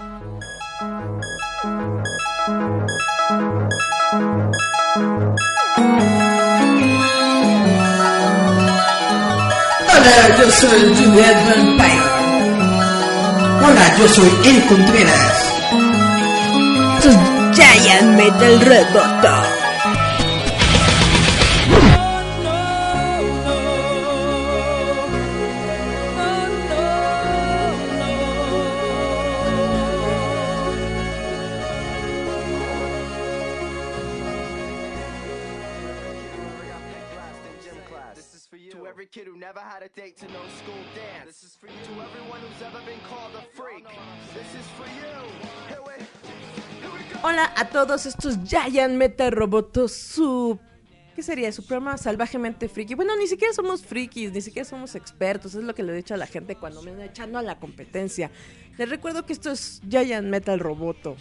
[0.00, 0.16] Hola,
[10.38, 12.00] yo soy Juliet Vampire.
[13.62, 15.52] Hola, yo soy El Contreras.
[17.52, 19.59] Giant Metal Roboto.
[47.60, 50.58] A todos estos Giant Meta Robotos, su...
[51.14, 51.52] ¿Qué sería?
[51.52, 52.94] Su programa salvajemente friki.
[52.94, 55.54] Bueno, ni siquiera somos frikis, ni siquiera somos expertos.
[55.54, 57.58] Es lo que le he dicho a la gente cuando me están echando a la
[57.58, 58.30] competencia.
[58.78, 61.16] Les recuerdo que esto es Giant Metal Roboto.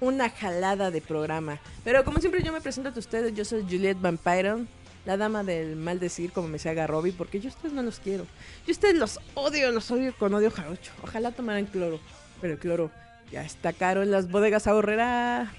[0.00, 1.60] Una jalada de programa.
[1.84, 4.64] Pero como siempre yo me presento a ustedes, yo soy Juliette Vampire
[5.04, 7.98] la dama del mal decir, como me decía Robbie, porque yo a ustedes no los
[7.98, 8.24] quiero.
[8.66, 10.92] Yo a ustedes los odio, los odio con odio jarocho.
[11.02, 12.00] Ojalá tomaran cloro,
[12.40, 12.90] pero el cloro
[13.30, 15.52] ya está caro en las bodegas ahorrera.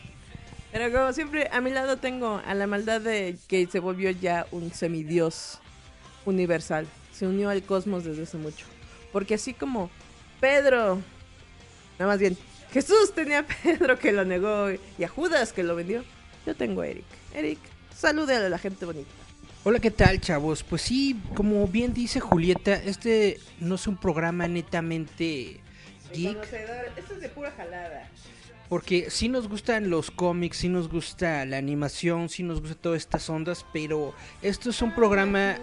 [0.75, 4.45] Pero como siempre, a mi lado tengo a la maldad de que se volvió ya
[4.51, 5.59] un semidios
[6.25, 6.85] universal.
[7.13, 8.65] Se unió al cosmos desde hace mucho.
[9.13, 9.89] Porque así como
[10.41, 11.01] Pedro,
[11.97, 12.37] nada más bien,
[12.73, 16.03] Jesús tenía a Pedro que lo negó y a Judas que lo vendió,
[16.45, 17.05] yo tengo a Eric.
[17.33, 17.59] Eric,
[17.95, 19.09] salude a la gente bonita.
[19.63, 20.61] Hola, ¿qué tal, chavos?
[20.61, 25.61] Pues sí, como bien dice Julieta, este no es un programa netamente
[26.13, 26.37] geek.
[26.97, 28.09] Esto es de pura jalada.
[28.69, 33.02] Porque sí nos gustan los cómics, sí nos gusta la animación, sí nos gusta todas
[33.02, 35.58] estas ondas, pero esto es un programa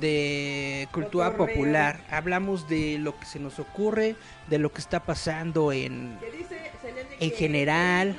[0.00, 2.04] de cultura popular.
[2.10, 4.16] Hablamos de lo que se nos ocurre,
[4.48, 6.18] de lo que está pasando en,
[7.20, 8.18] en general.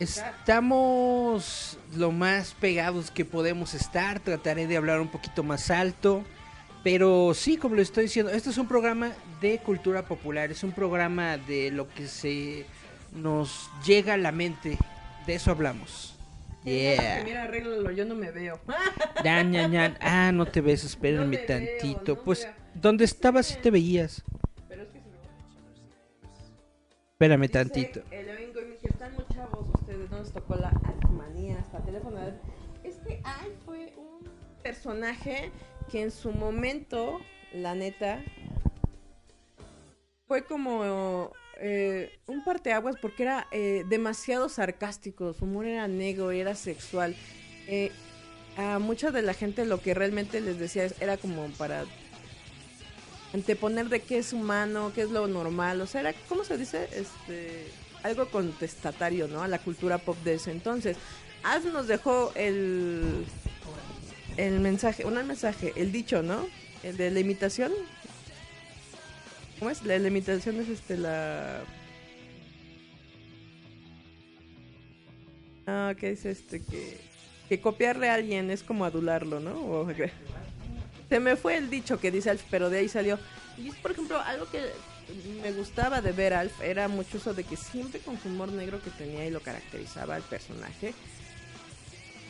[0.00, 4.20] Estamos lo más pegados que podemos estar.
[4.20, 6.24] Trataré de hablar un poquito más alto.
[6.84, 10.50] Pero sí, como le estoy diciendo, este es un programa de cultura popular.
[10.50, 12.66] Es un programa de lo que se
[13.14, 14.76] nos llega a la mente.
[15.26, 16.14] De eso hablamos.
[16.62, 17.22] Yeah.
[17.24, 18.60] Mira, arréglalo, yo no me veo.
[20.00, 22.22] Ah, no te ves, espérenme tantito.
[22.22, 24.22] pues, ¿dónde estabas si te veías?
[24.68, 25.06] Pero es que se
[27.12, 28.02] Espérame tantito.
[28.10, 28.28] El
[28.82, 32.18] están muy chavos ustedes, no les tocó la alfmanía hasta teléfono.
[32.82, 34.28] Este Al fue un
[34.62, 35.50] personaje
[35.90, 37.20] que en su momento,
[37.52, 38.22] la neta,
[40.26, 46.54] fue como eh, un parteaguas porque era eh, demasiado sarcástico, su humor era negro, era
[46.54, 47.14] sexual.
[47.66, 47.92] Eh,
[48.56, 51.84] a mucha de la gente lo que realmente les decía era como para
[53.32, 56.88] anteponer de qué es humano, qué es lo normal, o sea, era, ¿cómo se dice?
[56.92, 57.66] Este
[58.04, 59.42] algo contestatario, ¿no?
[59.42, 60.96] A la cultura pop de ese entonces.
[61.42, 63.24] Az nos dejó el
[64.36, 66.46] el mensaje, un mensaje, el dicho, ¿no?
[66.82, 67.72] El de la imitación.
[69.58, 69.82] ¿Cómo es?
[69.84, 71.62] La, limitación es este la
[75.66, 76.98] Ah, que es este que
[77.48, 79.86] que copiarle a alguien es como adularlo, ¿no?
[81.08, 83.18] se me fue el dicho que dice Alf, pero de ahí salió.
[83.58, 84.60] Y es por ejemplo algo que
[85.42, 88.80] me gustaba de ver Alf era mucho eso de que siempre con su humor negro
[88.82, 90.94] que tenía y lo caracterizaba al personaje,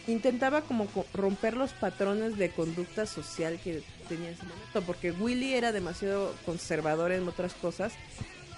[0.07, 5.55] intentaba como romper los patrones de conducta social que tenía en ese momento, porque Willy
[5.55, 7.93] era demasiado conservador en otras cosas.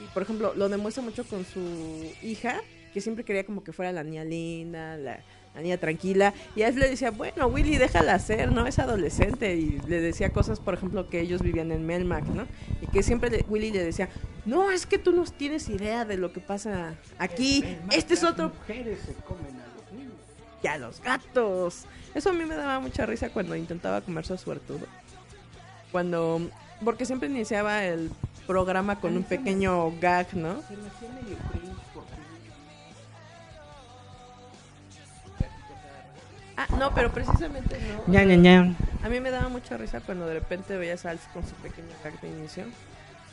[0.01, 2.61] Y por ejemplo, lo demuestra mucho con su hija,
[2.93, 5.21] que siempre quería como que fuera la niña linda, la,
[5.55, 6.34] la niña tranquila.
[6.55, 8.67] Y a él le decía, bueno, Willy, déjala hacer, ¿no?
[8.67, 9.57] Es adolescente.
[9.57, 12.47] Y le decía cosas, por ejemplo, que ellos vivían en Melmac, ¿no?
[12.83, 14.09] Y que siempre Willy le decía,
[14.45, 17.65] no, es que tú no tienes idea de lo que pasa aquí.
[17.91, 18.51] este es otro...
[18.51, 19.56] mujeres se comen.
[20.66, 21.84] Y a los gatos.
[22.12, 24.84] Eso a mí me daba mucha risa cuando intentaba comer su suertudo.
[25.93, 26.41] Cuando...
[26.84, 28.10] Porque siempre iniciaba el
[28.49, 30.60] programa con un pequeño gag, ¿no?
[30.63, 30.91] Se me
[36.57, 38.12] Ah, no, pero precisamente no.
[38.12, 38.74] Ya, ya, ya.
[39.04, 41.95] A mí me daba mucha risa cuando de repente veías a Alf con su pequeño
[42.03, 42.65] gag de inicio.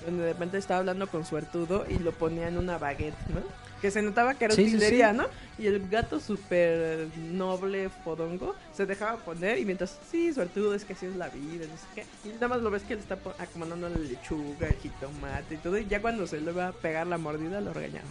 [0.05, 3.41] Donde de repente estaba hablando con su artudo y lo ponía en una baguette, ¿no?
[3.81, 4.77] Que se notaba que era sí,
[5.13, 5.25] ¿no?
[5.57, 10.85] Y el gato súper noble, fodongo, se dejaba poner y mientras, sí, su artudo es
[10.85, 12.05] que así es la vida, no sé qué.
[12.23, 15.77] Y nada más lo ves que le está acomodando la lechuga, el jitomate y todo.
[15.77, 18.07] Y ya cuando se le va a pegar la mordida, lo regañaba.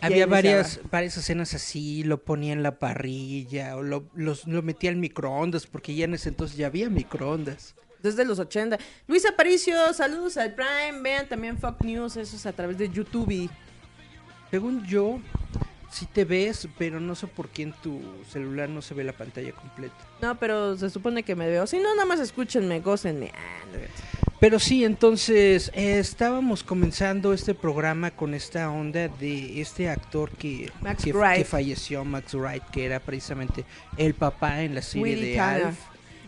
[0.00, 4.90] Había varias, varias escenas así, lo ponía en la parrilla o lo, los, lo metía
[4.90, 7.74] al microondas, porque ya en ese entonces ya había microondas.
[8.02, 8.78] Desde los 80.
[9.06, 11.00] Luis Aparicio, saludos al Prime.
[11.02, 13.50] Vean también Fox News, eso es a través de YouTube.
[14.50, 15.20] Según yo,
[15.90, 18.00] sí te ves, pero no sé por qué en tu
[18.30, 19.96] celular no se ve la pantalla completa.
[20.20, 21.66] No, pero se supone que me veo.
[21.66, 23.32] Si no, nada más escúchenme, gócenme.
[23.34, 23.78] Ah.
[24.40, 30.70] Pero sí, entonces eh, estábamos comenzando este programa con esta onda de este actor que,
[30.80, 33.64] Max que, que falleció, Max Wright, que era precisamente
[33.96, 35.66] el papá en la serie Willy de Tanner.
[35.66, 35.78] Alf.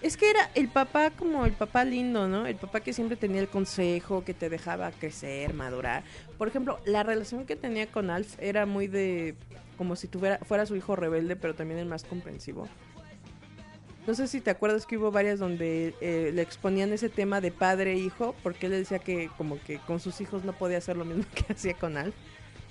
[0.03, 2.47] Es que era el papá como el papá lindo, ¿no?
[2.47, 6.05] El papá que siempre tenía el consejo, que te dejaba crecer, madurar.
[6.39, 9.35] Por ejemplo, la relación que tenía con Alf era muy de
[9.77, 12.67] como si tuviera fuera su hijo rebelde, pero también el más comprensivo.
[14.07, 17.53] No sé si te acuerdas que hubo varias donde eh, le exponían ese tema de
[17.53, 20.79] padre e hijo, porque él le decía que como que con sus hijos no podía
[20.79, 22.15] hacer lo mismo que hacía con Alf,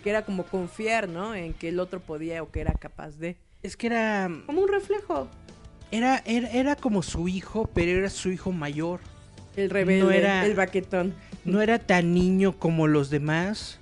[0.03, 1.35] que era como confiar, ¿no?
[1.35, 3.37] En que el otro podía o que era capaz de.
[3.61, 5.29] Es que era, Como un reflejo.
[5.91, 8.99] Era, era, era como su hijo, pero era su hijo mayor.
[9.55, 11.13] El rebelde, No era- el baquetón.
[11.45, 13.79] No era tan niño como los demás,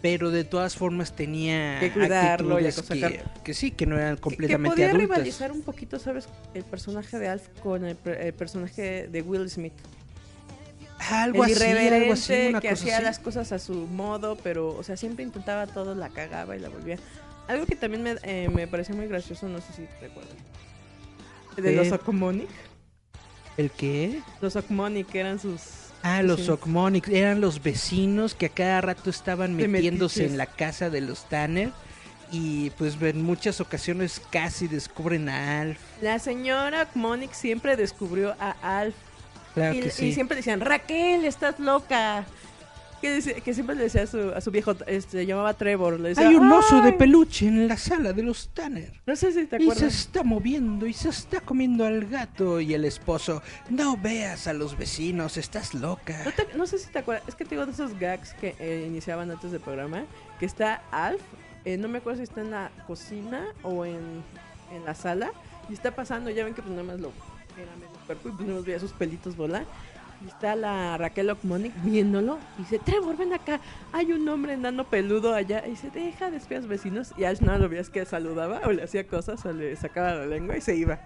[0.00, 4.20] pero de todas formas tenía Que cuidarlo y que, que sí, que no eran que
[4.22, 5.08] completamente podía adultas.
[5.08, 6.28] rivalizar un poquito, ¿sabes?
[6.54, 9.72] El personaje de Alf con el, el personaje de Will Smith.
[11.10, 13.04] Algo el así, algo así, una que cosa hacía así.
[13.04, 16.68] las cosas a su modo, pero, o sea, siempre intentaba todo, la cagaba y la
[16.70, 16.98] volvía.
[17.48, 20.32] Algo que también me, eh, me pareció muy gracioso, no sé si recuerdas.
[21.56, 22.48] De los Ocmonic.
[23.56, 24.20] ¿El qué?
[24.40, 25.60] Los Ocmonic que eran sus...
[26.02, 26.50] Ah, los Sí.
[26.50, 30.32] Ocmonics eran los vecinos que a cada rato estaban De metiéndose metiches.
[30.32, 31.70] en la casa de los Tanner
[32.30, 35.78] y pues en muchas ocasiones casi descubren a Alf.
[36.02, 38.94] La señora Ocmonic siempre descubrió a Alf
[39.54, 40.12] Claro y, que y sí.
[40.12, 42.26] siempre decían, Raquel, estás loca.
[43.04, 46.00] Que, dice- que siempre le decía a su, a su viejo, este, llamaba Trevor.
[46.00, 48.92] Le decía, Hay un oso de peluche en la sala de los Tanner.
[49.06, 49.94] No sé si te Y se acuerdas.
[49.94, 53.42] está moviendo y se está comiendo al gato y el esposo.
[53.68, 56.22] No veas a los vecinos, estás loca.
[56.24, 58.54] No, te- no sé si te acuerdas, es que te digo de esos gags que
[58.58, 60.04] eh, iniciaban antes del programa,
[60.40, 61.20] que está Alf,
[61.66, 64.22] eh, no me acuerdo si está en la cocina o en,
[64.72, 65.30] en la sala,
[65.68, 67.12] y está pasando, ya ven que pues nada más lo
[67.58, 69.66] era medio cuerpo y pues más veía sus pelitos volar.
[70.24, 73.60] Y está la Raquel Ocmonic viéndolo y dice, Trevor, ven acá,
[73.92, 75.62] hay un hombre enano peludo allá.
[75.66, 77.12] Y dice, deja de espiar vecinos.
[77.18, 80.26] Y Alf no lo veías que saludaba o le hacía cosas o le sacaba la
[80.26, 80.98] lengua y se iba.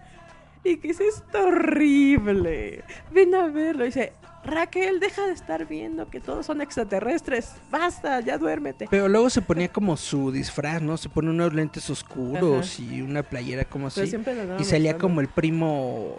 [0.63, 2.85] Y que dice, esto horrible.
[3.13, 3.85] Ven a verlo.
[3.85, 4.13] Y dice,
[4.45, 7.55] Raquel, deja de estar viendo que todos son extraterrestres.
[7.71, 8.87] Basta, ya duérmete.
[8.89, 10.97] Pero luego se ponía como su disfraz, ¿no?
[10.97, 14.17] Se pone unos lentes oscuros y una playera como Pero así.
[14.61, 16.15] Y salía como el primo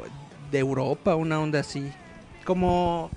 [0.51, 1.92] de Europa, una onda así.
[2.54, 3.12] Como...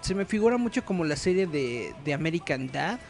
[0.00, 3.00] Se me figura mucho como la serie de, de American Dad,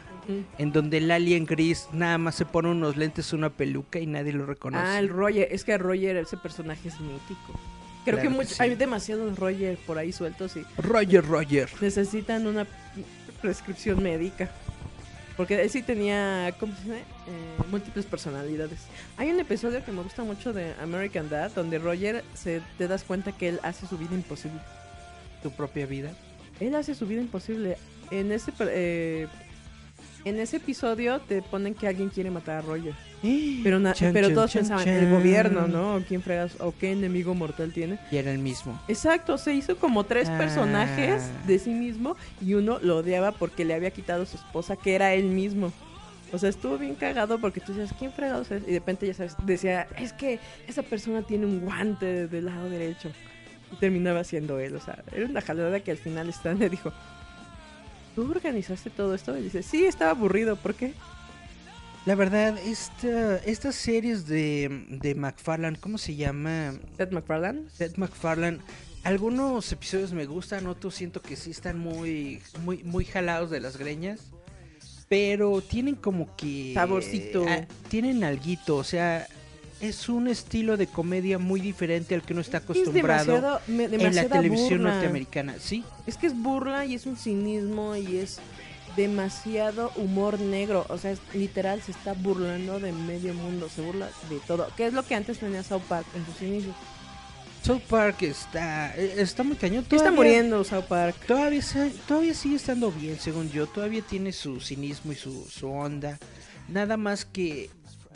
[0.57, 4.33] en donde el alien gris nada más se pone unos lentes, una peluca y nadie
[4.33, 4.83] lo reconoce.
[4.83, 5.47] Ah, el Roger.
[5.51, 7.59] Es que Roger, ese personaje es mítico.
[8.03, 8.63] Creo Claro que, que mucho- sí.
[8.63, 11.69] hay demasiados Roger por ahí sueltos y Roger, Roger.
[11.79, 12.65] necesitan una
[13.39, 14.49] prescripción médica.
[15.37, 16.97] Porque él sí tenía ¿cómo se dice?
[16.97, 18.79] Eh, múltiples personalidades.
[19.17, 23.03] Hay un episodio que me gusta mucho de American Dad donde Roger se te das
[23.03, 24.59] cuenta que él hace su vida imposible.
[25.43, 26.11] Tu propia vida.
[26.59, 27.77] Él hace su vida imposible.
[28.11, 29.27] En ese eh,
[30.23, 32.93] en ese episodio te ponen que alguien quiere matar a Roger.
[33.63, 34.93] Pero, na- Chan, pero todos chan, pensaban, chan.
[34.95, 35.95] el gobierno, ¿no?
[35.95, 36.53] ¿O quién fregas?
[36.59, 37.99] ¿O qué enemigo mortal tiene?
[38.11, 38.79] Y era el mismo.
[38.87, 40.37] Exacto, se hizo como tres Ah.
[40.37, 44.75] personajes de sí mismo y uno lo odiaba porque le había quitado a su esposa,
[44.75, 45.71] que era él mismo.
[46.33, 48.63] O sea, estuvo bien cagado porque tú decías, ¿quién fregados es?
[48.63, 52.69] Y de repente ya sabes, decía, es que esa persona tiene un guante del lado
[52.69, 53.11] derecho.
[53.71, 56.91] Y terminaba siendo él, o sea, era una jalada que al final Stan le dijo,
[58.15, 59.37] ¿tú organizaste todo esto?
[59.37, 60.93] Y dice, sí, estaba aburrido, ¿por qué?
[62.05, 66.73] La verdad, esta, estas series de, de McFarlane, ¿cómo se llama?
[66.97, 67.69] Seth MacFarlane.
[67.71, 68.57] Seth MacFarlane.
[69.03, 73.77] Algunos episodios me gustan, otros siento que sí están muy, muy, muy jalados de las
[73.77, 74.31] greñas.
[75.09, 76.71] Pero tienen como que...
[76.73, 77.45] Saborcito.
[77.89, 79.27] tienen alguito, o sea,
[79.81, 83.85] es un estilo de comedia muy diferente al que uno está Es acostumbrado demasiado, me-
[83.85, 84.93] en la televisión burla.
[84.93, 85.55] norteamericana.
[85.59, 88.39] Sí, Es que es burla y es un cinismo y es
[88.95, 90.85] demasiado humor negro.
[90.89, 94.67] O sea, es, literal se está burlando de medio mundo, se burla de todo.
[94.75, 96.75] ¿Qué es lo que antes tenía South Park en sus inicios?
[97.63, 99.85] South Park está, eh, está muy cañón.
[99.87, 101.15] ¿Qué está Todavía- muriendo South Park?
[101.27, 101.61] Todavía,
[102.07, 103.67] todavía sigue estando bien, según yo.
[103.67, 106.17] Todavía tiene su cinismo y su, su onda.
[106.67, 107.69] Nada más que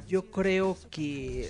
[0.07, 1.49] yo creo que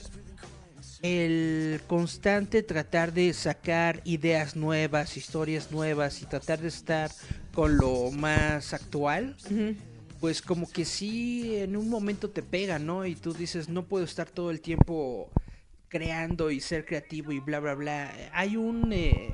[1.01, 7.11] el constante tratar de sacar ideas nuevas, historias nuevas y tratar de estar
[7.53, 9.35] con lo más actual,
[10.19, 13.05] pues como que sí en un momento te pega, ¿no?
[13.05, 15.29] Y tú dices, no puedo estar todo el tiempo
[15.89, 18.11] creando y ser creativo y bla, bla, bla.
[18.33, 18.91] Hay un...
[18.91, 19.33] eh,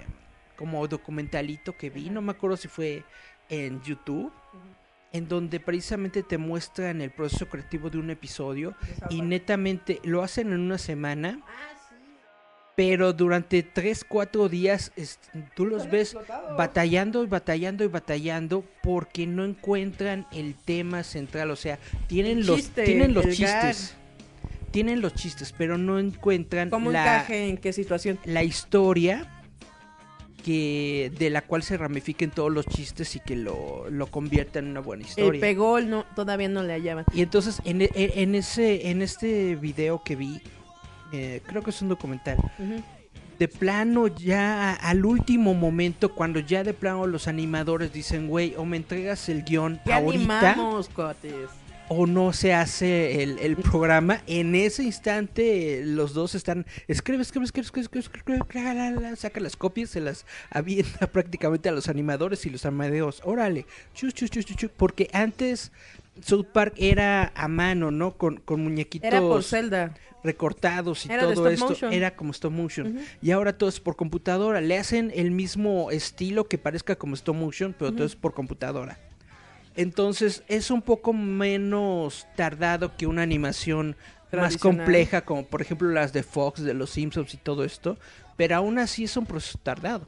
[0.61, 3.03] como documentalito que vi, no me acuerdo si fue
[3.49, 4.31] en YouTube,
[5.13, 8.75] en donde precisamente te muestran el proceso creativo de un episodio
[9.09, 11.41] y netamente lo hacen en una semana.
[12.75, 15.19] Pero durante 3, 4 días es-
[15.55, 16.15] tú los ves
[16.57, 21.51] batallando y batallando y batallando porque no encuentran el tema central.
[21.51, 21.77] O sea,
[22.07, 23.95] tienen los, tienen los chistes.
[24.71, 28.17] Tienen los chistes, pero no encuentran ¿Cómo la, encaje en qué situación?
[28.23, 29.40] la historia
[30.43, 34.67] que de la cual se ramifiquen todos los chistes y que lo, lo convierta en
[34.67, 35.41] una buena El historia.
[35.41, 37.05] pegó, no, todavía no le hallaban.
[37.13, 40.41] Y entonces en, e- en ese en este video que vi,
[41.13, 42.37] eh, creo que es un documental,
[43.39, 48.65] de plano ya al último momento, cuando ya de plano los animadores dicen, güey, o
[48.65, 50.89] me entregas el guion ahorita animamos.
[51.93, 57.21] O no se hace el, el programa, en ese instante eh, los dos están, escribe,
[57.21, 61.07] escribe, escribe, escribe, escribe, escribe, escribe, la, la, la, saca las copias, se las avienta
[61.11, 65.73] prácticamente a los animadores y los amadeos, órale, chus, chus, chus, chus, chus, porque antes
[66.21, 68.15] South Park era a mano, ¿no?
[68.17, 69.93] Con, con muñequitos Era por Zelda.
[70.23, 71.91] recortados y Era todo esto motion.
[71.91, 72.99] era como stop motion.
[73.21, 74.61] Y ahora todo es por computadora.
[74.61, 78.97] Le hacen el mismo estilo que parezca como stop motion, pero todo es por computadora.
[79.75, 83.95] Entonces es un poco menos tardado que una animación
[84.31, 87.97] más compleja, como por ejemplo las de Fox, de los Simpsons y todo esto.
[88.37, 90.07] Pero aún así es un proceso tardado.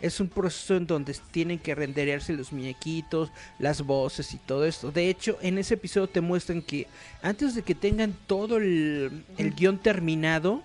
[0.00, 4.90] Es un proceso en donde tienen que renderearse los muñequitos, las voces y todo esto.
[4.90, 6.86] De hecho, en ese episodio te muestran que
[7.22, 10.62] antes de que tengan todo el, el guion terminado,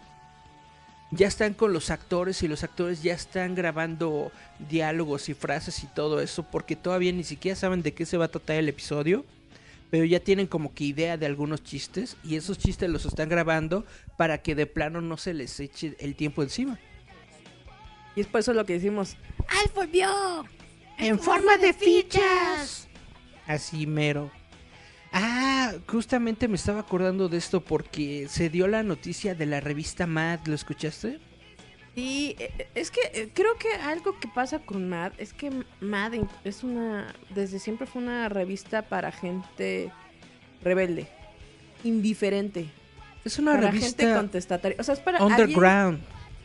[1.11, 4.31] ya están con los actores y los actores ya están grabando
[4.69, 8.25] diálogos y frases y todo eso porque todavía ni siquiera saben de qué se va
[8.25, 9.25] a tratar el episodio.
[9.89, 13.85] Pero ya tienen como que idea de algunos chistes y esos chistes los están grabando
[14.17, 16.77] para que de plano no se les eche el tiempo encima.
[18.15, 19.17] Y es por eso lo que decimos.
[19.47, 20.45] ¡Al volvió!
[20.99, 22.87] En forma de fichas.
[23.47, 24.29] Así mero.
[25.11, 30.05] Ah, justamente me estaba acordando de esto porque se dio la noticia de la revista
[30.05, 31.19] Mad, ¿lo escuchaste?
[31.95, 35.51] Y eh, es que eh, creo que algo que pasa con Mad es que
[35.81, 36.13] Mad
[36.43, 37.13] es una.
[37.33, 39.91] Desde siempre fue una revista para gente
[40.63, 41.07] rebelde,
[41.83, 42.67] indiferente,
[43.25, 44.77] Es una para gente revista contestataria.
[44.79, 45.99] O sea, es para underground.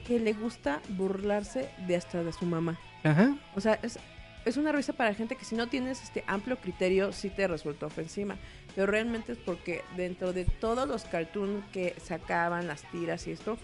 [0.07, 2.79] que le gusta burlarse de hasta de su mamá.
[3.03, 3.37] Ajá.
[3.55, 3.99] O sea, es,
[4.45, 7.87] es una revista para gente que si no tienes este amplio criterio, sí te resulta
[7.87, 8.37] ofensiva.
[8.75, 13.57] Pero realmente es porque dentro de todos los cartoons que sacaban, las tiras y esto,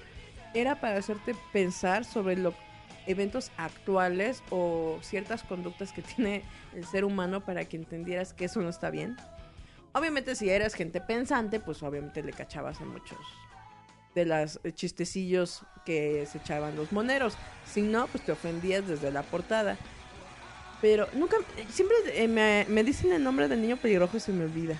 [0.55, 2.55] era para hacerte pensar sobre los
[3.07, 6.43] eventos actuales o ciertas conductas que tiene
[6.75, 9.17] el ser humano para que entendieras que eso no está bien.
[9.93, 13.19] Obviamente si eras gente pensante, pues obviamente le cachabas a muchos
[14.15, 14.23] de
[14.65, 17.37] eh, chistecillos que se echaban los moneros.
[17.67, 19.77] Si no, pues te ofendías desde la portada.
[20.81, 21.37] Pero nunca,
[21.71, 24.77] siempre eh, me, me dicen el nombre del niño pelirrojo y se me olvida.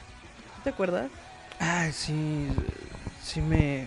[0.65, 1.11] ¿Te acuerdas?
[1.59, 2.49] Ay, sí,
[3.23, 3.87] sí me,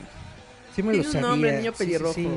[0.76, 1.28] sí me Tiene lo un sabía.
[1.28, 2.14] nombre, el niño Sí, sí, pelirrojo.
[2.16, 2.28] sí.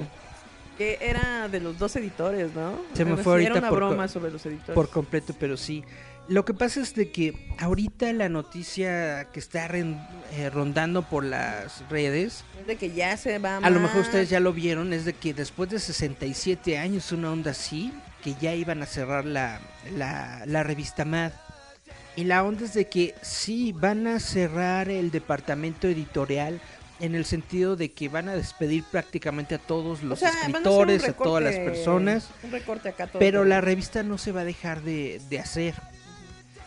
[0.79, 2.79] Que era de los dos editores, ¿no?
[2.95, 4.75] Se me fue ahorita Era una por broma sobre los editores.
[4.75, 5.85] Por completo, pero sí.
[6.29, 11.89] Lo que pasa es de que ahorita la noticia que está eh, rondando por las
[11.89, 15.05] redes, Es de que ya se va a lo mejor ustedes ya lo vieron, es
[15.05, 17.93] de que después de 67 años, una onda así,
[18.27, 19.61] que ya iban a cerrar la,
[19.97, 21.31] la, la revista Mad.
[22.17, 26.61] Y la onda es de que sí, van a cerrar el departamento editorial
[26.99, 30.49] en el sentido de que van a despedir prácticamente a todos los O sea, a
[30.49, 32.29] escritores, a todas las personas.
[32.43, 33.21] Un recorte acá todo.
[33.21, 35.75] Pero la revista no se va a dejar de, de hacer.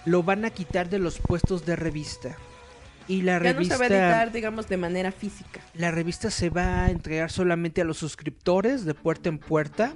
[0.05, 2.37] Lo van a quitar de los puestos de revista.
[3.09, 5.59] Y la ya no revista, se va a editar, digamos, de manera física.
[5.73, 9.93] la revista se va a entregar solamente a los suscriptores de puerta en puerta.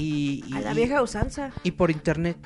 [0.00, 1.50] Y, y- A la vieja usanza.
[1.62, 2.36] y por internet.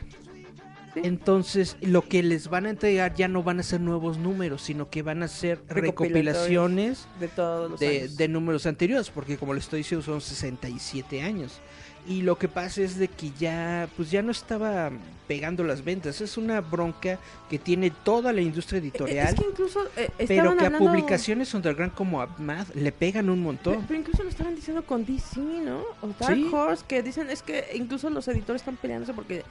[0.94, 1.00] Sí.
[1.02, 4.90] Entonces, lo que les van a entregar ya no van a ser nuevos números, sino
[4.90, 8.16] que van a ser recopilaciones De todos los de, años.
[8.16, 11.60] de números anteriores, porque como les estoy diciendo son 67 años.
[12.06, 14.90] Y lo que pasa es de que ya, pues ya no estaba
[15.26, 16.20] pegando las ventas.
[16.20, 17.18] Es una bronca
[17.48, 21.94] que tiene toda la industria editorial, Es que incluso eh, pero que a publicaciones underground
[21.94, 23.84] como a Mad le pegan un Pero, montón.
[23.88, 25.78] pero incluso lo estaban diciendo con DC, ¿no?
[26.02, 26.50] O Dark Sí.
[26.52, 29.42] Horse, que dicen es que incluso los editores están peleándose porque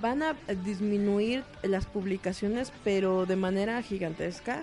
[0.00, 0.34] van a
[0.64, 4.62] disminuir las publicaciones, pero de manera gigantesca.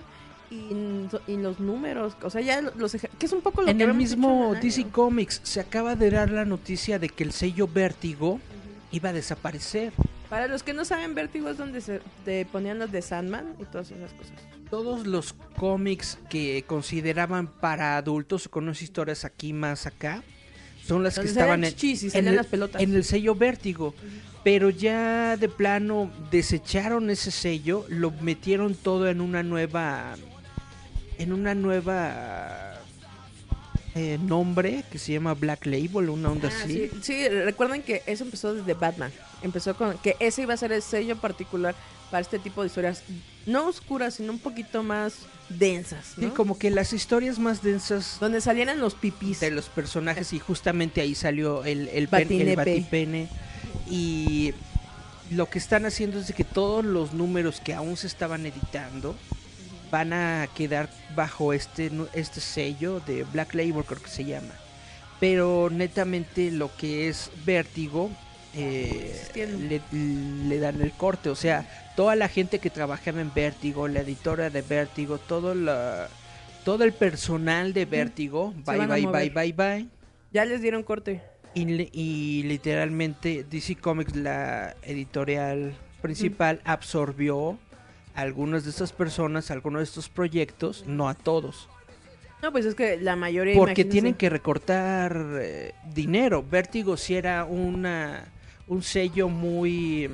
[0.50, 3.84] Y, y los números, o sea, ya los que es un poco lo En que
[3.84, 4.86] el mismo en DC.
[4.90, 8.40] Comics se acaba de dar la noticia de que el sello Vértigo
[8.92, 9.92] iba a desaparecer.
[10.28, 13.64] Para los que no saben, Vértigo es donde se te ponían los de Sandman y
[13.64, 14.34] todas esas cosas.
[14.70, 20.22] Todos los cómics que consideraban para adultos con unas historias aquí más acá
[20.84, 22.80] son las que estaban en, chichis en el, las pelotas.
[22.80, 23.94] en el sello Vértigo.
[24.44, 30.14] Pero ya de plano desecharon ese sello, lo metieron todo en una nueva.
[31.18, 32.72] En una nueva.
[33.94, 36.90] eh, nombre que se llama Black Label, una onda Ah, así.
[36.92, 39.10] sí, sí, recuerden que eso empezó desde Batman.
[39.42, 41.74] Empezó con que ese iba a ser el sello particular
[42.10, 43.02] para este tipo de historias,
[43.46, 46.34] no oscuras, sino un poquito más densas, Sí, ¿no?
[46.34, 49.40] como que las historias más densas Donde salieran los pipis.
[49.40, 53.28] de los personajes y justamente ahí salió el, el, pen- el batipene
[53.88, 54.52] y
[55.30, 59.16] lo que están haciendo es de que todos los números que aún se estaban editando
[59.90, 64.54] van a quedar bajo este este sello de Black Label creo que se llama.
[65.20, 68.10] Pero netamente lo que es Vértigo
[68.54, 69.80] eh, le,
[70.48, 71.28] le dan el corte.
[71.30, 71.66] O sea
[71.96, 76.08] toda la gente que trabajaba en Vértigo la editora de Vértigo todo la
[76.64, 79.86] todo el personal de Vértigo bye bye bye bye bye.
[80.32, 81.22] Ya les dieron corte.
[81.54, 87.58] y, li- y literalmente DC Comics, la editorial principal, absorbió
[88.16, 91.68] algunas de estas personas, algunos de estos proyectos, no a todos.
[92.42, 93.92] No, pues es que la mayoría Porque imagínense.
[93.92, 96.42] tienen que recortar eh, dinero.
[96.42, 98.24] Vértigo sí era una,
[98.66, 100.10] un sello muy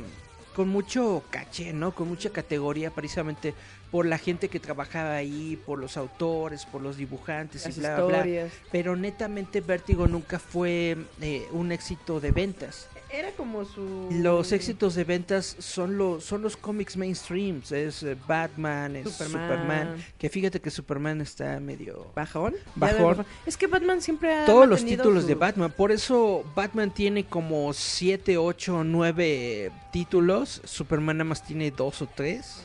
[0.54, 1.92] con mucho caché, ¿no?
[1.94, 3.54] Con mucha categoría precisamente
[3.90, 8.02] por la gente que trabajaba ahí, por los autores, por los dibujantes las y bla,
[8.02, 8.48] bla, bla.
[8.70, 12.88] Pero netamente Vértigo nunca fue eh, un éxito de ventas.
[13.12, 18.16] Era como su Los éxitos de ventas son los son los cómics mainstreams, es eh,
[18.26, 19.48] Batman, es Superman.
[19.50, 19.96] Superman.
[20.18, 22.54] que fíjate que Superman está medio bajón.
[22.74, 23.26] Bajón.
[23.44, 27.24] Es que Batman siempre ha todos los títulos su- de Batman, por eso Batman tiene
[27.26, 32.64] como 7, 8, 9 títulos, Superman nada más tiene dos o tres.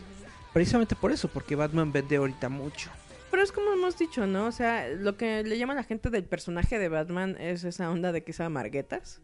[0.53, 2.89] Precisamente por eso, porque Batman vende ahorita mucho.
[3.29, 4.45] Pero es como hemos dicho, ¿no?
[4.45, 7.91] O sea, lo que le llama a la gente del personaje de Batman es esa
[7.91, 9.19] onda de que sea marguetas.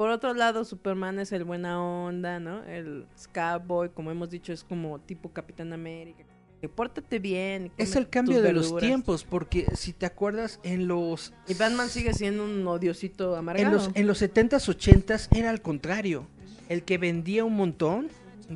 [0.00, 2.64] Por otro lado, Superman es el buena onda, ¿no?
[2.64, 3.04] El
[3.34, 6.24] Cowboy, como hemos dicho, es como tipo Capitán América.
[6.58, 7.70] Que pórtate bien.
[7.76, 12.14] Es el cambio de los tiempos, porque si te acuerdas en los Y Batman sigue
[12.14, 13.66] siendo un odiosito amargado.
[13.66, 16.26] En los, en los 70s, 80s era al contrario.
[16.70, 18.08] El que vendía un montón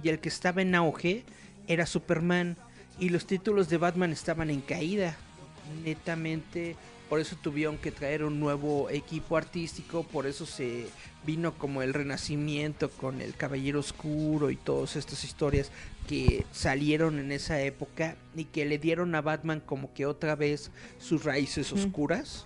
[0.02, 1.26] y el que estaba en auge
[1.68, 2.56] era Superman.
[2.98, 5.14] Y los títulos de Batman estaban en caída.
[5.84, 6.74] Netamente.
[7.08, 10.02] Por eso tuvieron que traer un nuevo equipo artístico.
[10.04, 10.86] Por eso se
[11.26, 15.70] vino como el renacimiento con el Caballero Oscuro y todas estas historias
[16.08, 20.70] que salieron en esa época y que le dieron a Batman como que otra vez
[20.98, 22.44] sus raíces oscuras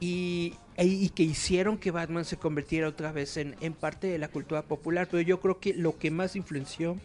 [0.00, 4.18] y, e- y que hicieron que Batman se convirtiera otra vez en, en parte de
[4.18, 5.08] la cultura popular.
[5.10, 6.96] Pero yo creo que lo que más influenció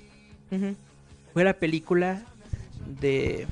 [1.34, 2.23] fue la película
[2.99, 3.45] de,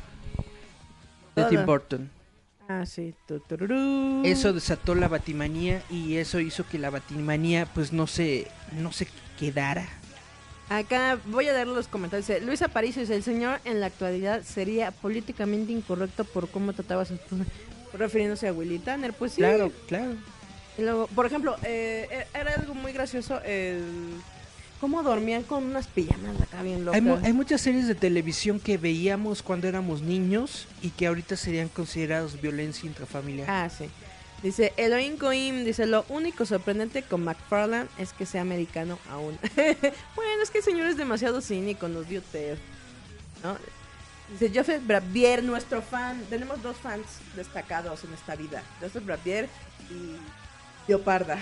[1.36, 1.44] de.
[1.50, 2.10] Tim Burton.
[2.68, 3.14] Ah, sí.
[3.26, 4.24] Tu, tururú.
[4.26, 9.08] Eso desató la batimanía y eso hizo que la batimanía pues no se, no se
[9.40, 9.88] quedara.
[10.70, 12.42] Acá voy a dar los comentarios.
[12.44, 17.06] Luis Aparicio dice, el señor en la actualidad sería políticamente incorrecto por cómo trataba a
[17.06, 17.46] su esposa.
[17.94, 19.38] Refiriéndose a Willy Tanner, pues sí.
[19.38, 20.16] Claro, claro.
[20.78, 23.82] Y luego, por ejemplo, eh, eh, era algo muy gracioso el
[24.80, 26.96] cómo dormían con unas pijamas acá bien locas.
[26.96, 31.36] Hay, mu- hay muchas series de televisión que veíamos cuando éramos niños y que ahorita
[31.36, 33.50] serían considerados violencia intrafamiliar.
[33.50, 33.86] Ah, sí.
[34.44, 39.38] Dice, Elohim Coim, dice, lo único sorprendente con McFarlane es que sea americano aún.
[40.16, 42.58] bueno, es que el señor es demasiado cínico, nos dio Ted.
[43.44, 43.58] ¿no?
[44.32, 46.22] Dice, Joseph Bravier, nuestro fan.
[46.30, 48.62] Tenemos dos fans destacados en esta vida.
[48.80, 49.50] Joseph Bravier
[49.90, 50.18] y
[50.88, 51.40] Leoparda.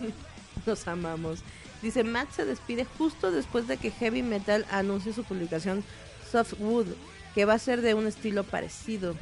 [0.66, 1.40] Nos amamos.
[1.86, 5.84] Dice, Matt se despide justo después de que Heavy Metal anuncie su publicación
[6.32, 6.88] Softwood,
[7.32, 9.14] que va a ser de un estilo parecido.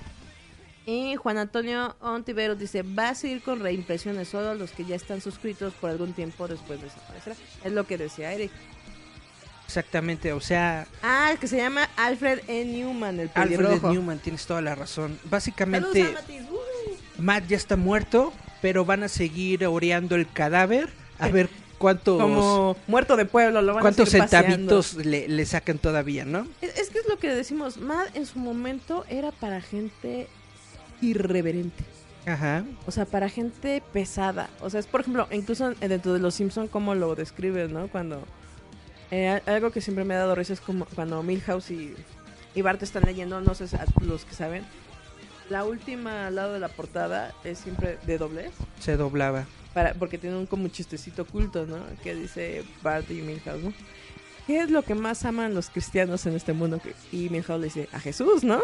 [0.86, 5.20] Y Juan Antonio Ontiveros dice, va a seguir con reimpresiones solo los que ya están
[5.20, 7.36] suscritos por algún tiempo después desaparecerá.
[7.62, 8.50] Es lo que decía Eric.
[9.66, 12.64] Exactamente, o sea, Ah, el que se llama Alfred E.
[12.64, 13.92] Newman, el Alfred pelirrojo.
[13.92, 15.18] Newman, tienes toda la razón.
[15.24, 16.14] Básicamente.
[16.50, 17.22] Uh.
[17.22, 22.76] Matt ya está muerto, pero van a seguir oreando el cadáver a ver cuántos, Como
[22.86, 26.46] muerto de pueblo, lo van cuántos a centavitos le, le sacan todavía, ¿no?
[26.60, 30.28] Es, es que es lo que decimos, Matt en su momento era para gente
[31.00, 31.84] irreverente.
[32.26, 32.64] Ajá.
[32.86, 34.48] O sea, para gente pesada.
[34.60, 37.88] O sea, es por ejemplo, incluso en- dentro de los Simpson como lo describes, ¿no?
[37.88, 38.22] Cuando
[39.10, 41.94] eh, algo que siempre me ha dado risa es como cuando Milhouse y,
[42.54, 43.66] y Bart están leyendo, no sé
[44.00, 44.64] los que saben,
[45.50, 49.46] la última al lado de la portada es siempre de doblez, Se doblaba.
[49.74, 51.78] para, porque tiene un como chistecito oculto, ¿no?
[52.02, 53.72] Que dice Bart y Milhouse, ¿no?
[54.46, 56.80] ¿Qué es lo que más aman los cristianos en este mundo?
[57.12, 58.60] Y Milhouse le dice, a Jesús, ¿no?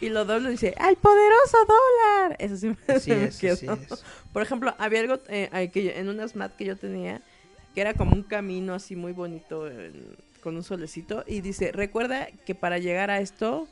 [0.00, 2.36] y lo dobla y dice, ¡al poderoso dólar!
[2.38, 2.76] Eso sí me,
[3.16, 3.54] me es, quedó.
[3.54, 4.04] así es.
[4.32, 7.20] Por ejemplo, había algo eh, que yo- en unas mat que yo tenía,
[7.74, 9.68] que era como un camino así muy bonito
[10.40, 13.66] con un solecito, y dice, recuerda que para llegar a esto,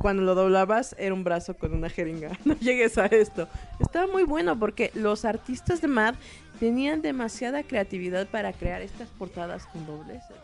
[0.00, 2.32] cuando lo doblabas, era un brazo con una jeringa.
[2.44, 3.48] No llegues a esto.
[3.80, 6.14] Estaba muy bueno porque los artistas de Mad
[6.60, 10.36] tenían demasiada creatividad para crear estas portadas con dobleces.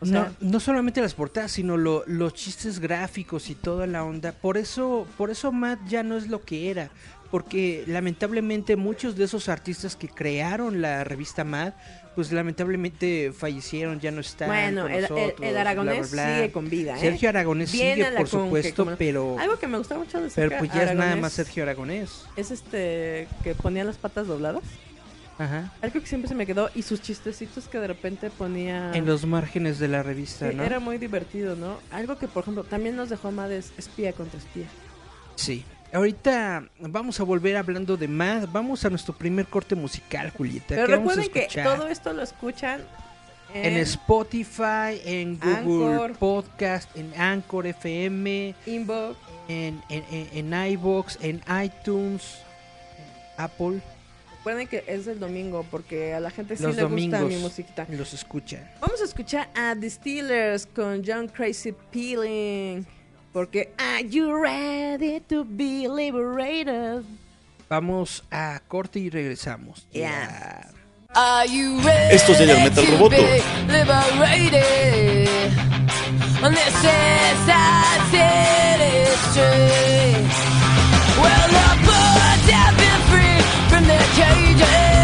[0.00, 4.04] O sea, no, no solamente las portadas, sino lo- los chistes gráficos y toda la
[4.04, 4.32] onda.
[4.32, 6.90] Por eso, por eso Matt ya no es lo que era.
[7.30, 11.72] Porque lamentablemente muchos de esos artistas que crearon la revista Mad,
[12.16, 14.48] pues lamentablemente fallecieron, ya no están.
[14.48, 16.36] bueno, con el, el- nosotros, el bla, aragonés bla, bla.
[16.36, 16.96] sigue con vida.
[16.96, 17.00] ¿eh?
[17.00, 20.72] Sergio Aragonés Viene sigue, por supuesto, pero, Algo que me gusta mucho de pero pues
[20.72, 22.24] ya es nada más Sergio Aragonés.
[22.36, 24.64] Es este que ponía las patas dobladas.
[25.38, 25.70] Ajá.
[25.82, 28.90] Algo que siempre se me quedó y sus chistecitos que de repente ponía.
[28.94, 30.64] En los márgenes de la revista, Sí, ¿no?
[30.64, 31.78] Era muy divertido, ¿no?
[31.92, 34.66] Algo que, por ejemplo, también nos dejó Mad es espía contra espía.
[35.34, 35.62] Sí.
[35.92, 38.50] Ahorita vamos a volver hablando de más.
[38.52, 40.66] Vamos a nuestro primer corte musical, Julieta.
[40.68, 42.82] Pero ¿Qué vamos a recuerden que todo esto lo escuchan
[43.54, 46.12] en en, Spotify, en Google Anchor.
[46.18, 49.16] Podcast, en Anchor FM, Inbox.
[49.48, 52.38] en, en, en, en iVoox, en iTunes,
[52.98, 53.80] en Apple.
[54.38, 57.86] Recuerden que es el domingo porque a la gente sí Los le gusta mi musiquita.
[57.90, 58.68] los escuchan.
[58.80, 62.86] Vamos a escuchar a The Steelers con John Crazy Peeling.
[63.36, 67.04] Porque Are you ready to be liberated?
[67.68, 69.86] Vamos a corte y regresamos.
[69.92, 70.70] Yeah.
[71.14, 73.10] Are you ready Esto es Giant Metal to Roboto.
[73.10, 75.52] be liberated?
[76.42, 80.32] On this inside city street.
[81.20, 84.95] Well, the birds have been free from their cages.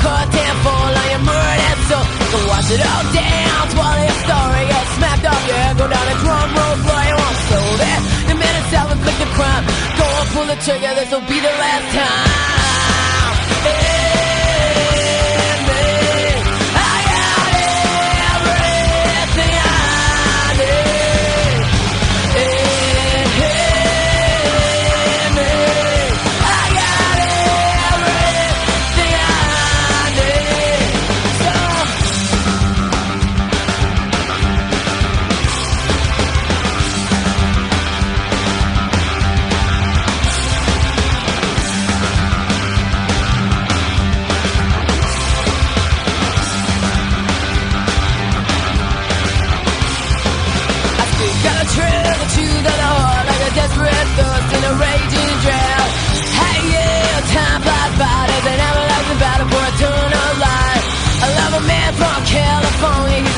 [0.00, 0.12] Row.
[0.12, 2.04] Let the curtain fall on your murdered soul.
[2.04, 5.86] You can watch it all down, swallow your story, get smacked off your head, go
[5.88, 8.00] down a drum road, floor you won't solve it.
[8.28, 9.64] The man himself inflict the crime.
[9.98, 13.34] Go on, pull the trigger, this'll be the last time.
[13.64, 14.01] Hit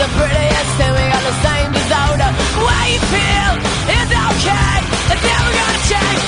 [0.04, 2.28] the prettiest, and we got the same disorder.
[2.60, 3.54] Why you feel?
[3.88, 4.76] It's okay,
[5.12, 6.23] it's never gonna change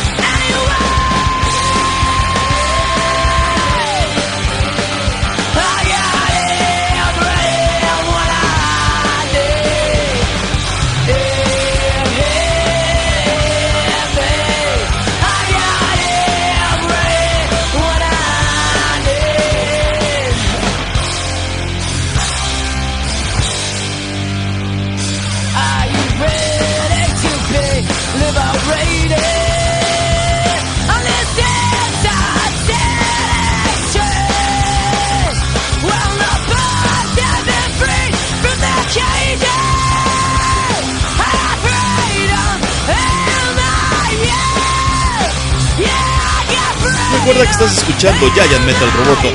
[47.26, 49.28] Recuerda que estás escuchando Giant Metal Roboto.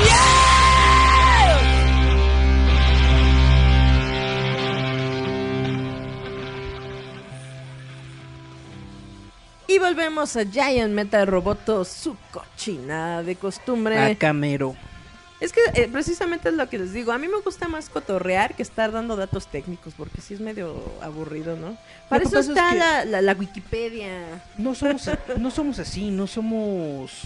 [9.68, 13.98] Y volvemos a Giant Metal Roboto, su cochinada de costumbre.
[13.98, 14.76] A Camero.
[15.40, 17.10] Es que eh, precisamente es lo que les digo.
[17.10, 20.80] A mí me gusta más cotorrear que estar dando datos técnicos, porque sí es medio
[21.00, 21.76] aburrido, ¿no?
[22.08, 24.42] Para eso es está que- la, la- la Wikipedia.
[24.58, 27.22] No somos, no somos así, no somos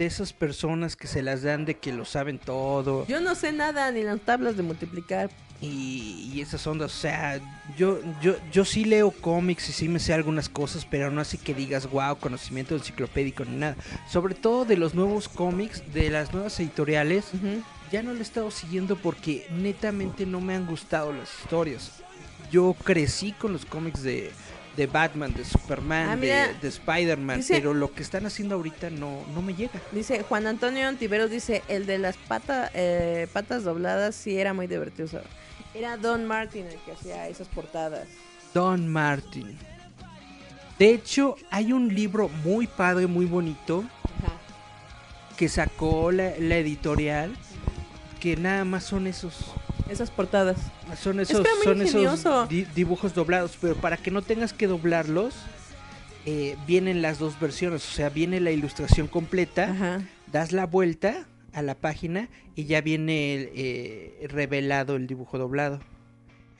[0.00, 3.52] de esas personas que se las dan de que lo saben todo Yo no sé
[3.52, 5.28] nada ni las tablas de multiplicar.
[5.60, 6.90] y, y esas ondas.
[6.90, 7.38] O sea,
[7.76, 11.36] yo, yo, yo sí leo cómics y sí me sé algunas cosas, pero no así
[11.36, 13.76] que digas, wow, conocimiento enciclopédico ni nada.
[14.08, 17.26] Sobre todo de los nuevos cómics, de las nuevas editoriales,
[17.92, 22.00] ya no lo he estado siguiendo porque netamente no me han gustado las historias.
[22.50, 24.30] Yo crecí con los cómics de,
[24.76, 29.42] de Batman, de Superman, Ah, de, Spider-Man, pero lo que están haciendo ahorita no, no
[29.42, 29.80] me llega.
[29.92, 34.66] Dice Juan Antonio Antiveros, dice, el de las pata- eh, patas dobladas sí era muy
[34.68, 35.20] divertido.
[35.74, 38.08] era Don Martin el que hacía esas portadas.
[38.54, 39.58] Don Martin.
[40.78, 44.32] De hecho, hay un libro muy padre, muy bonito, Ajá.
[45.36, 47.36] que sacó la, la editorial,
[48.18, 49.52] que nada más son esos
[49.90, 50.56] Esas portadas.
[51.00, 55.34] Son esos, son esos di- dibujos doblados, pero para que no tengas que doblarlos,
[56.26, 57.86] eh, vienen las dos versiones.
[57.88, 60.02] O sea, viene la ilustración completa, Ajá.
[60.30, 65.80] das la vuelta a la página y ya viene eh, revelado el dibujo doblado.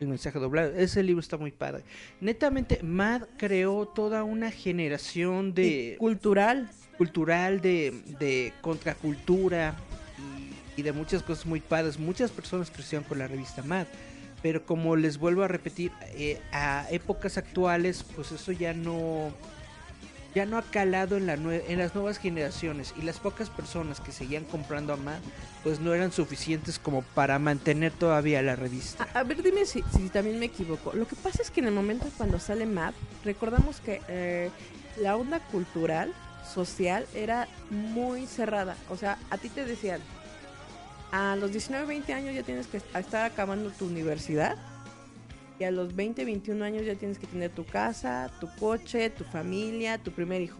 [0.00, 0.72] El mensaje doblado.
[0.76, 1.84] Ese libro está muy padre.
[2.22, 6.70] Netamente, Mad creó toda una generación de Y cultural.
[6.96, 9.76] cultural, de, de contracultura
[10.76, 11.98] y, de muchas cosas muy padres.
[11.98, 13.86] Muchas personas crecieron con la revista Mad.
[14.42, 19.32] Pero como les vuelvo a repetir, eh, a épocas actuales, pues eso ya no
[20.34, 24.12] ya no ha calado en, la en las nuevas generaciones y las pocas personas que
[24.12, 25.18] seguían comprando a Mad,
[25.64, 29.08] pues no eran suficientes como para mantener todavía la revista.
[29.12, 30.92] A, a ver, dime si, si también me equivoco.
[30.92, 34.50] Lo que pasa es que en el momento cuando sale Map, recordamos que eh,
[34.98, 36.12] la onda cultural,
[36.44, 38.76] social, era muy cerrada.
[38.88, 40.00] O sea, a ti te decían,
[41.12, 44.56] a los 19, 20 años ya tienes que est- estar acabando tu universidad.
[45.58, 49.24] Y a los 20, 21 años ya tienes que tener tu casa, tu coche, tu
[49.24, 50.58] familia, tu primer hijo.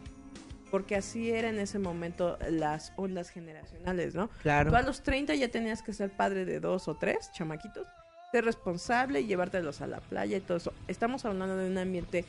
[0.71, 4.29] Porque así era en ese momento las ondas generacionales, ¿no?
[4.43, 4.71] Claro.
[4.71, 7.87] Tú a los 30 ya tenías que ser padre de dos o tres chamaquitos,
[8.31, 10.73] ser responsable y llevártelos a la playa y todo eso.
[10.87, 12.25] Estamos hablando de un ambiente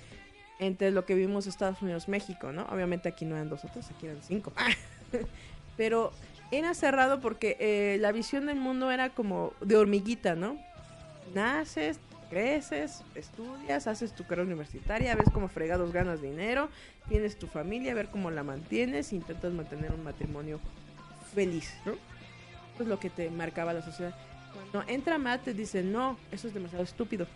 [0.60, 2.64] entre lo que vimos Estados Unidos, México, ¿no?
[2.72, 4.54] Obviamente aquí no eran dos o tres, aquí eran cinco.
[5.78, 6.12] Pero
[6.52, 10.58] era cerrado porque eh, la visión del mundo era como de hormiguita, ¿no?
[11.34, 16.70] Naces, creces, estudias, haces tu carrera universitaria, ves cómo fregados ganas dinero,
[17.10, 20.60] tienes tu familia, ver cómo la mantienes, intentas mantener un matrimonio
[21.36, 21.92] feliz, ¿no?
[21.92, 24.16] Eso es lo que te marcaba la sociedad.
[24.54, 27.28] Cuando entra Matt te dice, no, eso es demasiado estúpido.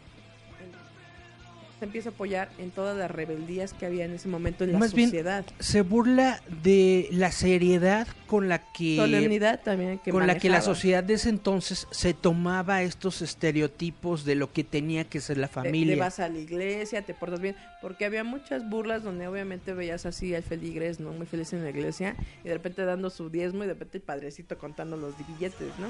[1.79, 4.79] Se empieza a apoyar en todas las rebeldías que había en ese momento en la
[4.79, 5.45] Más bien, sociedad.
[5.59, 10.61] Se burla de la seriedad con la que Solemnidad también que con la que la
[10.61, 15.47] sociedad de ese entonces se tomaba estos estereotipos de lo que tenía que ser la
[15.47, 15.93] Te- familia.
[15.95, 20.05] Te, vas a la iglesia, te portas bien, porque había muchas burlas donde obviamente veías
[20.05, 21.11] así al feligres, ¿no?
[21.11, 24.03] Muy feliz en la iglesia, y de repente dando su diezmo y de repente el
[24.03, 25.87] padrecito contando los billetes, ¿no?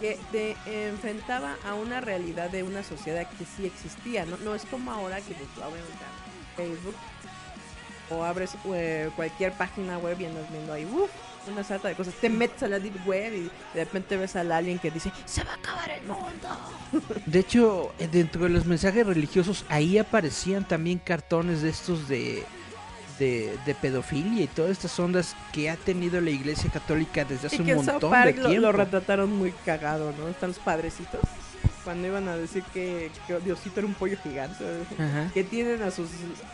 [0.00, 0.56] Que te
[0.88, 4.36] enfrentaba a una realidad de una sociedad que sí existía, ¿no?
[4.38, 5.92] No es como ahora que pues, obviamente
[6.56, 6.94] Facebook
[8.10, 11.10] o abres eh, cualquier página web y andas viendo ahí, uff,
[11.48, 12.14] una sarta de cosas.
[12.14, 15.42] Te metes a la deep web y de repente ves al alien que dice, se
[15.44, 16.48] va a acabar el mundo.
[17.26, 22.44] De hecho, eh, dentro de los mensajes religiosos, ahí aparecían también cartones de estos de,
[23.18, 27.56] de, de pedofilia y todas estas ondas que ha tenido la Iglesia Católica desde hace
[27.56, 28.66] Y un que montón de lo, tiempo.
[28.66, 30.28] lo retrataron muy cagado, ¿no?
[30.28, 31.20] Están los padrecitos.
[31.84, 34.64] Cuando iban a decir que, que Diosito era un pollo gigante.
[34.98, 35.30] Ajá.
[35.32, 36.08] Que tienen a sus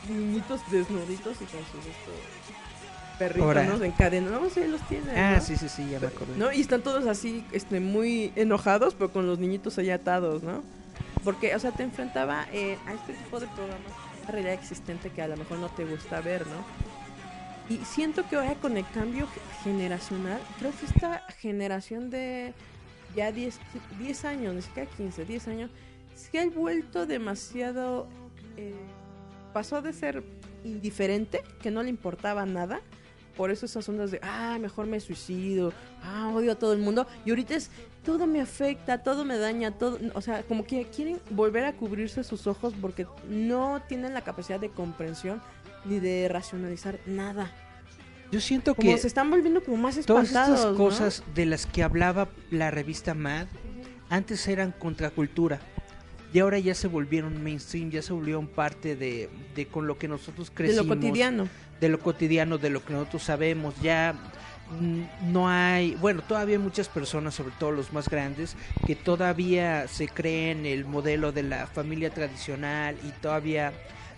[0.09, 2.15] niñitos desnuditos y con sus estos
[3.19, 3.65] perritos, Ahora.
[3.65, 3.83] ¿no?
[3.85, 4.41] Encadenados.
[4.43, 5.17] No, sí, los tienen.
[5.17, 5.41] Ah, ¿no?
[5.43, 6.37] sí, sí, sí, ya me acordé.
[6.37, 6.53] ¿No?
[6.53, 10.63] Y están todos así, este, muy enojados, pero con los niñitos allá atados, ¿no?
[11.25, 15.23] Porque, o sea, te enfrentaba eh, a este tipo de programas, una realidad existente que
[15.23, 16.65] a lo mejor no te gusta ver, ¿no?
[17.75, 22.53] Y siento que ahora con el cambio ge- generacional, creo que esta generación de
[23.15, 23.59] ya 10,
[23.99, 25.71] 10 años, ni siquiera 15, 10 años,
[26.17, 28.09] se ha vuelto demasiado...
[28.57, 28.75] eh,
[29.53, 30.23] pasó de ser
[30.65, 32.81] indiferente, que no le importaba nada,
[33.37, 37.07] por eso esas ondas de, ah, mejor me suicido, ah, odio a todo el mundo,
[37.25, 37.71] y ahorita es,
[38.05, 42.25] todo me afecta, todo me daña, todo, o sea, como que quieren volver a cubrirse
[42.25, 45.41] sus ojos porque no tienen la capacidad de comprensión
[45.85, 47.51] ni de racionalizar nada.
[48.31, 50.79] Yo siento Como que se están volviendo como más todas espantados, estas ¿no?
[50.79, 53.47] cosas de las que hablaba la revista Mad
[54.09, 55.61] antes eran contracultura
[56.33, 60.09] y ahora ya se volvieron mainstream, ya se volvieron parte de, de con lo que
[60.09, 60.87] nosotros de crecimos.
[60.87, 61.49] lo cotidiano.
[61.81, 63.75] de lo cotidiano, de lo que nosotros sabemos.
[63.83, 64.15] Ya
[65.27, 70.09] no hay, bueno, todavía hay muchas personas, sobre todo los más grandes, que todavía se
[70.09, 73.73] creen el modelo de la familia tradicional y todavía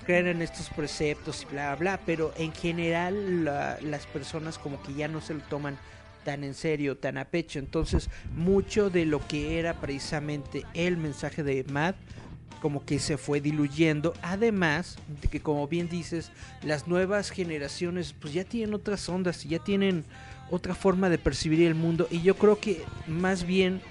[0.07, 4.81] creen en estos preceptos y bla, bla, bla, pero en general la- las personas como
[4.83, 5.77] que ya no se lo toman
[6.25, 7.59] tan en serio, tan a pecho.
[7.59, 11.97] Entonces, mucho de lo que era precisamente el mensaje de Matt
[12.65, 14.15] como que se fue diluyendo.
[14.23, 16.31] Además de que, como bien dices,
[16.63, 20.03] las nuevas generaciones pues ya tienen otras ondas y ya tienen
[20.51, 22.09] otra forma de percibir el mundo.
[22.11, 23.83] Y yo creo que más bien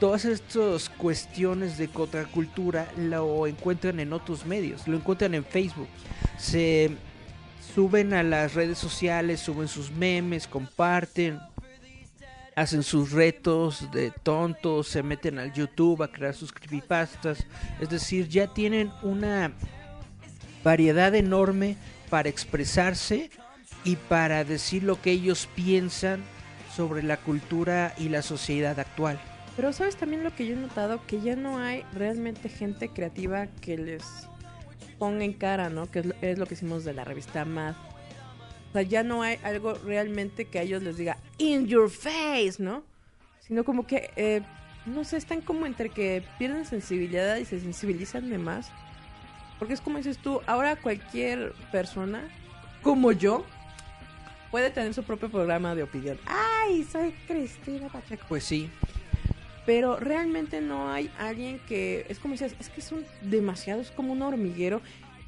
[0.00, 5.88] todas estas cuestiones de contracultura lo encuentran en otros medios, lo encuentran en Facebook.
[6.36, 6.90] Se
[7.74, 11.38] suben a las redes sociales, suben sus memes, comparten,
[12.60, 17.46] hacen sus retos de tontos, se meten al YouTube a crear sus creepypastas.
[17.80, 19.52] Es decir, ya tienen una
[20.62, 21.76] variedad enorme
[22.10, 23.30] para expresarse
[23.82, 26.22] y para decir lo que ellos piensan
[26.76, 29.18] sobre la cultura y la sociedad actual.
[29.56, 33.46] Pero sabes también lo que yo he notado, que ya no hay realmente gente creativa
[33.62, 34.04] que les
[34.98, 35.90] ponga en cara, ¿no?
[35.90, 37.74] Que es lo, que hicimos de la revista Mad.
[38.70, 42.54] O sea, ya no hay algo realmente que a ellos les diga in your face,
[42.58, 42.84] ¿no?
[43.40, 44.42] Sino como que, eh,
[44.86, 48.70] no sé, están como entre que pierden sensibilidad y se sensibilizan de más.
[49.58, 52.22] Porque es como dices tú, ahora cualquier persona,
[52.82, 53.44] como yo,
[54.52, 56.18] puede tener su propio programa de opinión.
[56.26, 58.24] ¡Ay, soy Cristina Pacheco!
[58.28, 58.70] Pues sí,
[59.66, 64.12] pero realmente no hay alguien que es como dices, es que son demasiados, es como
[64.12, 64.80] un hormiguero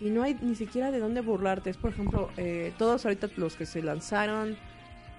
[0.02, 1.70] y no hay ni siquiera de dónde burlarte.
[1.70, 4.56] Es por ejemplo, eh, todos ahorita los que se lanzaron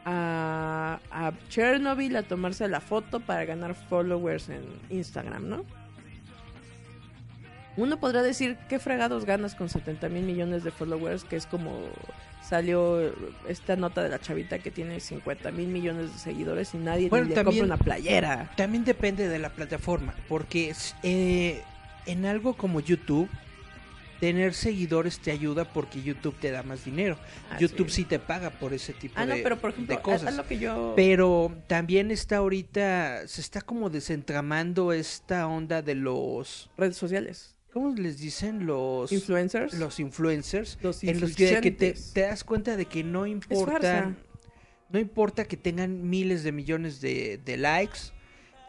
[0.05, 5.65] a, a Chernobyl a tomarse la foto para ganar followers en Instagram, ¿no?
[7.75, 11.23] Uno podrá decir, ¿qué fregados ganas con 70 mil millones de followers?
[11.23, 11.71] Que es como
[12.43, 12.99] salió
[13.47, 17.29] esta nota de la chavita que tiene 50 mil millones de seguidores y nadie Bueno,
[17.29, 18.51] le también- compra una playera.
[18.57, 21.63] también depende de la plataforma, porque eh,
[22.05, 23.27] en algo como YouTube,
[24.19, 27.17] tener seguidores te ayuda porque YouTube te da más dinero.
[27.51, 28.03] Ah, YouTube sí.
[28.03, 28.05] sí.
[28.05, 30.29] te paga por ese tipo Ah, no, de, pero por ejemplo, de cosas.
[30.29, 30.93] es lo que yo...
[30.95, 37.53] Pero también está ahorita, se está como desentramando esta onda de los, Redes sociales.
[37.73, 38.65] ¿cómo les dicen?
[38.65, 39.73] Los Influencers.
[39.73, 44.15] los influencers, Los en los que, que te, das cuenta de que no importa,
[44.89, 48.12] no importa que tengan miles de millones de, de likes,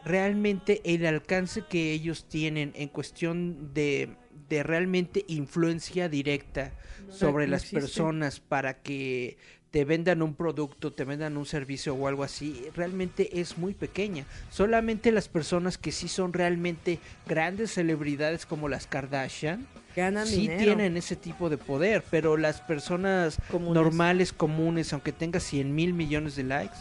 [0.05, 4.15] realmente el alcance que ellos tienen en cuestión de,
[4.49, 6.71] de realmente influencia directa
[7.09, 7.79] sobre no las existe.
[7.81, 9.37] personas para que
[9.71, 14.25] te vendan un producto, te vendan un servicio o algo así, realmente es muy pequeña.
[14.49, 20.63] Solamente las personas que sí son realmente grandes celebridades como las Kardashian, Ganan sí dinero.
[20.63, 23.73] tienen ese tipo de poder, pero las personas Comunes.
[23.75, 26.77] normales, comunes, aunque tenga 100 mil millones de likes,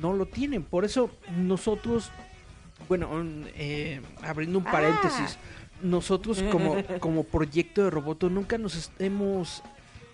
[0.00, 0.62] no lo tienen.
[0.62, 2.10] Por eso nosotros,
[2.88, 4.72] bueno, un, eh, abriendo un Ah.
[4.72, 5.38] paréntesis,
[5.82, 9.62] nosotros como, como proyecto de Roboto nunca nos hemos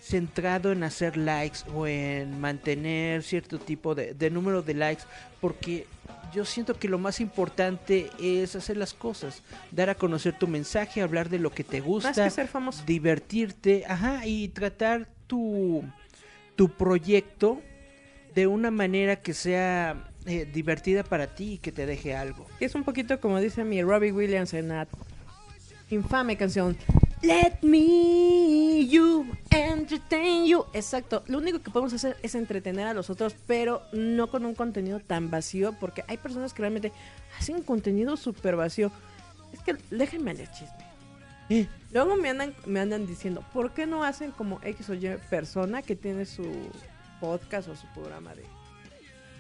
[0.00, 5.02] centrado en hacer likes o en mantener cierto tipo de, de número de likes
[5.40, 5.87] porque
[6.33, 11.00] yo siento que lo más importante es hacer las cosas, dar a conocer tu mensaje,
[11.02, 12.85] hablar de lo que te gusta, Más que ser famoso.
[12.87, 15.83] divertirte, ajá, y tratar tu,
[16.57, 17.61] tu proyecto
[18.35, 22.46] de una manera que sea eh, divertida para ti y que te deje algo.
[22.60, 24.88] Es un poquito como dice mi Robbie Williams en la
[25.90, 26.76] infame canción
[27.22, 30.64] Let me you entertain you.
[30.74, 31.24] Exacto.
[31.26, 35.00] Lo único que podemos hacer es entretener a los otros, pero no con un contenido
[35.00, 36.92] tan vacío, porque hay personas que realmente
[37.38, 38.92] hacen contenido súper vacío.
[39.52, 40.86] Es que déjenme el chisme.
[41.48, 45.16] Eh, Luego me andan, me andan diciendo, ¿por qué no hacen como X o Y
[45.30, 46.44] persona que tiene su
[47.20, 48.44] podcast o su programa de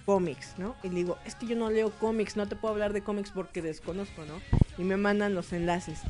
[0.06, 0.76] cómics, ¿no?
[0.82, 3.32] Y le digo, es que yo no leo cómics, no te puedo hablar de cómics
[3.32, 4.40] porque desconozco, ¿no?
[4.78, 6.00] Y me mandan los enlaces.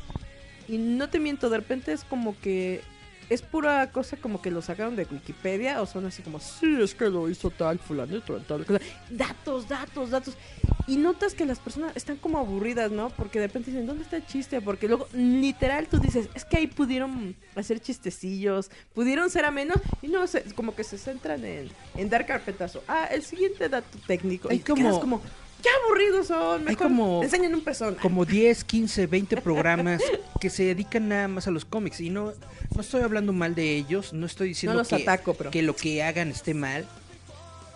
[0.69, 2.81] Y no te miento, de repente es como que
[3.29, 6.95] es pura cosa como que lo sacaron de Wikipedia o son así como, sí, es
[6.95, 8.79] que lo hizo tal fulanito, tal cosa.
[9.09, 10.35] Datos, datos, datos.
[10.87, 13.09] Y notas que las personas están como aburridas, ¿no?
[13.09, 14.61] Porque de repente dicen, ¿dónde está el chiste?
[14.61, 20.07] Porque luego, literal, tú dices, es que ahí pudieron hacer chistecillos, pudieron ser amenos, y
[20.07, 22.83] no, se- como que se centran en, en dar carpetazo.
[22.87, 24.47] Ah, el siguiente dato técnico.
[24.49, 25.21] Hay y como- como,
[25.61, 27.95] qué aburridos son, Hay mejor como- enseñan un pezón.
[27.95, 30.01] como 10, 15, 20 programas
[30.39, 31.99] que se dedican nada más a los cómics.
[32.01, 32.33] Y no,
[32.75, 35.75] no estoy hablando mal de ellos, no estoy diciendo No los que, ataco, que lo
[35.75, 36.85] que hagan esté mal.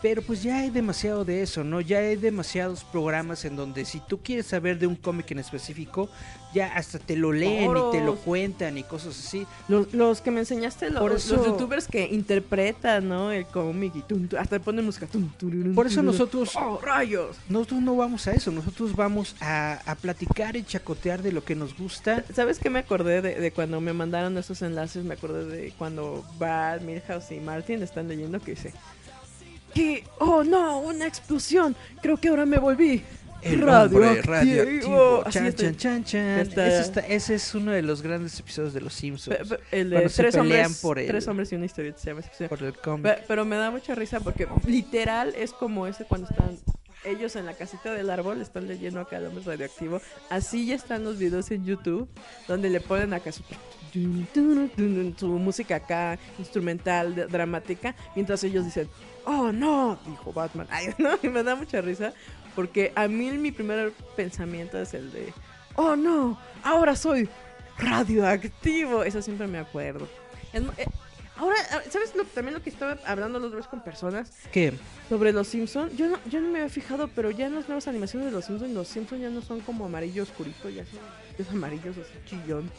[0.02, 1.80] Pero pues ya hay demasiado de eso, ¿no?
[1.80, 6.10] Ya hay demasiados programas en donde si tú quieres saber de un cómic en específico,
[6.54, 9.46] ya hasta te lo leen y te lo cuentan y cosas así.
[9.68, 13.32] Los, los que me enseñaste, los, los youtubers que interpretan, ¿no?
[13.32, 15.06] El cómic y tum, hasta ponen música.
[15.06, 15.30] tum,
[15.76, 17.38] Por eso nosotros ¡Oh, rayos!
[17.48, 21.56] nosotros no vamos a eso, nosotros vamos a, a platicar y chacotear de lo que
[21.56, 22.24] nos gusta.
[22.34, 25.04] ¿Sabes qué me acordé de, de cuando me mandaron esos enlaces?
[25.04, 28.74] Me acordé de cuando Brad, Milhouse y Martin están leyendo que dice
[29.74, 31.76] que, oh no, una explosión.
[32.02, 33.04] Creo que ahora me volví
[33.42, 34.22] El radioactivo.
[34.32, 35.24] radioactivo.
[35.30, 36.40] Chan, chan, chan, chan.
[36.40, 39.36] está- Ese, está- ese es uno de los grandes episodios de Los Simpsons.
[39.38, 42.10] Pe- pe- el se tres pelean hombres, por el- tres hombres y una historia se
[42.12, 42.22] llama.
[42.50, 43.04] Por el cómic.
[43.16, 46.58] Pe- Pero me da mucha risa porque literal es como ese cuando están
[47.04, 50.00] ellos en la casita del árbol, están leyendo acá el hombre radioactivo.
[50.30, 52.08] Así ya están los videos en YouTube
[52.48, 53.42] donde le ponen acá su,
[55.18, 58.88] su música acá instrumental, dramática, mientras ellos dicen,
[59.26, 60.68] oh no, dijo Batman.
[60.70, 62.14] Ay, no, y me da mucha risa
[62.56, 65.34] porque a mí mi primer pensamiento es el de,
[65.76, 67.30] oh no, ahora soy
[67.78, 69.04] radioactivo.
[69.04, 70.08] Eso siempre me acuerdo.
[70.54, 70.86] Es eh,
[71.38, 74.74] ahora, ah, ¿sabes lo, también lo que estaba hablando los dos con personas ¿Qué?
[75.10, 75.96] sobre los Simpsons?
[75.96, 78.46] Yo no, yo no me había fijado, pero ya en las nuevas animaciones de los
[78.46, 81.00] Simpsons, los Simpsons ya no son como amarillo oscurito, ya son
[81.38, 82.70] es amarillos así chillón.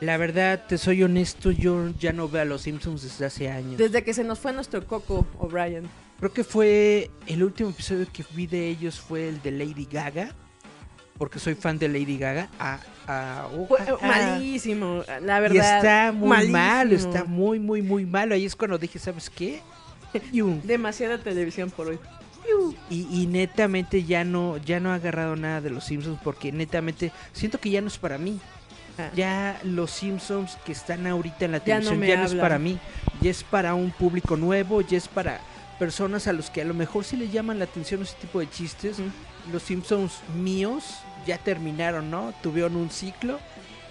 [0.00, 3.78] La verdad, te soy honesto, yo ya no veo a Los Simpsons desde hace años.
[3.78, 5.88] Desde que se nos fue nuestro Coco O'Brien.
[6.18, 10.34] Creo que fue el último episodio que vi de ellos fue el de Lady Gaga.
[11.18, 12.50] Porque soy fan de Lady Gaga.
[12.58, 12.78] Ah,
[13.08, 14.06] ah, oh, ah, ah.
[14.06, 15.76] malísimo, la Y verdad.
[15.78, 16.58] está muy malísimo.
[16.58, 18.34] malo, está muy, muy, muy malo.
[18.34, 19.62] Ahí es cuando dije, ¿sabes qué?
[20.64, 21.98] Demasiada televisión por hoy.
[22.90, 27.10] Y, y netamente ya no, ya no he agarrado nada de los Simpsons porque netamente
[27.32, 28.38] siento que ya no es para mí.
[29.14, 32.58] Ya los Simpsons que están ahorita en la Ya no televisión ya no es para
[32.58, 32.78] mí.
[33.20, 35.40] Ya es para un público nuevo, ya es para
[35.78, 38.48] personas a los que a lo mejor sí les llaman la atención ese tipo de
[38.48, 38.96] chistes.
[39.52, 40.84] Los Simpsons míos
[41.26, 42.32] ya terminaron, ¿no?
[42.42, 43.38] Tuvieron un ciclo,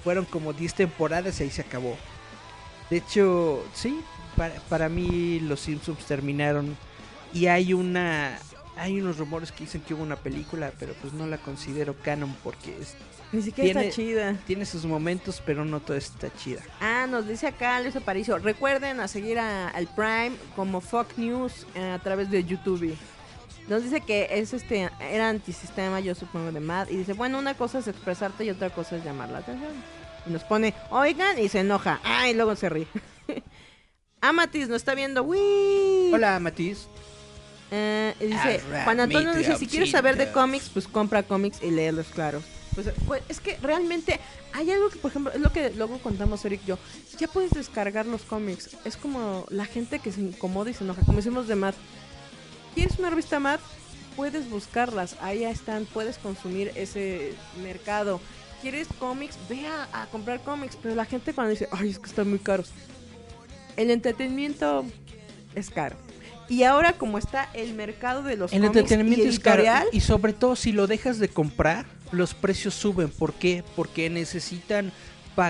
[0.03, 1.95] fueron como 10 temporadas y ahí se acabó.
[2.89, 3.99] De hecho, sí,
[4.35, 6.75] para, para mí los Simpsons terminaron
[7.33, 8.37] y hay una
[8.77, 12.35] hay unos rumores que dicen que hubo una película, pero pues no la considero canon
[12.43, 12.95] porque es-
[13.31, 14.35] Ni siquiera Tiene- está chida.
[14.47, 16.61] tiene sus momentos, pero no todo está chida.
[16.79, 18.37] Ah, nos dice acá Luis Aparicio.
[18.37, 22.95] Recuerden a seguir a- al Prime como Fox News eh, a través de YouTube.
[23.67, 26.87] Nos dice que es este era antisistema, yo supongo de Mad.
[26.89, 29.71] Y dice, bueno, una cosa es expresarte y otra cosa es llamar la atención.
[30.27, 31.99] Y nos pone, oigan, y se enoja.
[32.03, 32.87] Ah, y luego se ríe.
[34.21, 35.23] Amatis nos está viendo.
[35.23, 36.13] ¡Wii!
[36.13, 36.87] Hola, Matiz.
[37.71, 41.71] Eh, y dice, Juan Antonio dice, si quieres saber de cómics, pues compra cómics y
[41.71, 42.41] léelos, claro.
[42.75, 44.19] Pues, es que realmente
[44.51, 46.79] hay algo que, por ejemplo, es lo que luego contamos Eric y yo.
[47.17, 48.75] Ya puedes descargar los cómics.
[48.83, 51.01] Es como la gente que se incomoda y se enoja.
[51.03, 51.73] Como hicimos de Mad.
[52.73, 53.59] ¿Quieres una revista Mad?
[54.17, 55.15] Puedes buscarlas.
[55.21, 55.85] Ahí están.
[55.85, 58.19] Puedes consumir ese mercado.
[58.61, 59.37] ¿Quieres cómics?
[59.47, 60.77] Ve a, a comprar cómics.
[60.81, 62.71] Pero la gente cuando dice, ay, es que están muy caros.
[63.77, 64.85] El entretenimiento
[65.53, 65.95] es caro.
[66.49, 69.99] Y ahora como está el mercado de los El cómics entretenimiento y es caro y
[70.01, 73.09] sobre todo si lo dejas de comprar, los precios suben.
[73.09, 73.63] ¿Por qué?
[73.75, 74.91] Porque necesitan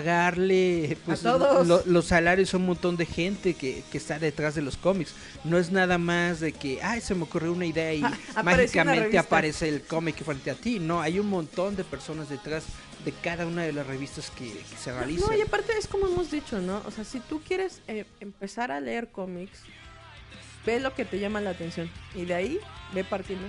[0.06, 1.66] pagarle pues, todos.
[1.68, 5.14] lo- los salarios a un montón de gente que, que está detrás de los cómics.
[5.44, 8.02] No es nada más de que, ay, se me ocurrió una idea y
[8.36, 10.80] Ah, mágicamente aparece el cómic frente a ti.
[10.80, 12.64] No, hay un montón de personas detrás
[13.06, 15.30] de cada una de las revistas que, que se realizan.
[15.30, 16.82] No, y aparte es como hemos dicho, ¿no?
[16.86, 19.60] O sea, si tú quieres eh, empezar a leer cómics,
[20.66, 21.90] ve lo que te llama la atención.
[22.16, 22.60] Y de ahí
[22.94, 23.48] ve partiendo.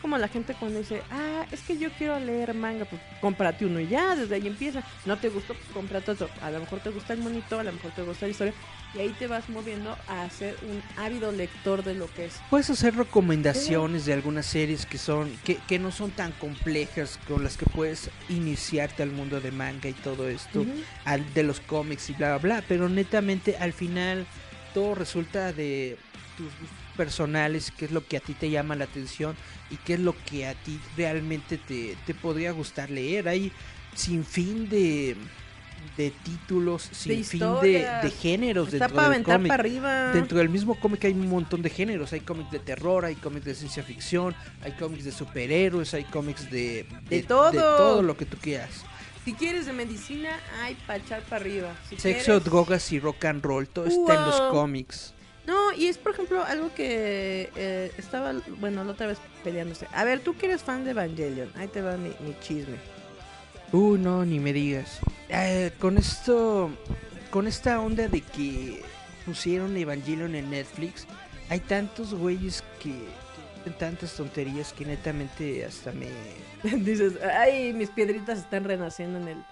[0.00, 3.80] Como la gente cuando dice, ah, es que yo quiero leer manga, pues cómprate uno
[3.80, 4.82] y ya, desde ahí empieza.
[5.04, 6.28] No te gustó, pues cómprate otro.
[6.42, 8.54] A lo mejor te gusta el monito, a lo mejor te gusta la historia.
[8.94, 12.40] Y ahí te vas moviendo a ser un ávido lector de lo que es.
[12.50, 17.44] Puedes hacer recomendaciones de algunas series que son que, que no son tan complejas con
[17.44, 20.64] las que puedes iniciarte al mundo de manga y todo esto,
[21.04, 24.26] al, de los cómics y bla bla bla, pero netamente al final
[24.74, 25.96] todo resulta de
[26.42, 29.34] tus gustos personales, qué es lo que a ti te llama la atención
[29.70, 33.28] y qué es lo que a ti realmente te, te podría gustar leer.
[33.28, 33.52] Hay
[33.94, 35.16] sin fin de
[35.96, 39.48] de títulos, sin fin de, de géneros Está dentro para del cómic.
[39.48, 40.12] para arriba.
[40.12, 42.12] Dentro del mismo cómic hay un montón de géneros.
[42.12, 46.50] Hay cómics de terror, hay cómics de ciencia ficción, hay cómics de superhéroes, hay cómics
[46.50, 47.50] de, De todo.
[47.52, 48.70] todo lo que tú quieras.
[49.24, 51.74] Si quieres de medicina, hay para echar para arriba.
[51.88, 55.14] Si Sexo, quieres- drogas y rock and roll, todo está en los cómics.
[55.50, 59.88] No, y es por ejemplo algo que eh, estaba, bueno, la otra vez peleándose.
[59.92, 62.76] A ver, tú que eres fan de Evangelion, ahí te va mi, mi chisme.
[63.72, 65.00] Uh, no, ni me digas.
[65.28, 66.70] Eh, con esto,
[67.32, 68.84] con esta onda de que
[69.26, 71.08] pusieron Evangelion en Netflix,
[71.48, 72.94] hay tantos güeyes que,
[73.76, 76.06] tantas tonterías que netamente hasta me...
[76.84, 79.44] Dices, ay, mis piedritas están renaciendo en el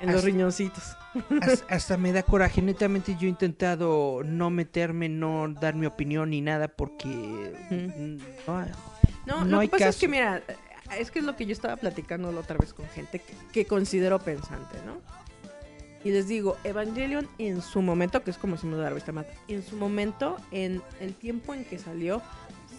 [0.00, 0.96] en los Hasta- riñoncitos.
[1.42, 2.62] Has- hasta me da coraje.
[2.62, 7.08] Netamente yo he intentado no meterme, no dar mi opinión ni nada porque...
[7.70, 8.16] mm,
[8.46, 8.66] no,
[9.26, 10.10] No, No lo hay que pasa es que caso.
[10.10, 10.42] mira,
[10.98, 13.66] es que es lo que yo estaba platicando la otra vez con gente que, que
[13.66, 15.00] considero pensante, ¿no?
[16.04, 19.32] Y les digo, Evangelion en su momento, que es como decimos de la revista Mata,
[19.46, 22.20] en su momento, en el tiempo en que salió,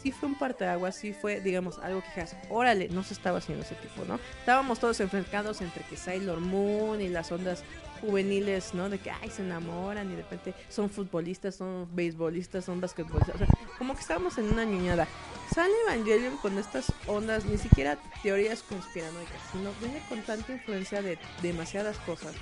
[0.04, 3.64] sí fue un parteaguas, sí fue, digamos, algo que dijeras, órale, no se estaba haciendo
[3.64, 4.20] ese tipo, ¿no?
[4.40, 7.64] Estábamos todos enfrentados entre que Sailor Moon y las ondas
[8.02, 8.90] juveniles, ¿no?
[8.90, 13.36] De que, ay, se enamoran y de repente son futbolistas, son beisbolistas, son basquetbolistas.
[13.36, 13.48] O sea,
[13.78, 15.08] como que estábamos en una ñoñada.
[15.56, 21.18] Sale Evangelion con estas ondas, ni siquiera teorías conspiranoicas, sino viene con tanta influencia de
[21.42, 22.34] demasiadas cosas.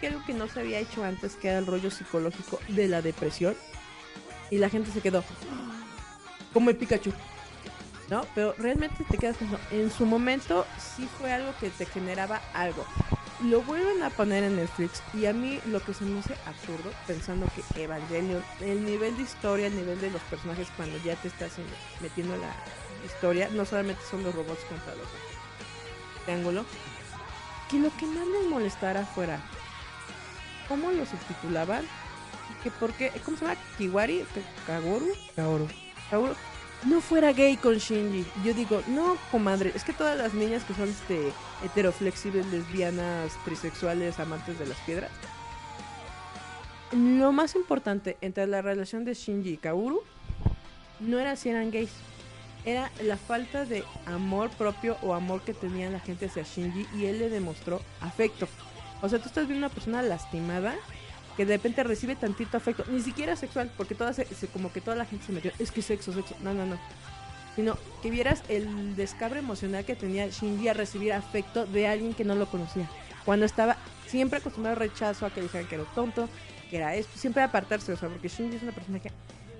[0.00, 3.02] Que algo que no se había hecho antes, que era el rollo psicológico de la
[3.02, 3.54] depresión.
[4.50, 5.24] Y la gente se quedó
[6.54, 7.12] como el Pikachu.
[8.08, 8.26] ¿No?
[8.34, 12.84] Pero realmente te quedas pensando, en su momento sí fue algo que te generaba algo.
[13.42, 16.92] Lo vuelven a poner en Netflix y a mí lo que se me hace absurdo,
[17.06, 21.28] pensando que Evangelion, el nivel de historia, el nivel de los personajes cuando ya te
[21.28, 21.64] estás en-
[22.00, 22.54] metiendo en la
[23.06, 25.08] historia, no solamente son los robots contra los
[26.24, 26.64] triángulo,
[27.70, 29.40] que lo que más les molestara fuera
[30.68, 31.86] cómo lo subtitulaban
[32.62, 33.58] que por qué, ¿cómo se llama?
[33.76, 34.24] Kiwari,
[34.66, 35.68] Kagoru, Kaoru.
[36.10, 36.34] Kaoru,
[36.86, 38.24] no fuera gay con Shinji.
[38.44, 41.32] Yo digo, no, comadre, es que todas las niñas que son este
[41.64, 45.10] heteroflexibles, lesbianas, trisexuales, amantes de las piedras.
[46.92, 50.02] Lo más importante entre la relación de Shinji y Kaoru
[51.00, 51.90] no era si eran gays,
[52.64, 57.06] era la falta de amor propio o amor que tenía la gente hacia Shinji y
[57.06, 58.46] él le demostró afecto.
[59.02, 60.74] O sea, tú estás viendo una persona lastimada
[61.36, 64.80] que de repente recibe tantito afecto, ni siquiera sexual, porque toda se, se- como que
[64.80, 66.78] toda la gente se metió, es que sexo, sexo, no, no, no.
[67.56, 72.24] Sino que vieras el descabre emocional que tenía Shinji a recibir afecto de alguien que
[72.24, 72.88] no lo conocía.
[73.24, 73.76] Cuando estaba
[74.06, 76.28] siempre acostumbrado al rechazo, a que dijeran que era tonto,
[76.70, 79.10] que era esto, siempre apartarse, o sea, porque Shinji es una personaje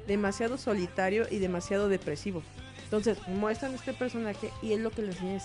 [0.07, 2.43] demasiado solitario y demasiado depresivo.
[2.85, 5.45] Entonces, muestran este personaje y él lo que le enseña es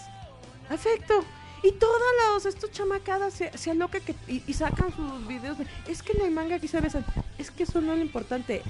[0.70, 1.24] afecto.
[1.62, 6.02] Y todas las estos chamacadas se, se alocan que, y, sacan sus videos de es
[6.02, 7.06] que en el manga aquí se besan.
[7.38, 8.62] Es que eso no es lo importante.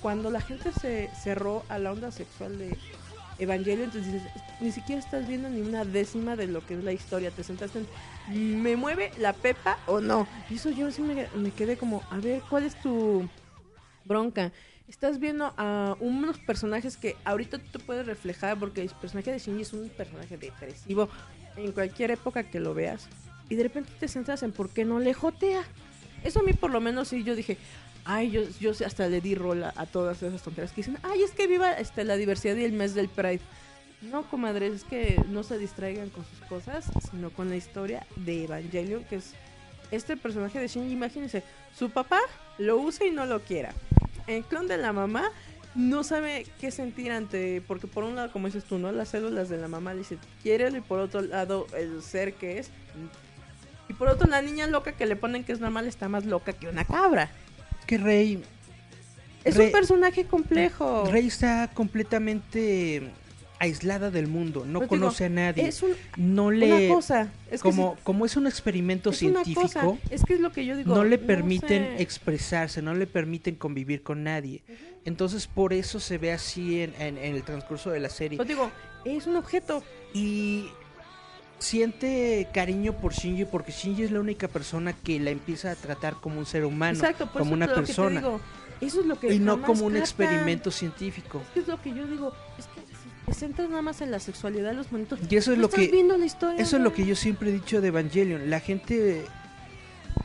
[0.00, 2.76] Cuando la gente se cerró a la onda sexual de
[3.38, 4.22] Evangelio, entonces
[4.60, 7.30] ni siquiera estás viendo ni una décima de lo que es la historia.
[7.30, 7.80] Te sentaste
[8.30, 10.26] en ¿me mueve la pepa o no?
[10.48, 13.28] Y eso yo sí me, me quedé como, a ver, ¿cuál es tu
[14.04, 14.52] bronca?
[14.88, 19.38] Estás viendo a unos personajes que ahorita tú te puedes reflejar porque el personaje de
[19.38, 21.10] Shinji es un personaje depresivo
[21.64, 23.08] en cualquier época que lo veas
[23.48, 25.62] y de repente te centras en por qué no le jotea.
[26.22, 27.56] Eso a mí por lo menos sí yo dije,
[28.04, 31.32] ay, yo, yo hasta le di rola a todas esas tonterías que dicen, ay, es
[31.32, 33.40] que viva este, la diversidad y el mes del Pride.
[34.02, 38.44] No, comadres, es que no se distraigan con sus cosas, sino con la historia de
[38.44, 39.32] Evangelion, que es
[39.90, 40.92] este personaje de Shinji.
[40.92, 41.42] Imagínense,
[41.76, 42.20] su papá
[42.58, 43.74] lo usa y no lo quiera.
[44.26, 45.30] El clon de la mamá
[45.78, 48.90] no sabe qué sentir ante, porque por un lado, como dices tú, ¿no?
[48.90, 52.58] Las células de la mamá le dicen, quiere y por otro lado, el ser que
[52.58, 52.72] es.
[53.88, 56.52] Y por otro, la niña loca que le ponen que es normal está más loca
[56.52, 57.30] que una cabra.
[57.78, 58.42] Es que Rey,
[59.44, 61.08] Es un personaje complejo.
[61.12, 63.12] Rey está completamente
[63.60, 67.32] aislada del mundo, no Pues digo, conoce a nadie, es un- no le una cosa.
[67.50, 69.98] Es como como es un experimento es científico.
[70.10, 70.94] Es que es lo que yo digo.
[70.94, 72.02] no le permiten sé.
[72.02, 74.62] expresarse, no le permiten convivir con nadie.
[75.04, 78.36] Entonces por eso se ve así en, en- en el transcurso de la serie.
[78.36, 78.70] Pues digo,
[79.04, 79.82] es un objeto.
[80.14, 80.68] Y
[81.58, 86.14] siente cariño por Shinji porque Shinji es la única persona que la empieza a tratar
[86.20, 88.20] como un ser humano, Exacto, por como eso una es lo que te persona.
[88.20, 88.40] digo.
[88.80, 89.96] Eso es lo que Y no como un captan.
[90.02, 91.42] experimento científico.
[91.48, 92.32] Es que es lo que yo digo.
[92.56, 92.77] Es que
[93.28, 95.18] si te centras nada más en la sexualidad de los monitos.
[95.30, 96.60] Y eso es lo estás que viendo la historia.
[96.62, 98.50] Eso es lo que yo siempre he dicho de Evangelion.
[98.50, 99.24] La gente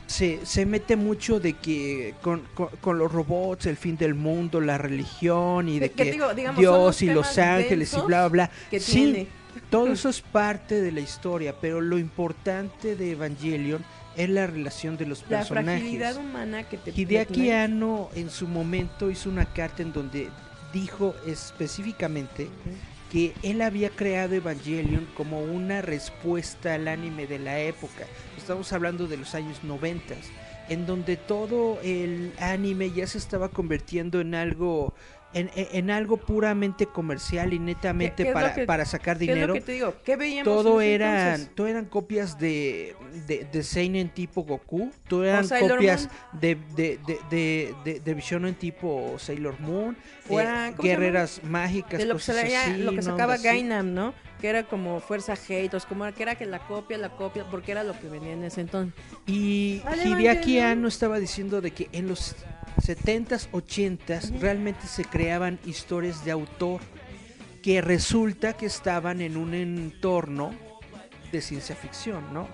[0.06, 4.60] se, se mete mucho de que con, con- con los robots, el fin del mundo,
[4.60, 7.96] la religión y de Que- que que digo, digamos, son Dios y los ángeles y
[7.96, 8.50] bla, bla, bla.
[8.70, 9.26] que Sí, tiene.
[9.70, 13.84] todo eso es parte de la historia, pero lo importante de Evangelion
[14.16, 15.80] es la relación de los La personajes.
[15.80, 20.28] fragilidad humana que te Hideaki Anno en su momento hizo una carta en donde
[20.72, 22.48] dijo específicamente
[23.14, 28.06] que él había creado Evangelion como una respuesta al anime de la época.
[28.36, 30.16] Estamos hablando de los años 90,
[30.68, 34.94] en donde todo el anime ya se estaba convirtiendo en algo
[35.34, 35.50] en,
[35.90, 39.28] algo puramente comercial y netamente ¿Qué- qué es lo para, que- para sacar ¿Qué es
[39.30, 39.54] lo dinero.
[39.54, 39.94] que digo?
[40.04, 41.54] ¿Qué veíamos Todo eran, entonces?
[41.54, 42.94] todo eran copias de,
[43.26, 46.98] de, de Seinen tipo Goku, todo eran copias de, de,
[47.30, 49.96] de, de, Shonen tipo Sailor Moon,
[50.30, 53.36] eran, ¿cómo se guerreras mágicas, de lo que, se cosas así, lo que sacaba.
[53.36, 54.14] Gainam, ¿no?
[54.44, 57.46] Que era como Fuerza Hate, o sea, como que era que la copia, la copia,
[57.50, 58.92] porque era lo que venía en ese entonces.
[59.26, 60.58] Y Hideaki.
[60.58, 62.36] Anno estaba diciendo de que en los
[62.76, 66.82] 70s, 80s realmente se creaban historias de autor
[67.62, 70.50] que resulta que estaban en un entorno
[71.32, 72.46] de ciencia ficción, ¿no?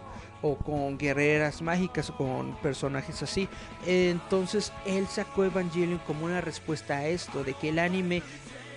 [0.42, 3.48] O con guerreras mágicas o con personajes así.
[3.84, 8.22] Entonces él sacó Evangelion como una respuesta a esto, de que el anime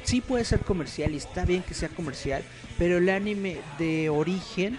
[0.04, 2.44] sí puede ser comercial y está bien que sea comercial,
[2.78, 4.78] pero el anime de origen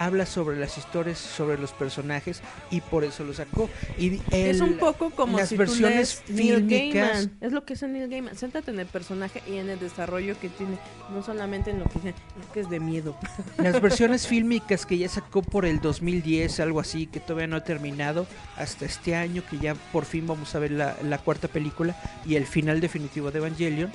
[0.00, 2.40] habla sobre las historias, sobre los personajes
[2.70, 3.68] y por eso lo sacó.
[3.98, 7.36] Y es un poco como las si versiones tú lees Neil fílmicas Gaiman.
[7.42, 8.34] Es lo que es Neil Gaiman.
[8.34, 10.78] Céntrate en el personaje y en el desarrollo que tiene.
[11.12, 13.14] No solamente en lo que dice, es que es de miedo.
[13.58, 17.64] Las versiones fílmicas que ya sacó por el 2010, algo así, que todavía no ha
[17.64, 18.26] terminado,
[18.56, 21.94] hasta este año, que ya por fin vamos a ver la, la cuarta película
[22.24, 23.92] y el final definitivo de Evangelion,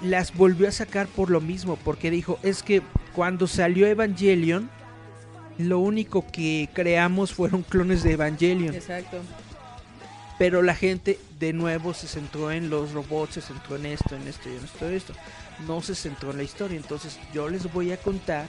[0.00, 2.82] las volvió a sacar por lo mismo, porque dijo, es que
[3.14, 4.70] cuando salió Evangelion,
[5.58, 9.18] lo único que creamos fueron clones de Evangelion, Exacto.
[10.38, 14.28] pero la gente de nuevo se centró en los robots, se centró en esto, en
[14.28, 15.12] esto y en esto, en esto.
[15.66, 18.46] No se centró en la historia, entonces yo les voy a contar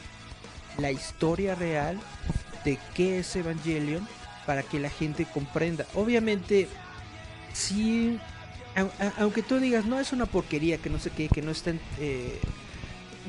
[0.77, 1.99] la historia real
[2.63, 4.07] de qué es Evangelion
[4.45, 5.85] para que la gente comprenda.
[5.95, 6.67] Obviamente,
[7.53, 8.19] sí,
[9.17, 12.39] aunque tú digas, no es una porquería, que no sé qué, que no está, eh,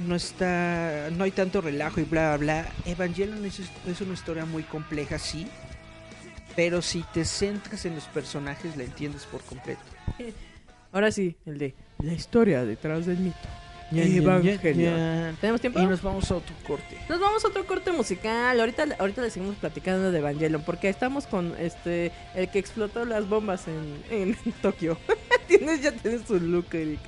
[0.06, 2.72] no está, no hay tanto relajo y bla, bla, bla.
[2.84, 5.46] Evangelion es, es una historia muy compleja, sí,
[6.56, 9.82] pero si te centras en los personajes, la entiendes por completo.
[10.92, 13.38] Ahora sí, el de la historia detrás del mito.
[13.90, 14.60] Ya, ya, Evangelion.
[14.62, 15.34] ya, ya.
[15.40, 15.80] ¿Tenemos tiempo?
[15.80, 16.96] Y nos vamos a otro corte.
[17.08, 18.58] Nos vamos a otro corte musical.
[18.60, 20.62] Ahorita, ahorita le seguimos platicando de Evangelion.
[20.62, 24.96] Porque estamos con este el que explotó las bombas en, en Tokio.
[25.48, 27.00] tienes, ya tienes su look, Eric.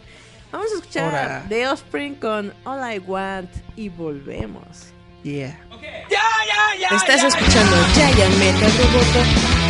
[0.50, 1.46] Vamos a escuchar Ahora.
[1.48, 4.88] The Offspring con All I Want y volvemos.
[5.22, 5.56] Yeah.
[6.90, 9.61] Estás escuchando Giant Metal Roboto.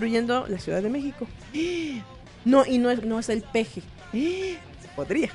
[0.00, 1.26] Destruyendo la Ciudad de México.
[2.46, 3.82] No, y no es, no es el peje.
[4.96, 5.28] Podría.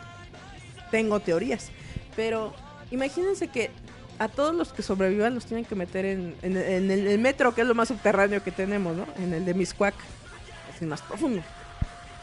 [0.89, 1.69] Tengo teorías.
[2.15, 2.51] Pero
[2.89, 3.69] imagínense que
[4.17, 7.53] a todos los que sobrevivan los tienen que meter en, en- en el, el metro,
[7.53, 9.05] que es lo más subterráneo que tenemos, ¿no?
[9.17, 9.93] En el de Miscuac.
[10.73, 11.43] Es el más profundo.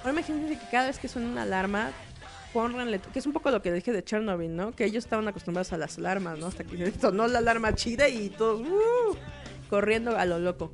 [0.00, 1.92] Ahora imagínense que cada vez que suena una alarma,
[2.52, 4.72] pónganle, que es un poco lo que dije de Chernobyl, ¿no?
[4.74, 6.46] Que ellos estaban acostumbrados a las alarmas, ¿no?
[6.48, 9.16] Hasta que sonó la alarma chida y todos ¡uh!
[9.70, 10.72] corriendo a lo loco.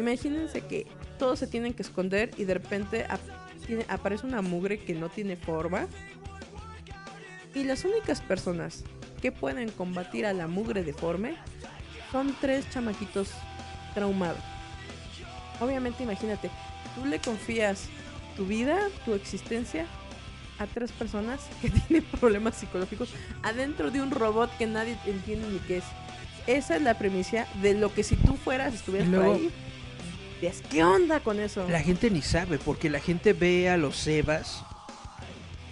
[0.00, 0.86] Imagínense que
[1.18, 3.20] todos se tienen que esconder y de repente ap-
[3.66, 5.86] tiene- aparece una mugre que no tiene forma.
[7.54, 8.84] Y las únicas personas
[9.20, 11.34] que pueden combatir a la mugre deforme
[12.12, 13.30] son tres chamaquitos
[13.94, 14.40] traumados.
[15.60, 16.50] Obviamente, imagínate,
[16.94, 17.88] tú le confías
[18.36, 19.86] tu vida, tu existencia
[20.58, 23.10] a tres personas que tienen problemas psicológicos
[23.42, 25.84] adentro de un robot que nadie entiende ni qué es.
[26.46, 29.50] Esa es la premisa de lo que si tú fueras, estuvieras luego- por ahí,
[30.70, 31.68] ¿qué onda con eso?
[31.68, 34.62] La gente ni sabe, porque la gente ve a los Evas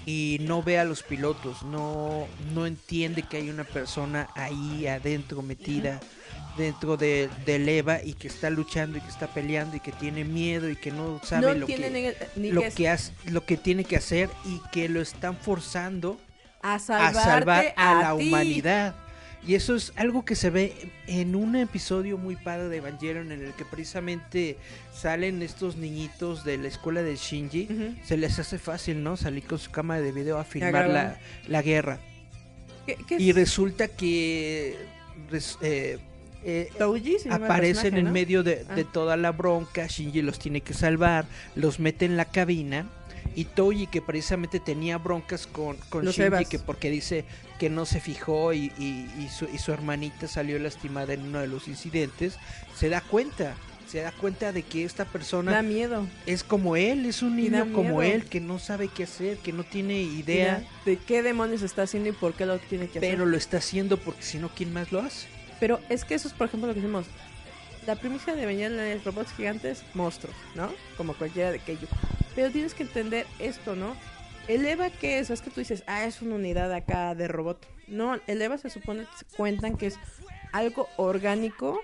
[0.06, 5.42] y no ve a los pilotos, no, no entiende que hay una persona ahí adentro
[5.42, 6.00] metida
[6.56, 10.24] dentro de, del Eva y que está luchando y que está peleando y que tiene
[10.24, 13.84] miedo y que no sabe no lo, que, ni, lo, que hace- lo que tiene
[13.84, 16.18] que hacer y que lo están forzando
[16.62, 18.26] a salvar a, la ti.
[18.28, 18.94] humanidad.
[19.46, 20.74] Y eso es algo que se ve
[21.06, 24.58] en un episodio muy padre de Evangelion en el que precisamente
[24.92, 27.96] salen estos niñitos de la escuela de Shinji.
[28.04, 29.16] Se les hace fácil, ¿no?
[29.16, 31.98] Salir con su cámara de video a filmar la, la guerra.
[32.86, 33.36] ¿Qué- qué Y es?
[33.36, 34.76] resulta que
[35.30, 35.98] res- eh,
[36.44, 38.12] eh, Touji, aparecen en ¿no?
[38.12, 38.90] medio de, de Ah.
[38.92, 42.86] toda la bronca, Shinji los tiene que salvar, los mete en la cabina
[43.34, 47.24] y Toji que precisamente tenía broncas con, con Los Shinji que porque dice
[47.58, 51.40] que no se fijó y, y- y su, y su hermanita salió lastimada en uno
[51.40, 52.36] de los incidentes,
[52.76, 53.54] se da cuenta,
[53.88, 56.06] se da cuenta de que esta persona Da miedo.
[56.26, 58.02] es como él, es un niño como miedo.
[58.02, 62.08] él que no sabe qué hacer, que no tiene idea, de qué demonios está haciendo
[62.10, 63.10] y por qué lo tiene que hacer.
[63.10, 65.26] pero lo está haciendo porque si no, ¿quién más lo hace?
[65.60, 67.06] Pero es que eso es, por ejemplo, lo que decimos.
[67.86, 70.70] La premisa de Evangelion es robots gigantes, monstruos, ¿no?
[70.98, 71.88] Como cualquiera de aquello.
[72.38, 73.96] Pero tienes que entender esto, ¿no?
[74.46, 75.28] El EVA, ¿qué es?
[75.28, 77.66] Es que tú dices, ah, es una unidad acá de robot.
[77.88, 79.96] No, el EVA se supone que cuentan que es
[80.52, 81.80] algo orgánico,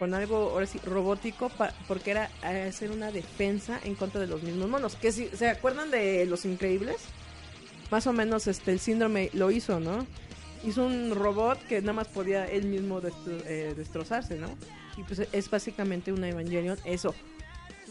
[0.00, 4.42] con algo, ahora sí, robótico, pa- porque era hacer una defensa en contra de los
[4.42, 4.96] mismos monos.
[4.96, 6.96] Que si se acuerdan de Los Increíbles,
[7.92, 10.04] más o menos este el síndrome lo hizo, ¿no?
[10.64, 14.48] Hizo un robot que nada más podía él mismo destro- eh, destrozarse, ¿no?
[14.96, 17.14] Y pues es básicamente una Evangelion eso.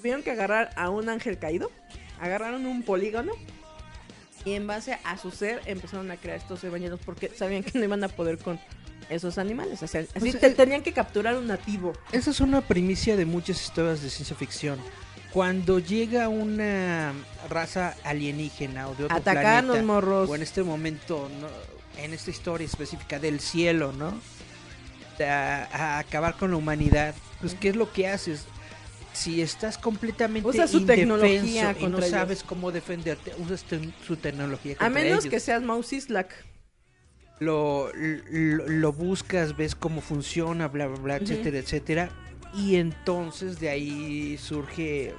[0.05, 1.71] Tuvieron que agarrar a un ángel caído,
[2.21, 3.31] agarraron un polígono
[4.45, 7.83] y en base a su ser empezaron a crear estos Evangelions porque sabían que no
[7.85, 8.59] iban a poder con
[9.09, 9.81] esos animales.
[9.81, 11.93] O sea, así Pues, te- eh, tenían que capturar un nativo.
[12.11, 14.77] Esa es una primicia de muchas historias de ciencia ficción.
[15.33, 17.11] Cuando llega una
[17.49, 20.29] raza alienígena o de otro Atacarnos, planeta, morros.
[20.29, 21.47] o en este momento, ¿no?
[21.99, 24.13] en esta historia específica del cielo, ¿no?
[25.19, 28.45] A, a acabar con la humanidad, pues ¿qué es lo que haces?
[29.15, 32.09] Si estás completamente Usa su indefenso tecnología y no ellos.
[32.09, 35.31] sabes cómo defenderte, usas te- su tecnología A menos ellos.
[35.31, 36.33] que seas Mouse Islak.
[37.39, 42.09] lo, lo, lo buscas, ves cómo funciona, bla, bla, bla, etcétera, etcétera.
[42.53, 45.13] Y entonces de ahí surge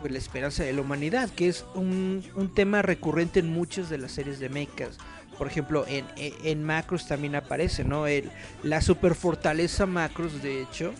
[0.00, 3.98] pues, la esperanza de la humanidad, que es un, un tema recurrente en muchas de
[3.98, 4.98] las series de mechas.
[5.38, 8.06] Por ejemplo, en, en, en Macros también aparece, ¿no?
[8.06, 8.30] El,
[8.62, 10.92] la superfortaleza Macros, de hecho.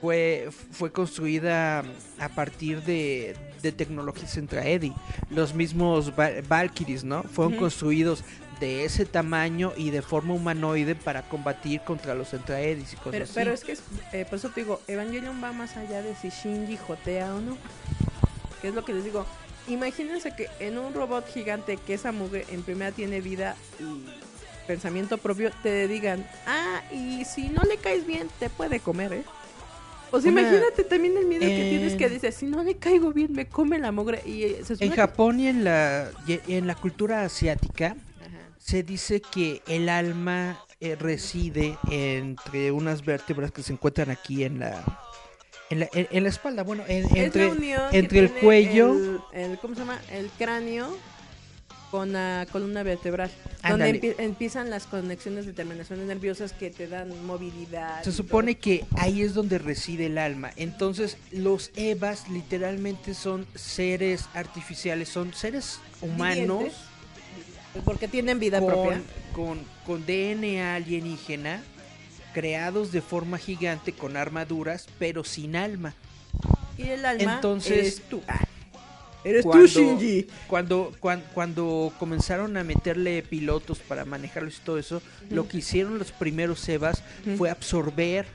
[0.00, 1.80] Fue, fue construida
[2.18, 4.92] a partir de, de tecnologías Centraedi.
[5.30, 7.22] Los mismos Val- Valkyries, ¿no?
[7.22, 8.22] Fueron construidos
[8.60, 13.24] de ese tamaño y de forma humanoide para combatir contra los Centraedis y cosas Pero,
[13.24, 13.32] así.
[13.34, 13.82] pero es que, es-
[14.12, 17.56] eh, por eso te digo, Evangelion va más allá de si Shinji jotea o no.
[18.62, 19.26] Que es lo que les digo.
[19.68, 24.06] Imagínense que en un robot gigante que esa mugre en primera tiene vida y
[24.66, 29.24] pensamiento propio, te digan, ah, y si no le caes bien, te puede comer, ¿eh?
[30.12, 32.76] O sea, Una- imagínate también el miedo que en- tienes que dices, si no le
[32.76, 34.22] caigo bien, me come la mugre.
[34.24, 38.38] Y eh, se En que- Japón y en la, y en la cultura asiática Ajá.
[38.58, 44.58] se dice que el alma eh, reside entre unas vértebras que se encuentran aquí en
[44.60, 45.00] la
[45.70, 47.50] en la, en- en la espalda, bueno, en- entre
[47.92, 49.98] entre el cuello el, el- ¿cómo se llama?
[50.12, 50.96] El cráneo
[51.96, 53.30] con la columna vertebral.
[53.62, 53.92] Ándale.
[53.94, 58.02] Donde empie- empiezan las conexiones de terminaciones nerviosas que te dan movilidad.
[58.04, 60.50] Se supone que ahí es donde reside el alma.
[60.56, 66.74] Entonces, los Evas literalmente son seres artificiales, son seres humanos Vivientes,
[67.82, 69.00] Porque tienen vida con, propia.
[69.34, 71.62] con, con DNA alienígena,
[72.34, 75.94] creados de forma gigante con armaduras, pero sin alma.
[76.76, 78.20] Y el alma Entonces, eres tú.
[78.28, 78.44] Ah,
[79.26, 80.26] eres cuando- tú, Shinji.
[80.46, 85.98] Cuando, cuan- cuando, comenzaron a meterle pilotos para manejarlos y todo eso, lo que hicieron
[85.98, 87.36] los primeros Ujú.
[87.36, 88.26] fue absorber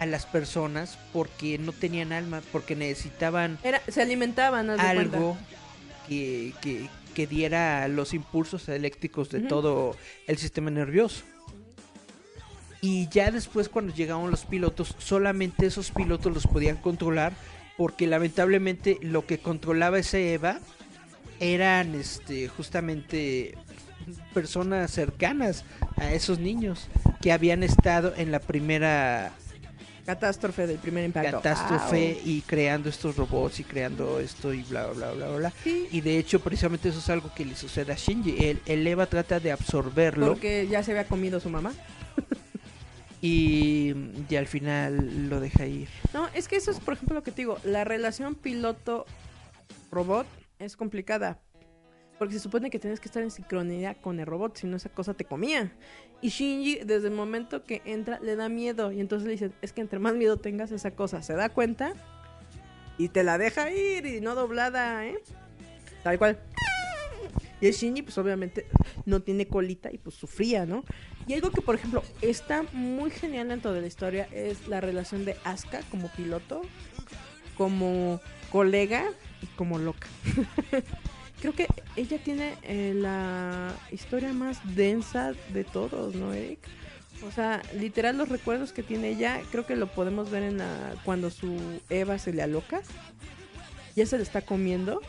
[0.00, 5.36] a las personas porque no tenían alma, porque necesitaban Era, se alimentaban, algo
[6.08, 11.24] que, que, que diera los impulsos eléctricos de todo el sistema nervioso.
[12.80, 17.32] Y ya después cuando llegaron los pilotos, solamente esos pilotos los podían controlar
[17.82, 20.60] porque lamentablemente lo que controlaba ese Eva
[21.40, 23.56] eran este justamente
[24.32, 25.64] personas cercanas
[25.96, 26.86] a esos niños
[27.20, 29.32] que habían estado en la primera
[30.06, 31.42] Catástrofe del primer impacto.
[31.42, 35.52] catástrofe y creando estos robots y creando esto y bla bla bla bla bla.
[35.64, 35.88] Sí.
[35.90, 38.44] Y de hecho precisamente eso es algo que le sucede a Shinji.
[38.44, 41.72] El, el Eva trata de absorberlo Porque ya se había comido su mamá.
[43.22, 43.94] Y,
[44.28, 45.88] y al final lo deja ir.
[46.12, 47.56] No, es que eso es, por ejemplo, lo que te digo.
[47.64, 50.26] La relación piloto-robot
[50.58, 51.40] es complicada.
[52.18, 54.88] Porque se supone que tienes que estar en sincronía con el robot, si no esa
[54.88, 55.72] cosa te comía.
[56.20, 58.92] Y Shinji, desde el momento que entra, le da miedo.
[58.92, 61.94] Y entonces le dicen, es que entre más miedo tengas esa cosa, se da cuenta
[62.98, 65.16] y te la deja ir y no doblada, ¿eh?
[66.02, 66.38] Tal cual.
[67.60, 68.66] Y el Shinji, pues obviamente
[69.06, 70.84] no tiene colita y pues sufría, ¿no?
[71.26, 75.24] Y algo que, por ejemplo, está muy genial dentro de la historia es la relación
[75.24, 76.62] de Asuka como piloto,
[77.56, 78.20] como
[78.50, 79.04] colega
[79.40, 80.08] y como loca.
[81.40, 81.66] Creo que
[81.96, 86.60] ella tiene eh, la historia más densa de todos, ¿no, Eric?
[87.26, 90.94] O sea, literal los recuerdos que tiene ella, creo que lo podemos ver en la,
[91.04, 91.56] cuando su
[91.88, 92.82] Eva se le aloca.
[93.94, 95.00] Ya se le está comiendo.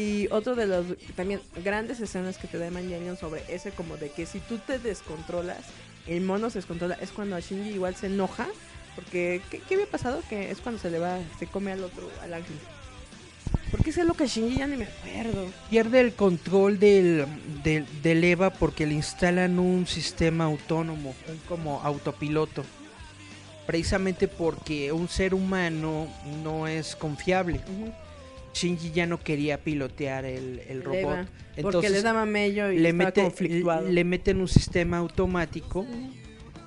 [0.00, 4.08] Y otro de los también grandes escenas que te da Evangelion sobre ese como de
[4.10, 5.58] que si tú te descontrolas,
[6.06, 8.48] el mono se descontrola, es cuando a Shinji igual se enoja.
[8.96, 10.22] Porque, ¿qué, qué había pasado?
[10.30, 12.56] Que es cuando se le va, se come al otro, al ángel.
[13.70, 14.56] ¿Por qué es lo que Shinji?
[14.56, 15.46] Ya ni me acuerdo.
[15.68, 17.26] Pierde el control del,
[17.62, 22.64] del, del Eva porque le instalan un sistema autónomo, un como autopiloto.
[23.66, 26.08] Precisamente porque un ser humano
[26.42, 27.60] no es confiable.
[28.54, 30.98] Shinji ya no quería pilotear el, el robot.
[31.00, 33.88] Eva, porque Entonces le daba mello y le, estaba mete, conflictuado.
[33.88, 35.86] le meten un sistema automático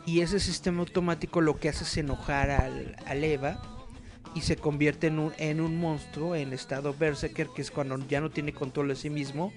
[0.06, 3.62] y ese sistema automático lo que hace es enojar al, al Eva
[4.36, 8.20] y se convierte en un, en un monstruo en estado Berserker, que es cuando ya
[8.22, 9.54] no tiene control de sí mismo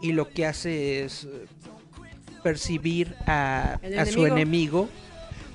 [0.00, 1.28] y lo que hace es eh,
[2.42, 4.88] percibir a, a su enemigo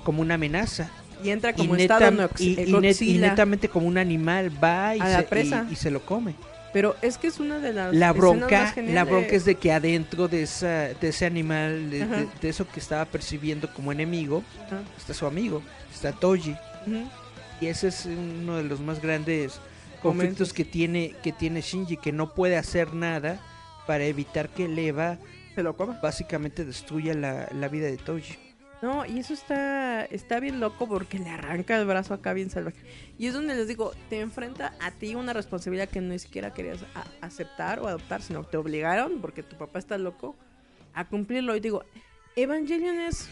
[0.04, 0.90] como una amenaza.
[1.22, 4.52] Y entra Y, como neta- estado nox- y- eh, y y netamente como un animal
[4.62, 5.66] va y, A la se, presa.
[5.68, 6.34] y- y se lo come.
[6.72, 9.72] Pero es que es una de las La bronca, más la bronca es de que
[9.72, 12.16] adentro de, esa, de ese animal, de, Ajá.
[12.16, 14.80] de- de eso que estaba percibiendo como enemigo, Ajá.
[14.98, 15.62] está su amigo,
[15.92, 16.54] está Toji.
[17.60, 20.00] Y ese es uno de los más grandes Momentos.
[20.02, 23.40] conflictos que tiene, que tiene Shinji, que no puede hacer nada
[23.86, 25.16] para evitar que el Eva
[25.54, 25.98] Se lo coma.
[26.02, 28.36] básicamente destruya la, la vida de Toji.
[28.80, 32.78] No, y eso está, está bien loco porque le arranca el brazo acá bien salvaje.
[33.18, 36.78] Y es donde les digo, te enfrenta a ti una responsabilidad que ni siquiera querías
[37.20, 40.36] aceptar o adoptar, sino que te obligaron, porque tu papá está loco,
[40.94, 41.56] a cumplirlo.
[41.56, 41.84] Y digo,
[42.36, 43.28] Evangelion es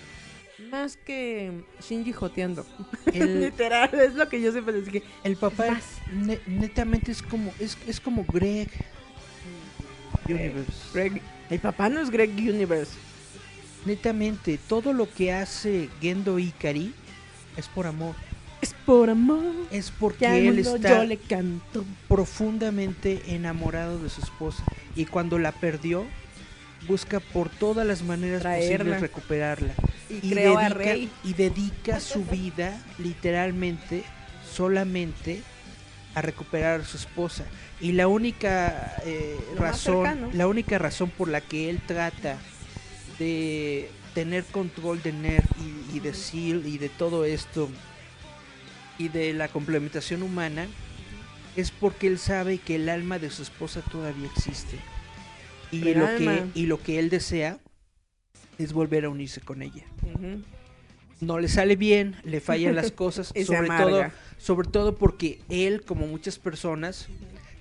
[0.70, 2.66] más que Shinji joteando.
[3.14, 5.04] El, Literal, es lo que yo siempre les dije.
[5.22, 5.78] el papá
[6.12, 8.68] ne- netamente es como, es, es como Greg.
[10.28, 10.72] Universe.
[10.92, 12.92] Greg, el papá no es Greg Universe.
[13.86, 16.92] Netamente, todo lo que hace Gendo Ikari
[17.56, 18.16] es por amor.
[18.60, 19.54] Es por amor.
[19.70, 21.84] Es porque él está yo le canto.
[22.08, 24.64] profundamente enamorado de su esposa.
[24.96, 26.04] Y cuando la perdió,
[26.88, 28.66] busca por todas las maneras Traerla.
[28.66, 29.74] posibles recuperarla.
[30.10, 31.10] Y, creó a dedica, Rey.
[31.22, 34.02] y dedica su vida literalmente
[34.52, 35.42] solamente
[36.16, 37.44] a recuperar a su esposa.
[37.80, 40.30] Y la única eh, razón, cercano.
[40.32, 42.38] la única razón por la que él trata
[43.18, 47.68] de tener control de Nerf y, y de Seal y de todo esto
[48.98, 50.66] y de la complementación humana
[51.56, 54.78] es porque él sabe que el alma de su esposa todavía existe.
[55.70, 57.58] Y lo, que, y lo que él desea
[58.58, 59.84] es volver a unirse con ella.
[61.20, 63.84] No le sale bien, le fallan las cosas, sobre amarga.
[63.84, 64.04] todo,
[64.38, 67.08] sobre todo porque él, como muchas personas,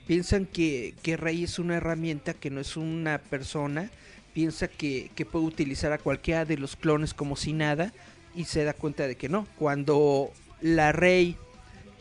[0.07, 3.89] piensan que, que Rey es una herramienta, que no es una persona,
[4.36, 7.93] piensa que, que puede utilizar a cualquiera de los clones como si nada,
[8.36, 9.47] y se da cuenta de que no.
[9.57, 10.29] Cuando
[10.61, 11.38] la Rey,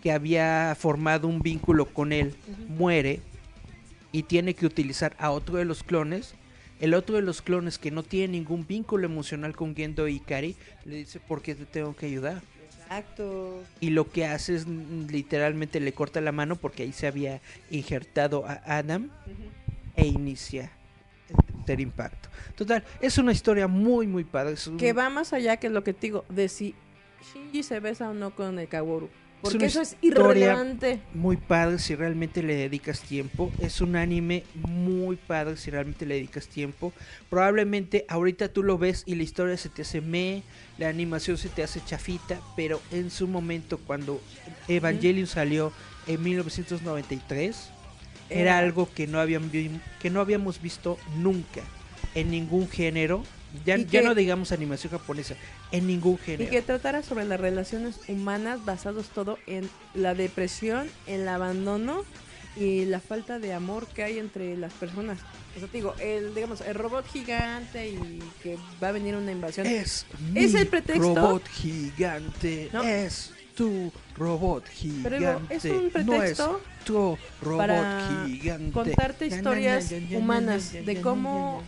[0.02, 2.34] que había formado un vínculo con él,
[2.68, 3.20] muere
[4.10, 6.34] y tiene que utilizar a otro de los clones,
[6.80, 10.96] el otro de los clones que no tiene ningún vínculo emocional con Gendo Ikari, le
[10.96, 12.42] dice, ¿por qué te tengo que ayudar?
[12.82, 13.62] Exacto.
[13.78, 17.40] Y lo que hace es mm, literalmente le corta la mano porque ahí se había
[17.70, 19.08] injertado a Adam
[19.96, 20.72] e inicia
[21.64, 22.28] tercer impacto.
[22.56, 24.54] Total, es una historia muy, muy padre.
[24.54, 26.74] es un- Que va más allá que lo que te digo, de si
[27.32, 29.08] Shinji se besa o no con el Kaworu.
[29.42, 31.00] Porque una eso es irrelevante.
[31.12, 33.52] muy padre si realmente le dedicas tiempo.
[33.60, 36.94] Es un anime muy padre si realmente le dedicas tiempo.
[37.28, 40.42] Probablemente ahorita tú lo ves y la historia se te hace me,
[40.78, 44.18] la animación se te hace chafita, pero en su momento cuando
[44.66, 45.72] Evangelion salió
[46.06, 47.70] en 1993,
[48.30, 49.50] era algo que no, habían
[50.00, 51.62] que no habíamos visto nunca
[52.14, 53.22] en ningún género.
[53.64, 55.36] Ya, Y ya que- no digamos animación japonesa,
[55.70, 56.50] en ningún Y género.
[56.50, 62.02] que tratara sobre las relaciones humanas basados todo en la depresión, el abandono
[62.56, 65.18] y la falta de amor que hay entre las personas.
[65.56, 69.30] O sea, te digo, el, digamos, el robot gigante y que va a venir una
[69.30, 69.66] invasión.
[69.68, 70.04] Es,
[70.34, 71.14] ¿Es mi el pretexto?
[71.14, 72.70] robot gigante.
[72.72, 72.82] No.
[72.82, 74.64] Es tu robot
[75.02, 75.54] Pero gigante.
[75.54, 78.72] es un no es pretexto tu robot para gigante.
[78.72, 81.62] contarte historias humanas de cómo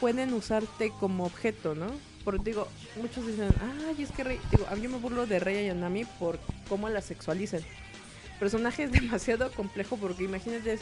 [0.00, 1.86] pueden usarte como objeto, ¿no?
[2.24, 2.68] Porque digo,
[3.00, 3.48] muchos dicen,
[3.88, 7.00] ay, es que Rey, digo, a mí me burlo de Rey Ayanami por cómo la
[7.00, 7.60] sexualizan.
[7.60, 10.80] El personaje es demasiado complejo porque imagínate, es-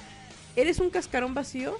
[0.56, 1.78] eres un cascarón vacío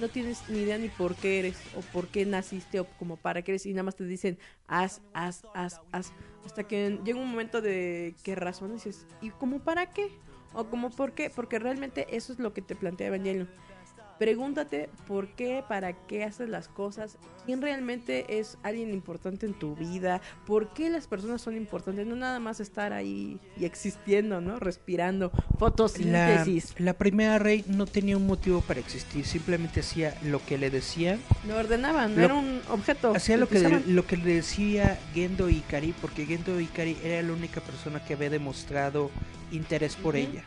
[0.00, 3.42] no tienes ni idea ni por qué eres o por qué naciste o como para
[3.42, 6.12] qué eres y nada más te dicen haz, haz, haz, haz.
[6.44, 10.08] Hasta que llega un momento de que razones dices, ¿y como para qué?
[10.52, 13.48] O como por qué, porque realmente eso es lo que te plantea Evangelion.
[14.18, 19.74] Pregúntate por qué, para qué haces las cosas, quién realmente es alguien importante en tu
[19.74, 24.60] vida, por qué las personas son importantes, no nada más estar ahí y existiendo, ¿no?
[24.60, 26.74] Respirando, fotosíntesis.
[26.78, 31.18] la primera rey no tenía un motivo para existir, simplemente hacía lo que le decía,
[31.46, 33.14] No ordenaban, no Lo- era un objeto.
[33.16, 37.60] hacía lo que, lo que le decía Gendo Ikari, porque Gendo Ikari era la única
[37.60, 39.10] persona que había demostrado
[39.50, 40.42] interés por ella.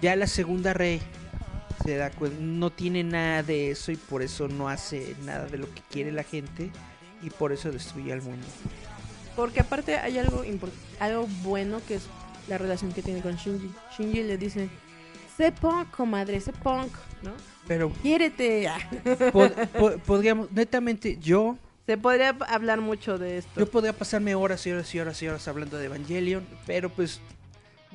[0.00, 1.00] Ya la segunda rey
[1.84, 2.10] se da
[2.40, 6.12] no tiene nada de eso y por eso no hace nada de lo que quiere
[6.12, 6.70] la gente
[7.22, 8.46] y por eso destruye al mundo.
[9.36, 10.44] Porque aparte hay algo
[11.00, 12.02] algo bueno que es
[12.48, 13.70] la relación que tiene con Shinji.
[13.96, 14.68] Shinji le dice,
[15.36, 16.92] sé punk, comadre, sé punk,
[17.22, 17.32] ¿no?
[17.66, 18.66] Pero Quiérete.
[18.68, 18.78] Ah.
[19.32, 19.48] po-
[19.78, 21.56] po- podríamos, netamente, yo
[21.86, 23.58] Se podría hablar mucho de esto.
[23.60, 27.20] Yo podría pasarme horas y horas y horas y horas hablando de Evangelion, pero pues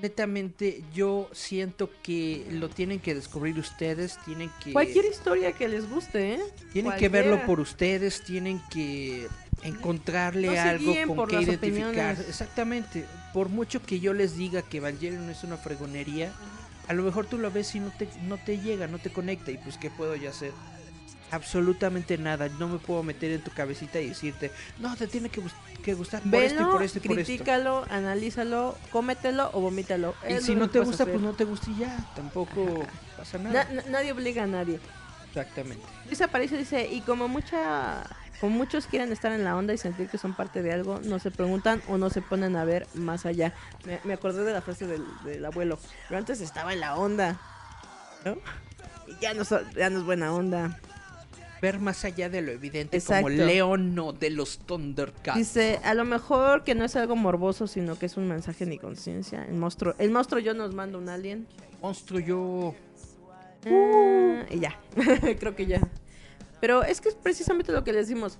[0.01, 5.89] netamente yo siento que lo tienen que descubrir ustedes, tienen que Cualquier historia que les
[5.89, 6.39] guste, ¿eh?
[6.73, 9.27] tienen que verlo por ustedes, tienen que
[9.63, 11.89] encontrarle No algo con que identificar.
[11.89, 12.29] opiniones.
[12.29, 16.31] Exactamente, por mucho que yo les diga que Evangelion es una fregonería,
[16.87, 19.51] a lo mejor tú lo ves y no te no te llega, no te conecta
[19.51, 20.51] y pues qué puedo yo hacer?
[21.31, 25.41] Absolutamente nada, no me puedo meter en tu cabecita y decirte, no, te tiene que,
[25.41, 27.25] gust- que gustar por esto y Velo, por esto y por esto.
[27.27, 30.15] critícalo, analízalo, cómetelo o vomítalo.
[30.29, 32.85] Y Es si no te gusta, pues no te gusta y ya, tampoco
[33.17, 33.69] pasa Na- nada.
[33.73, 34.79] na- nadie obliga a nadie.
[35.29, 35.83] Exactamente.
[36.05, 38.03] Luis Aparicio dice, y como mucha,
[38.39, 41.19] como muchos quieren estar en la onda y sentir que son parte de algo, no
[41.19, 43.53] se preguntan o no se ponen a ver más allá.
[43.85, 47.37] Me, me acordé de la frase del, del abuelo, pero antes estaba en la onda,
[48.23, 48.37] ¿no?
[49.07, 49.43] Y ya no,
[49.75, 50.79] ya no es buena onda.
[51.61, 53.23] Ver más allá de lo evidente Exacto.
[53.23, 55.37] como Leono de los Thundercats.
[55.37, 58.77] Dice, a lo mejor que no es algo morboso, sino que es un mensaje ni
[58.77, 59.45] conciencia.
[59.45, 61.47] El monstruo, el monstruo yo nos manda un alien.
[61.81, 62.75] Monstruo yo...
[63.65, 64.79] Ah, y ya,
[65.39, 65.81] creo que ya.
[66.61, 68.37] Pero es que es precisamente lo que les decimos.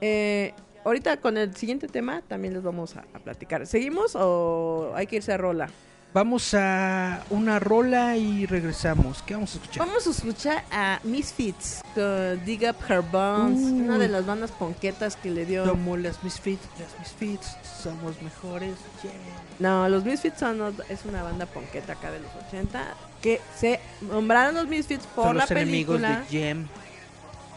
[0.00, 3.66] Eh, ahorita con el siguiente tema también les vamos a, a platicar.
[3.66, 5.68] ¿Seguimos o hay que irse a rola?
[6.14, 9.20] Vamos a una rola y regresamos.
[9.24, 9.84] ¿Qué vamos a escuchar?
[9.84, 13.80] Vamos a escuchar a Misfits con Dig Up Her Bones, Uy.
[13.80, 15.68] una de las bandas ponquetas que le dio.
[15.68, 18.76] Como las Misfits, las Misfits somos mejores.
[19.02, 19.10] yeah.
[19.58, 24.54] No, los Misfits son, es una banda ponqueta acá de los 80 que se nombraron
[24.54, 26.20] los Misfits por Son la los enemigos película.
[26.20, 26.68] de Jem.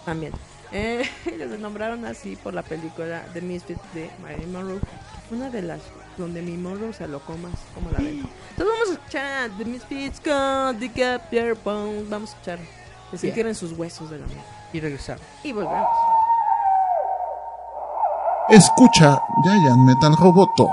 [0.03, 0.34] También.
[0.74, 4.82] Eh, los nombraron así por la película The Misfits de Marilyn Monroe.
[5.30, 5.82] Una de las
[6.17, 8.28] donde mi Monroe se alocó más, como la ven.
[8.49, 12.09] Entonces vamos a escuchar The Misfits con Dig Up Your Bones.
[12.09, 12.59] Vamos a escuchar.
[13.11, 14.41] Que se quieren sus huesos de la mano.
[14.73, 15.21] Y regresamos.
[15.43, 15.88] Y volvemos.
[18.49, 20.69] Escucha Giant Metal Roboto.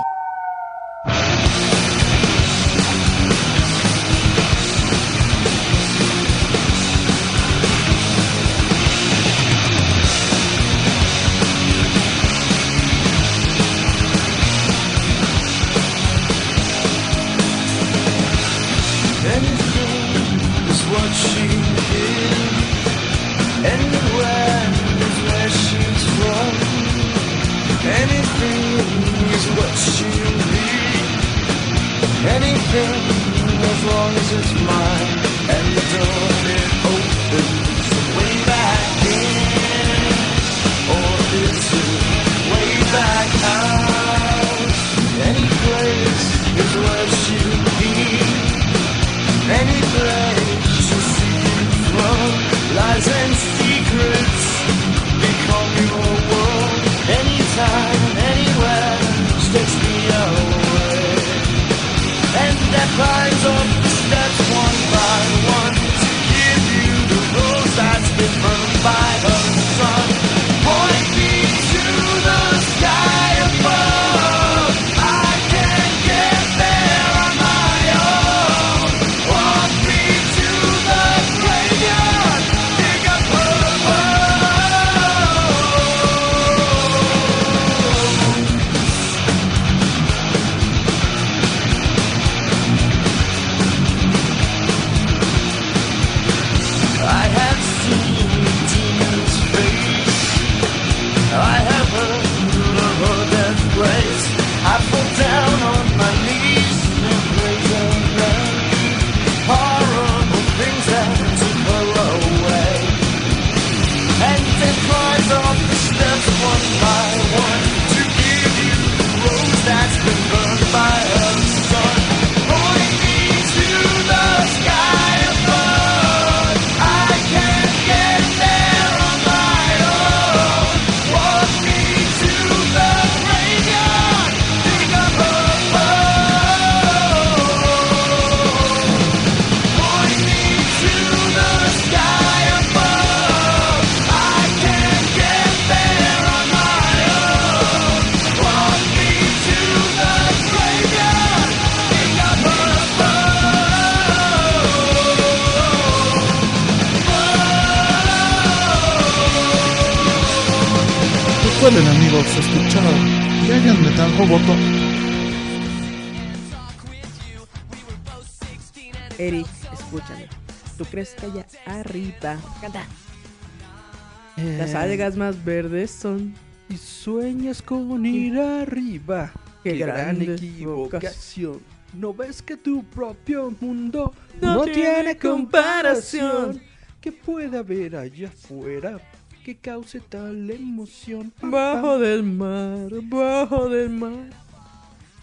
[174.91, 176.33] Algas más verdes son.
[176.69, 179.31] Y sueñas con ir arriba.
[179.63, 181.59] Qué Qué, gran equivocación.
[181.93, 186.61] ¿No ves que tu propio mundo No no, tiene comparación?
[186.99, 188.99] ¿Qué puede haber allá afuera
[189.43, 191.31] que cause tal emoción?
[191.41, 194.29] Bajo del mar, bajo del mar.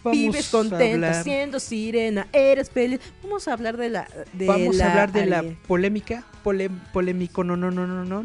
[0.04, 3.00] Vamos Vives a contenta siendo sirena, eres feliz.
[3.22, 4.08] Vamos a hablar de la.
[4.32, 8.24] De Vamos la a hablar de la polémica, pole- polémico, no, no, no, no, no,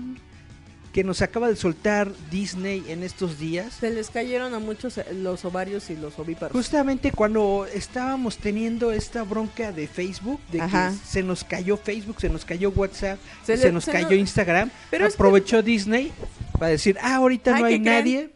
[0.93, 3.73] que nos acaba de soltar Disney en estos días.
[3.79, 6.51] Se les cayeron a muchos eh, los ovarios y los ovíparos.
[6.53, 10.89] Justamente cuando estábamos teniendo esta bronca de Facebook, de Ajá.
[10.91, 14.09] que se nos cayó Facebook, se nos cayó WhatsApp, Se se, le- nos se cayó
[14.09, 16.11] no- Instagram, Pero es que- aprovechó Disney
[16.53, 18.29] para decir, ah, ahorita Ay, no ¿qué hay nadie,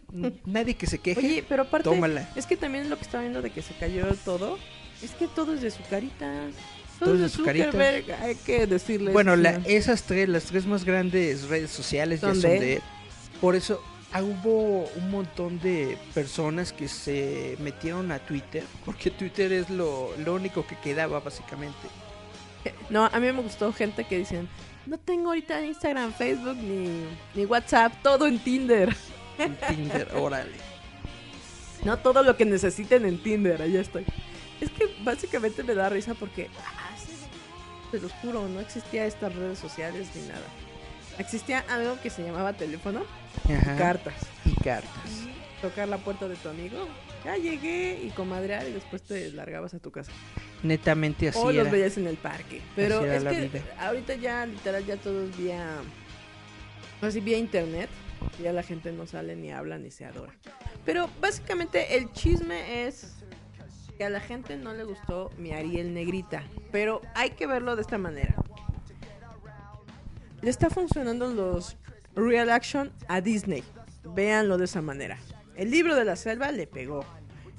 [0.45, 1.19] nadie que se queje.
[1.19, 2.29] Oye, pero aparte, tómala.
[2.35, 4.59] es que también lo que estaba viendo de que se cayó todo,
[5.01, 6.29] es que todo es de su carita.
[7.05, 7.65] Todo es de su carita.
[7.71, 9.13] Zuckerberg, Hay que decirles.
[9.13, 12.73] Bueno, la- esas tres, las tres más grandes redes sociales Son ya son de de
[12.75, 12.81] él.
[13.41, 13.81] Por eso
[14.13, 20.15] ah, hubo un montón de personas que se metieron a Twitter, porque Twitter es lo,
[20.17, 21.87] lo único que quedaba básicamente.
[22.91, 24.47] No, a mí me gustó gente que dicen,
[24.85, 28.95] no tengo ahorita Instagram, Facebook ni, ni WhatsApp, todo en Tinder.
[29.39, 30.51] En Tinder, órale.
[31.83, 34.05] No todo lo que necesiten en Tinder, allá estoy.
[34.59, 36.49] Es que básicamente me da risa porque,
[37.91, 40.45] te los juro, no existía estas redes sociales ni nada.
[41.17, 43.03] Existía algo que se llamaba teléfono,
[43.45, 43.75] Ajá.
[43.77, 44.15] cartas.
[44.45, 45.11] y cartas.
[45.61, 46.87] Tocar la puerta de tu amigo,
[47.23, 50.11] ya llegué y comadrear y después te largabas a tu casa.
[50.63, 52.61] Netamente así o los veías en el parque.
[52.75, 53.63] Pero es que vida.
[53.79, 55.67] ahorita ya literal ya todo es vía
[57.01, 57.89] así vía internet.
[58.41, 60.33] Ya la gente no sale ni habla ni se adora.
[60.85, 63.15] Pero básicamente el chisme es
[64.01, 66.41] que a la gente no le gustó mi Ariel negrita,
[66.71, 68.33] pero hay que verlo de esta manera.
[70.41, 71.77] Le está funcionando los
[72.15, 73.63] real action a Disney.
[74.03, 75.19] Véanlo de esa manera.
[75.55, 77.05] El libro de la selva le pegó.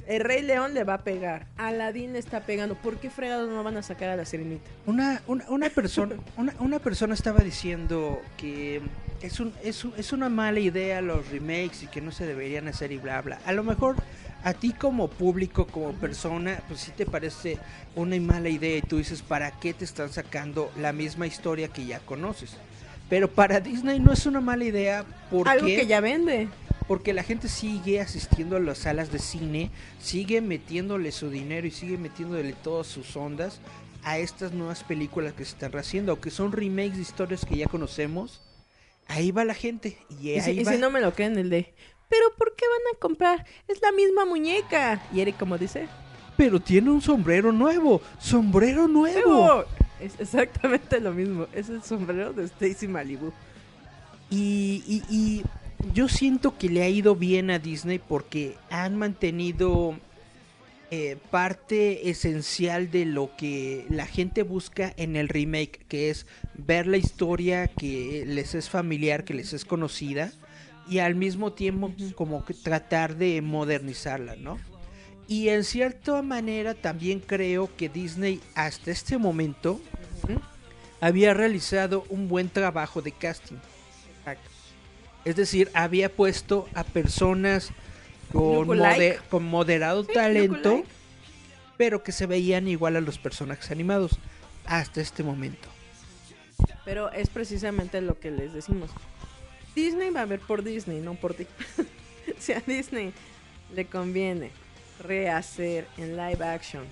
[0.08, 1.46] El Rey León le va a pegar.
[1.58, 2.74] Aladdin le está pegando.
[2.74, 4.68] ¿Por qué fregados no van a sacar a la sirenita?
[4.86, 8.82] Una, una, una persona una, una persona estaba diciendo que
[9.20, 12.66] es, un, es, un- es una mala idea los remakes y que no se deberían
[12.66, 13.38] hacer y bla bla.
[13.46, 13.94] A lo mejor
[14.44, 17.58] a ti como público, como persona, pues sí te parece
[17.94, 21.86] una mala idea y tú dices, ¿para qué te están sacando la misma historia que
[21.86, 22.56] ya conoces?
[23.08, 26.48] Pero para Disney no es una mala idea porque Algo que ya vende.
[26.88, 29.70] porque la gente sigue asistiendo a las salas de cine,
[30.00, 33.60] sigue metiéndole su dinero y sigue metiéndole todas sus ondas
[34.02, 37.66] a estas nuevas películas que se están haciendo, aunque son remakes de historias que ya
[37.66, 38.40] conocemos.
[39.08, 40.72] Ahí va la gente y Y, si, ahí y va.
[40.72, 41.74] si no me lo creen, el de.
[42.12, 43.46] ¿Pero por qué van a comprar?
[43.66, 45.02] Es la misma muñeca.
[45.14, 45.88] Y Eric, como dice,
[46.36, 49.64] Pero tiene un sombrero nuevo, sombrero nuevo.
[49.98, 51.46] Es exactamente lo mismo.
[51.54, 53.32] Es el sombrero de Stacy Malibu.
[54.30, 55.42] Y, y- y
[55.94, 59.96] yo siento que le ha ido bien a Disney porque han mantenido
[60.90, 66.86] eh, parte esencial de lo que la gente busca en el remake, que es ver
[66.86, 70.30] la historia que les es familiar, que les es conocida,
[70.88, 74.58] y al mismo tiempo como que tratar de modernizarla, ¿no?
[75.28, 79.80] Y en cierta manera también creo que Disney hasta este momento
[81.00, 83.56] había realizado un buen trabajo de casting.
[85.24, 87.70] Es decir, había puesto a personas
[88.32, 88.66] con,
[89.44, 90.82] moderado Sí, talento,
[91.76, 94.18] pero que se veían igual a los personajes animados
[94.66, 95.68] hasta este momento.
[96.84, 98.90] Pero es precisamente lo que les decimos.
[99.74, 101.46] Disney va a ver por Disney, no por ti.
[102.38, 103.12] si a Disney
[103.74, 104.50] le conviene
[105.00, 106.84] rehacer en live action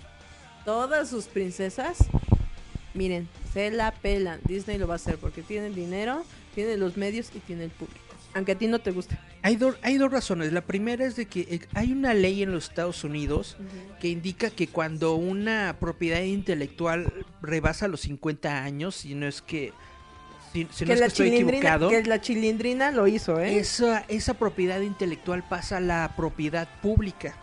[0.65, 1.99] todas sus princesas,
[2.95, 4.41] miren, se la pelan.
[4.45, 6.25] Disney lo va a hacer porque tiene el dinero,
[6.55, 8.01] tiene los medios y tiene el público.
[8.35, 9.19] Aunque a ti no te guste.
[9.43, 10.53] Hay, do- hay dos razones.
[10.53, 13.57] La primera es de que eh, hay una ley en los Estados Unidos
[14.01, 17.13] que indica que cuando una propiedad intelectual
[17.43, 19.73] rebasa los 50 años, si no es que,
[20.53, 23.59] si, si no es que estoy equivocado, que la chilindrina lo hizo, ¿eh?
[23.59, 27.35] esa, esa propiedad intelectual pasa a la propiedad pública.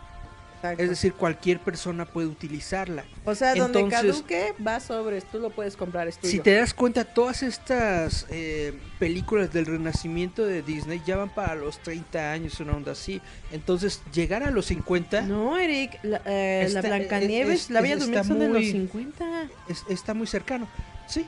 [0.56, 0.82] Exacto.
[0.82, 3.04] Es decir, cualquier persona puede utilizarla.
[3.24, 6.32] o sea, donde entonces- caduque, va sobres, tú lo puedes comprar, es tuyo.
[6.32, 11.54] Si te das cuenta, todas estas eh, películas del renacimiento de Disney ya van para
[11.54, 13.20] los 30 años, una onda así.
[13.52, 18.00] Entonces, llegar a los 50 No, Eric, la, eh, la Blancanieves, es- la Bella es-
[18.00, 19.48] Durmiente son de los muy- 50.
[19.68, 20.66] es- está muy cercano.
[21.06, 21.24] Sí.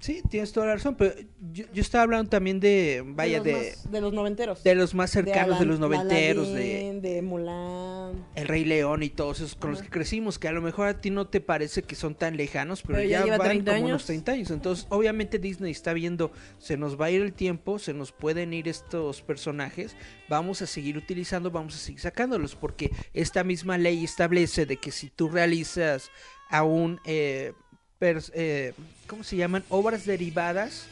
[0.00, 1.12] Sí, tienes toda la razón, pero
[1.52, 4.62] yo, yo estaba hablando también de, vaya, de, de, los, más- de los noventeros.
[4.62, 8.24] de los más cercanos, de, Alan- los noventeros, de de Mulan.
[8.36, 11.00] El Rey León y todos esos con los que crecimos, que a lo mejor a
[11.00, 13.88] ti no te parece que son tan lejanos, pero, Pero ya van 30 como años.
[13.90, 14.50] unos 30 años.
[14.52, 18.52] Entonces, obviamente Disney está viendo, se nos va a ir el tiempo, se nos pueden
[18.54, 19.96] ir estos personajes,
[20.28, 24.92] vamos a seguir utilizando, vamos a seguir sacándolos, porque esta misma ley establece de que
[24.92, 26.10] si tú realizas
[26.50, 27.67] aún, eh, pers-
[28.00, 28.74] eh,
[29.06, 29.64] ¿cómo se llaman?
[29.68, 30.86] Obras derivadas,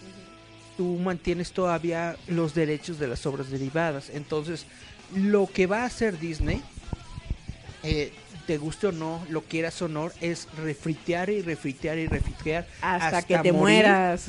[0.76, 4.10] tú mantienes todavía los derechos de las obras derivadas.
[4.10, 4.66] Entonces,
[5.14, 6.62] lo que va a hacer Disney,
[7.84, 8.12] eh,
[8.46, 13.22] te guste o no, lo quieras o no, es refritear y refritear y refritear Hasta,
[13.22, 13.84] que te morir.
[13.84, 14.26] mueras.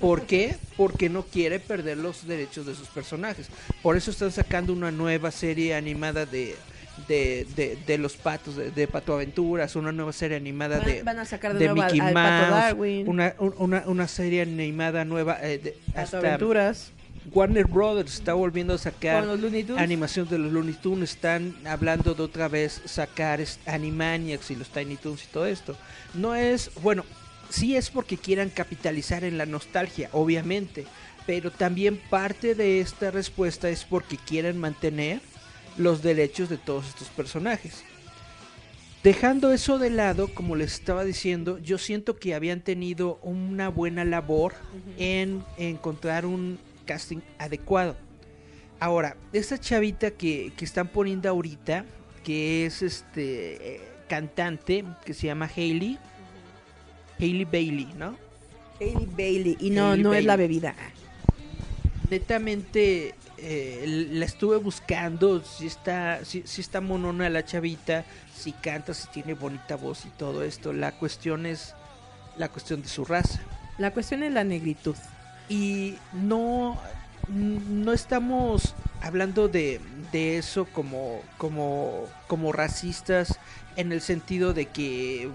[0.00, 0.56] ¿Por qué?
[0.76, 3.48] Porque no quiere perder los derechos de sus personajes.
[3.82, 6.56] Por eso están sacando una nueva serie animada de,
[7.08, 11.02] de, de, de los patos, de, de Pato Aventuras, una nueva serie animada Van, de,
[11.02, 14.42] van a sacar de, de nuevo al- Mickey al, Mouse, una, un- una, una serie
[14.42, 15.38] animada nueva.
[15.42, 16.92] eh, de- Pato hasta Aventuras.
[17.32, 19.22] Warner Brothers está volviendo a sacar
[19.76, 21.10] animación de los Looney Tunes.
[21.10, 25.76] Están hablando de otra vez sacar Animaniacs y los Tiny Toons y todo esto.
[26.14, 27.04] No es, bueno,
[27.50, 30.86] sí es porque quieran capitalizar en la nostalgia, obviamente.
[31.26, 35.20] Pero también parte de esta respuesta es porque quieren mantener
[35.80, 37.82] los derechos de todos estos personajes.
[39.02, 44.04] Dejando eso de lado, como les estaba diciendo, yo siento que habían tenido una buena
[44.04, 44.52] labor
[44.98, 47.96] en encontrar un casting adecuado.
[48.78, 51.86] Ahora, esta chavita que, que están poniendo ahorita,
[52.24, 55.98] que es este eh, cantante, que se llama Hailey,
[57.18, 58.16] Hailey Bailey, ¿no?
[58.80, 59.56] Hailey Bailey.
[59.60, 60.60] Y no, Hailey no es la Bailey.
[60.60, 60.74] bebida.
[62.10, 68.04] netamente eh, la estuve buscando si está si, si está monona la chavita
[68.34, 71.74] si canta si tiene bonita voz y todo esto la cuestión es
[72.36, 73.40] la cuestión de su raza
[73.78, 74.96] La cuestión es la negritud.
[75.48, 76.78] y no
[77.28, 79.80] no estamos hablando de,
[80.12, 83.38] de eso como como como racistas
[83.76, 85.30] en el sentido de que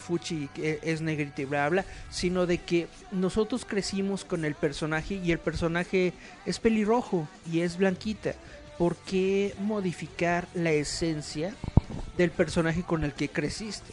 [0.00, 5.32] fuchi es negrita y bla bla sino de que nosotros crecimos con el personaje y
[5.32, 6.12] el personaje
[6.44, 8.34] es pelirrojo y es blanquita
[8.78, 11.54] ¿por qué modificar la esencia
[12.16, 13.92] del personaje con el que creciste?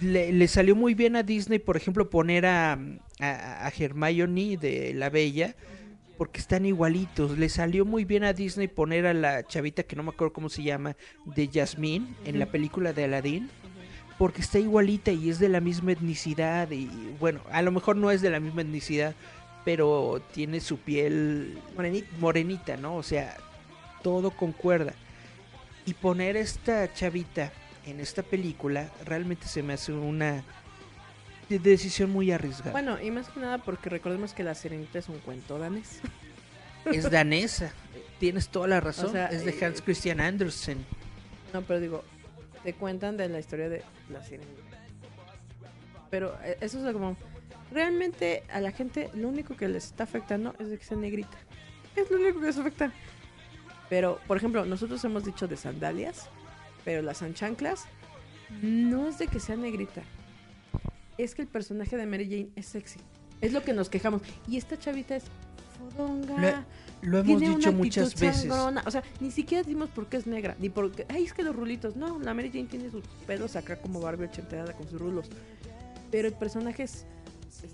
[0.00, 2.72] Le, le salió muy bien a Disney, por ejemplo, poner a,
[3.20, 5.54] a, a Hermione de La Bella,
[6.20, 7.38] porque están igualitos.
[7.38, 10.50] Le salió muy bien a Disney poner a la chavita, que no me acuerdo cómo
[10.50, 10.94] se llama,
[11.24, 13.48] de Jasmine, en la película de Aladdin,
[14.18, 16.70] porque está igualita y es de la misma etnicidad.
[16.72, 19.14] Y bueno, a lo mejor no es de la misma etnicidad,
[19.64, 22.08] pero tiene su piel Morenita.
[22.18, 22.96] morenita, ¿no?
[22.96, 23.38] O sea,
[24.02, 24.92] todo concuerda.
[25.86, 27.50] Y poner esta chavita
[27.86, 30.44] en esta película realmente se me hace una
[31.58, 32.72] decisión muy arriesgada.
[32.72, 36.00] Bueno, y más que nada porque recordemos que La Sirenita es un cuento danés.
[36.84, 37.72] es danesa,
[38.18, 40.84] tienes toda la razón, O sea, es de eh, Hans Christian Andersen.
[41.52, 42.04] No, pero digo,
[42.62, 44.60] te cuentan de la historia de La Sirenita.
[46.10, 47.16] Pero eh, eso es como...
[47.72, 51.38] Realmente a la gente lo único que les está afectando es de que sea negrita.
[51.94, 52.92] Es lo único que les afecta.
[53.88, 56.28] Pero, por ejemplo, nosotros hemos dicho de sandalias,
[56.84, 57.86] pero las anchanclas
[58.62, 60.02] no es de que sea negrita.
[61.18, 63.00] Es que el personaje de Mary Jane es sexy.
[63.40, 64.22] Es lo que nos quejamos.
[64.48, 65.24] Y esta chavita es
[65.78, 66.64] fodonga.
[67.02, 68.42] Lo hemos tiene dicho una muchas veces.
[68.42, 68.82] sangrona.
[68.86, 70.54] O sea, ni siquiera decimos por qué es negra.
[70.58, 71.06] Ni porque.
[71.08, 71.96] Ay, es que los rulitos.
[71.96, 75.26] No, la Mary Jane tiene sus pelos acá como Barbie ochenteada con sus rulos.
[76.10, 77.06] Pero el personaje es.
[77.62, 77.64] es,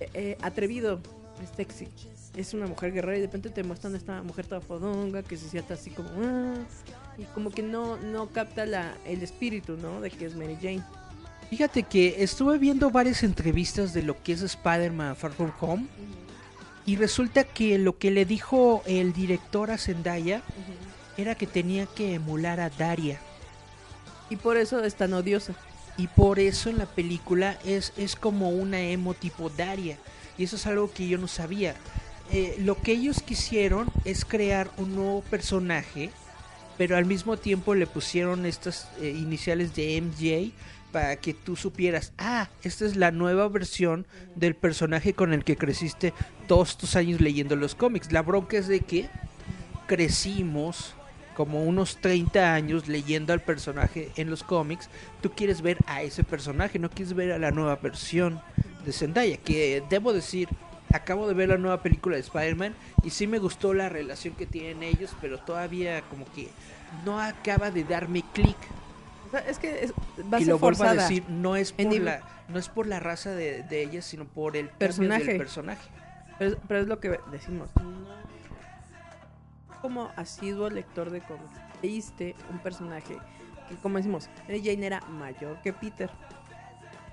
[0.00, 1.00] eh, eh, atrevido.
[1.42, 1.88] Es sexy.
[2.36, 5.36] Es una mujer guerrera y de repente te muestran a esta mujer toda fodonga que
[5.36, 6.08] se sienta así como.
[6.22, 6.54] "Ah",
[7.16, 10.00] y como que no, no capta la, el espíritu, ¿no?
[10.00, 10.82] De que es Mary Jane.
[11.54, 15.86] Fíjate que estuve viendo varias entrevistas de lo que es Spider-Man Far From Home
[16.84, 20.42] y resulta que lo que le dijo el director a Zendaya
[21.16, 23.20] era que tenía que emular a Daria.
[24.30, 25.54] Y por eso es tan odiosa.
[25.96, 29.96] Y por eso en la película es, es como una emo tipo Daria.
[30.36, 31.76] Y eso es algo que yo no sabía.
[32.32, 36.10] Eh, lo que ellos quisieron es crear un nuevo personaje,
[36.76, 40.52] pero al mismo tiempo le pusieron estas eh, iniciales de MJ
[40.94, 44.06] para que tú supieras, ah, esta es la nueva versión
[44.36, 46.14] del personaje con el que creciste
[46.46, 48.12] todos estos años leyendo los cómics.
[48.12, 49.08] La bronca es de que
[49.88, 50.94] crecimos
[51.34, 54.88] como unos 30 años leyendo al personaje en los cómics,
[55.20, 58.40] tú quieres ver a ese personaje, no quieres ver a la nueva versión
[58.84, 60.48] de Zendaya, que debo decir,
[60.92, 62.72] acabo de ver la nueva película de Spider-Man
[63.02, 66.50] y sí me gustó la relación que tienen ellos, pero todavía como que
[67.04, 68.56] no acaba de darme clic
[69.40, 69.92] es que es,
[70.32, 72.86] va a y ser lo vuelvo a decir, no es por la, no es por
[72.86, 75.24] la raza de, de ella, sino por el Personaje.
[75.24, 75.88] del personaje.
[76.38, 77.70] Pero, es- pero es lo que decimos.
[79.82, 83.18] Como asiduo lector de cómics, leíste un personaje
[83.68, 86.10] que, como decimos, Mary Jane era mayor que Peter.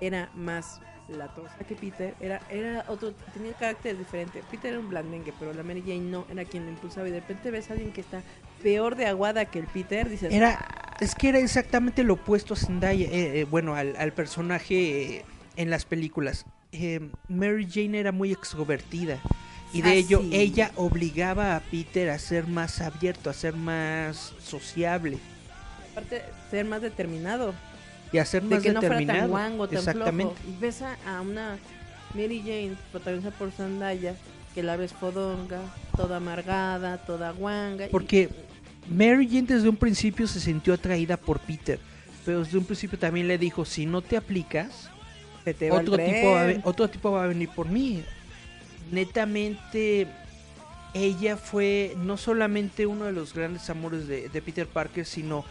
[0.00, 2.14] Era más latosa que Peter.
[2.18, 4.42] Era, era otro, tenía carácter diferente.
[4.50, 7.06] Peter era un blandengue, pero la Mary Jane no era quien lo impulsaba.
[7.08, 8.22] Y de repente ves a alguien que está
[8.62, 10.08] peor de aguada que el Peter.
[10.08, 14.12] Dices, Era, es que era exactamente lo opuesto a Zendaya, eh, eh, bueno, al, al
[14.12, 15.24] personaje eh,
[15.56, 16.46] en las películas.
[16.72, 19.18] Eh, Mary Jane era muy extrovertida
[19.74, 20.30] y de Ah, ello sí.
[20.32, 25.18] ella obligaba a Peter a ser más abierto, a ser más sociable
[25.90, 27.52] aparte, ser más determinado.
[28.12, 29.20] y a ser de más que no fuera determinado.
[29.20, 30.34] tan guango, tan Exactamente.
[30.34, 30.50] flojo.
[30.56, 31.58] Y ves a, una
[32.14, 34.14] Mary Jane protagonizada por Zendaya,
[34.54, 35.60] que la ves fodonga,
[35.96, 37.86] toda amargada, toda guanga.
[37.90, 38.30] Porque
[38.88, 41.78] Mary Jane desde un principio se sintió atraída por Peter,
[42.24, 44.90] pero desde un principio también le dijo, si no te aplicas,
[45.44, 48.02] te otro tipo, va a, otro tipo va a venir por mí.
[48.90, 50.06] Netamente,
[50.94, 55.44] ella fue no solamente uno de los grandes amores de, de Peter Parker, sino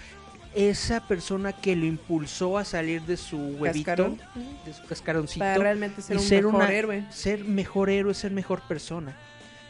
[0.53, 4.21] esa persona que lo impulsó a salir de su huevito, Cascarón.
[4.65, 7.05] de su cascaroncito, Para realmente ser y un ser mejor una- héroe.
[7.09, 9.15] ser mejor héroe, ser mejor persona,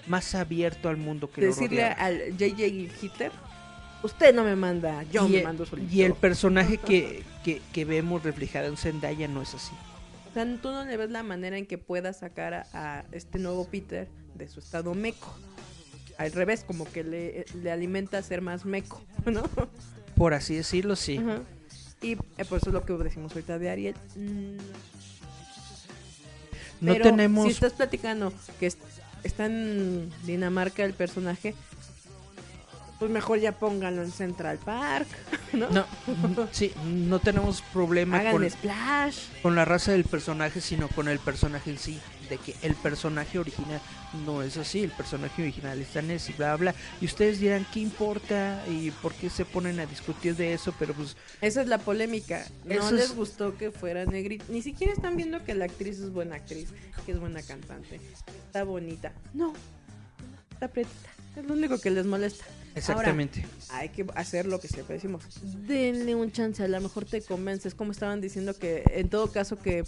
[0.07, 2.03] más abierto al mundo que Decirle lo rodeaba.
[2.03, 3.31] al JJ Hitler,
[4.03, 5.93] usted no me manda, yo y, me el- mando solito.
[5.93, 9.71] y el personaje que, que, que vemos reflejado en Zendaya no es así.
[10.29, 13.37] O sea, tú no le ves la manera en que pueda sacar a, a este
[13.39, 15.35] nuevo Peter de su estado meco.
[16.17, 19.43] Al revés, como que le, le alimenta a ser más meco, ¿no?
[20.15, 21.19] Por así decirlo, sí.
[22.01, 23.95] Y eh, por eso es lo que decimos ahorita de Ariel.
[24.15, 24.55] Mm,
[26.81, 28.77] No pero tenemos Si estás platicando que es-
[29.23, 31.53] está en Dinamarca el personaje,
[33.01, 35.07] pues mejor ya pónganlo en Central Park,
[35.53, 35.67] ¿no?
[35.71, 39.17] No, n- sí, no tenemos problema Hagan con, splash.
[39.41, 41.99] con la raza del personaje, sino con el personaje en sí.
[42.29, 43.81] De que el personaje original
[44.23, 46.75] no es así, el personaje original está en ese bla, bla.
[47.01, 48.63] Y ustedes dirán, ¿qué importa?
[48.69, 50.71] ¿Y por qué se ponen a discutir de eso?
[50.77, 52.45] Pero pues, Esa es la polémica.
[52.65, 54.45] No Eso les es- gustó que fuera negrita.
[54.49, 56.69] Ni siquiera están viendo que la actriz es buena actriz,
[57.03, 57.99] que es buena cantante.
[58.45, 59.11] Está bonita.
[59.33, 59.53] No,
[60.51, 61.09] está pretita.
[61.35, 62.45] Es lo único que les molesta.
[62.75, 63.45] Exactamente.
[63.71, 65.23] hay que hacer lo que siempre decimos.
[65.67, 67.75] Denle un chance, a lo mejor te convences.
[67.75, 69.83] Como estaban diciendo que en todo caso que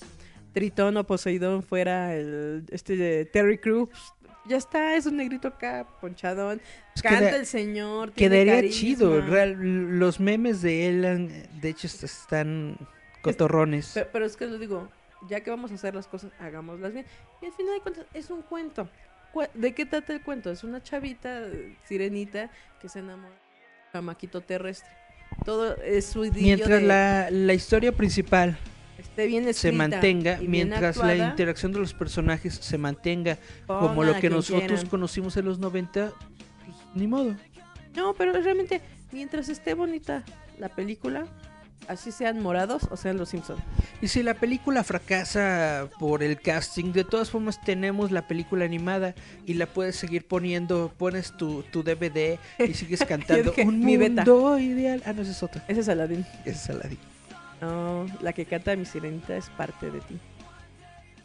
[0.54, 3.90] Tritón o Poseidón fuera el este de Terry Crews.
[4.46, 6.60] Ya está, es un negrito acá, ponchadón.
[6.94, 8.12] Pues Canta queda- el señor.
[8.12, 8.78] tiene Quedaría carisma.
[8.80, 9.22] chido.
[9.22, 11.30] real- los memes de él, han-
[11.62, 12.78] de hecho, est- están
[13.22, 13.92] cotorrones.
[13.94, 14.90] Pero, pero es que lo digo,
[15.30, 17.06] ya que vamos a hacer las cosas, hagámoslas bien.
[17.42, 18.90] Y al final de cuentas, es un cuento.
[19.54, 20.52] ¿De qué trata el cuento?
[20.52, 21.42] Es una chavita,
[21.86, 22.50] sirenita,
[22.82, 23.40] que se enamora de
[23.88, 24.90] un chamaquito terrestre.
[25.46, 28.58] Todo es su Mientras de- la, la historia principal
[28.98, 34.30] esté bien se mantenga, mientras la interacción de los personajes se mantenga como lo que
[34.30, 34.88] nosotros quieran.
[34.88, 36.12] conocimos en los 90,
[36.66, 37.36] pues, ni modo.
[37.96, 38.82] No, pero realmente,
[39.12, 40.24] mientras esté bonita
[40.60, 41.26] la película,
[41.88, 43.62] así sean morados o sean los Simpsons.
[44.02, 49.16] Y si la película fracasa por el casting, de todas formas tenemos la película animada
[49.46, 53.98] y la puedes seguir poniendo, pones tu, tu DVD y sigues cantando dije, un mi
[53.98, 54.24] beta.
[54.26, 55.02] mundo ideal.
[55.06, 55.64] Ah, no, esa es otra.
[55.68, 56.26] Ese es Aladdin.
[56.46, 57.00] Esa es Aladdin.
[57.62, 60.20] No, la que canta mi sirenita es parte de ti.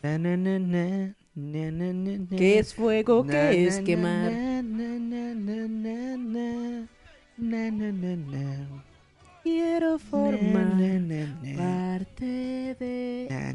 [0.03, 2.37] Na, na, na, na, na, na, na, na.
[2.37, 3.25] ¿Qué es fuego?
[3.25, 4.33] Na, ¿Qué es na, quemar?
[9.49, 11.57] Quiero formar na, na, na.
[11.57, 13.49] parte de na,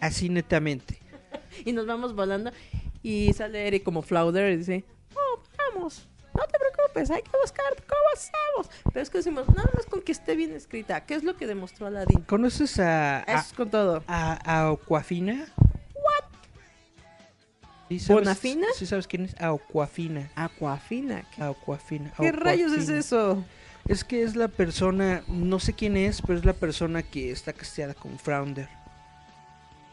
[0.00, 0.98] Así netamente.
[1.64, 2.50] Y nos vamos volando
[3.04, 4.84] y sale Eric como Flauder y dice,
[5.14, 5.40] oh,
[5.74, 8.68] vamos, no te preocupes, hay que buscar cómo hacemos.
[8.92, 11.06] Pero es que decimos, nada más con que esté bien escrita.
[11.06, 12.22] ¿Qué es lo que demostró Aladdin?
[12.22, 14.02] ¿Conoces a, a, Es con todo.
[14.08, 15.46] a, a Aquafina?
[17.88, 18.66] ¿Sí sabes- ¿Bonafina?
[18.76, 19.34] ¿Sí sabes quién es?
[19.40, 20.28] Aquafina.
[20.34, 21.24] Aquafina.
[21.34, 22.12] ¿Qué, Aquafina.
[22.18, 23.44] qué rayos es eso?
[23.86, 27.52] Es que es la persona, no sé quién es, pero es la persona que está
[27.52, 28.68] casteada con Flounder.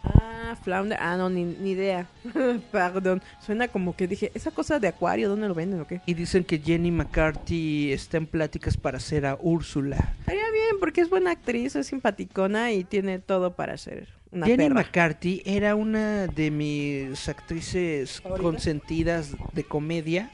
[0.03, 0.97] Ah, Flounder.
[0.99, 2.07] Ah, no, ni, ni idea.
[2.71, 3.21] Perdón.
[3.39, 6.01] Suena como que dije, ¿esa cosa de acuario dónde lo venden o qué?
[6.05, 10.13] Y dicen que Jenny McCarthy está en pláticas para hacer a Úrsula.
[10.19, 14.67] Estaría bien porque es buena actriz, es simpaticona y tiene todo para ser una Jenny
[14.69, 14.75] perra.
[14.75, 18.43] McCarthy era una de mis actrices ¿Favorita?
[18.43, 20.29] consentidas de comedia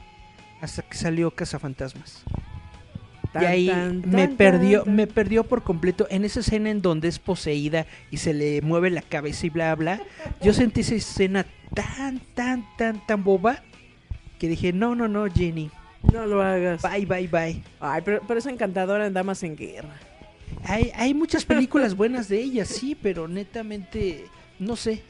[0.60, 2.22] hasta que salió Cazafantasmas.
[3.32, 6.70] Tan, y ahí tan, me tan, perdió, tan, me perdió por completo en esa escena
[6.70, 10.00] en donde es poseída y se le mueve la cabeza y bla bla.
[10.42, 13.62] Yo sentí esa escena tan, tan, tan, tan boba
[14.38, 15.70] que dije, no, no, no, Jenny,
[16.12, 16.82] No lo hagas.
[16.82, 17.62] Bye, bye, bye.
[17.78, 19.94] Ay, pero, pero es encantadora en Damas en Guerra.
[20.64, 24.26] Hay, hay muchas películas buenas de ella, sí, pero netamente,
[24.58, 25.02] no sé.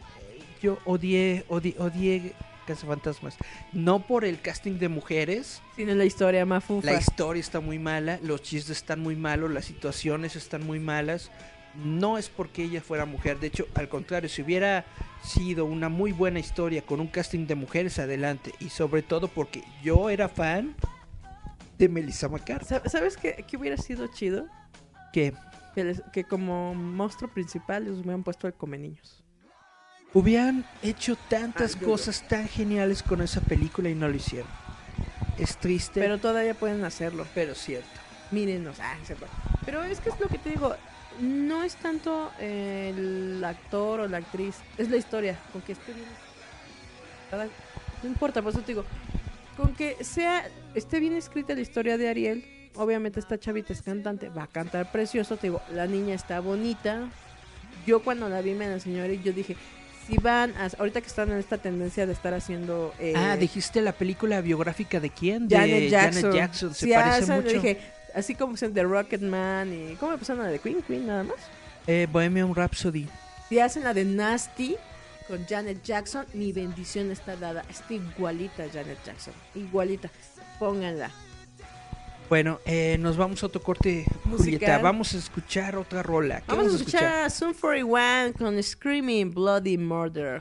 [0.63, 2.33] Yo odié, odié, odié
[2.67, 3.37] Cazafantasmas.
[3.73, 5.63] No por el casting de mujeres.
[5.77, 6.87] Tiene la historia mafufa.
[6.93, 11.31] La historia está muy mala, los chistes están muy malos, las situaciones están muy malas.
[11.75, 14.85] No es porque ella fuera mujer, de hecho, al contrario, si hubiera
[15.23, 18.53] sido una muy buena historia con un casting de mujeres, adelante.
[18.61, 20.75] Y sobre todo porque yo era fan
[21.79, 22.67] de Melissa McCarthy.
[22.67, 24.47] Sa- ¿Sabes qué, qué hubiera sido chido?
[25.13, 25.35] Que
[25.75, 29.23] Que, les- que como monstruo principal les hubieran puesto al come niños.
[30.13, 34.51] hubieran hecho tantas Ah, cosas tan geniales con esa película y no lo hicieron.
[35.39, 37.25] Es triste, Pero todavía pueden hacerlo.
[37.35, 37.89] pero cierto.
[38.33, 38.79] Mírenos.
[38.81, 39.27] Ah, cierto.
[39.65, 40.75] Pero es que es lo que te digo.
[41.21, 44.57] No es tanto el actor o la actriz.
[44.79, 45.39] Es la historia.
[45.53, 46.07] Con que esté bien.
[48.03, 48.85] No importa, por eso te digo.
[49.57, 52.45] Con que sea esté bien escrita la historia de Ariel.
[52.77, 54.29] Obviamente esta chavita es cantante.
[54.29, 55.37] Va a cantar precioso.
[55.37, 57.09] Te digo, la niña está bonita.
[57.87, 59.57] Yo cuando la vi me la enseñó Eric, yo dije,
[60.07, 63.81] si van a, ahorita que están en esta tendencia de estar haciendo eh, ah, dijiste
[63.81, 65.49] la película biográfica de quién?
[65.49, 66.23] De Janet Jackson.
[66.23, 66.75] Janet Jackson.
[66.75, 67.49] Se Sí, a parece esa mucho.
[67.49, 67.81] dije,
[68.15, 71.25] así como pusieron The Rocket Man y ¿cómo me pusieron la de Queen Queen nada
[71.25, 71.37] más?
[71.87, 73.09] Eh, Bohemian Rhapsody.
[73.49, 74.77] Si hacen la de Nasty
[75.27, 77.65] con Janet Jackson, mi bendición está dada.
[77.69, 80.11] Está igualita Janet Jackson, igualita.
[80.59, 81.11] Pónganla.
[82.31, 84.07] Bueno, eh, nos vamos a otro corte.
[84.31, 84.79] Julieta.
[84.79, 86.41] Vamos a escuchar otra rola.
[86.43, 90.41] ¿Qué Vamos a escuchar a Sun 41 con Screaming Bloody Murder.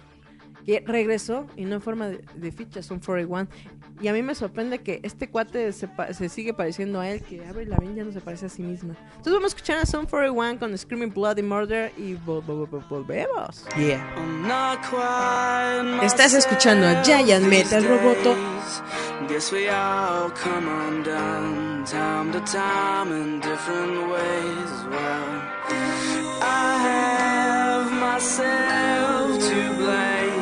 [0.68, 3.48] Que regresó y no en forma de, de ficha, Sun 41.
[4.02, 7.46] Y a mí me sorprende que este cuate se, se sigue pareciendo a él, que
[7.46, 8.96] Avril Lavigne ya no se parece a sí misma.
[9.10, 12.88] Entonces vamos a escuchar a Sun 41 con Screaming Bloody Murder y vol- vol- vol-
[12.88, 13.66] volvemos.
[13.78, 14.02] Yeah.
[16.02, 18.36] Estás escuchando a Giant Metal Roboto.
[19.28, 24.72] Guess we all come undone time to time in different ways.
[24.90, 25.42] Well,
[26.42, 30.39] I have myself to blame.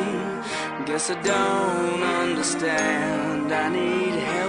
[0.98, 3.52] Guess I don't understand.
[3.52, 4.47] I need help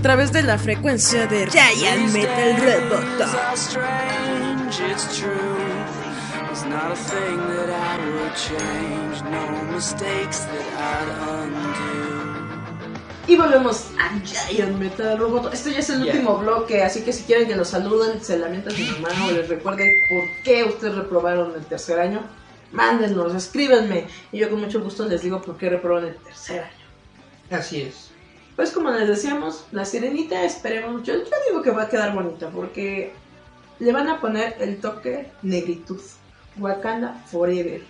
[0.00, 3.22] a través de la frecuencia de Giant Metal Roboto.
[3.22, 5.30] are strange, it's true.
[6.50, 11.08] It's not a thing that I would change, no mistakes that I'd
[11.44, 11.70] undo.
[13.28, 15.52] Y volvemos a Giant Metal Roboto.
[15.52, 18.70] Este ya es el último bloque, así que si quieren que los saluden, se lamenta
[18.70, 22.22] su mamá o les recuerden por qué ustedes reprobaron el tercer año,
[22.72, 24.06] mándenos, escríbanme.
[24.32, 26.86] Y yo con mucho gusto les digo por qué reprobaron el tercer año.
[27.50, 28.10] Así es.
[28.56, 32.50] Pues como les decíamos, la sirenita esperemos, yo, yo digo que va a quedar bonita
[32.50, 33.12] porque
[33.78, 36.00] le van a poner el toque negritud,
[36.58, 37.82] Wakanda Forever.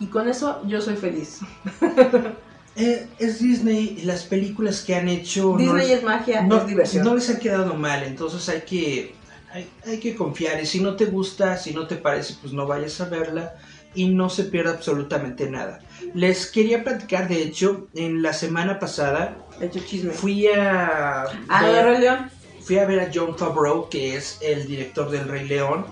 [0.00, 1.40] Y con eso yo soy feliz.
[2.78, 7.04] Eh, es Disney las películas que han hecho no- Disney es magia, no, es diversión.
[7.06, 9.14] no les ha quedado mal, entonces hay que,
[9.50, 10.62] hay, hay que confiar.
[10.62, 13.54] Y si no te gusta, si no te parece, pues no vayas a verla
[13.96, 15.80] y no se pierda absolutamente nada.
[16.14, 20.12] Les quería platicar, de hecho, en la semana pasada Hecho chisme.
[20.12, 22.30] fui a, Ah, ver, ¿de Rey León.
[22.62, 25.86] fui a ver a John Favreau, que es el director del Rey León,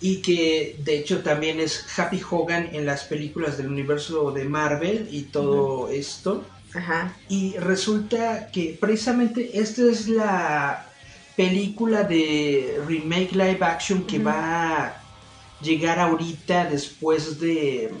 [0.00, 5.08] y que de hecho también es Happy Hogan en las películas del universo de Marvel
[5.10, 6.44] y todo esto.
[6.74, 7.14] Ajá.
[7.28, 10.86] Y resulta que precisamente esta es la
[11.36, 14.26] película de remake live action que Ujú.
[14.26, 15.01] va a
[15.62, 17.92] llegar ahorita después de...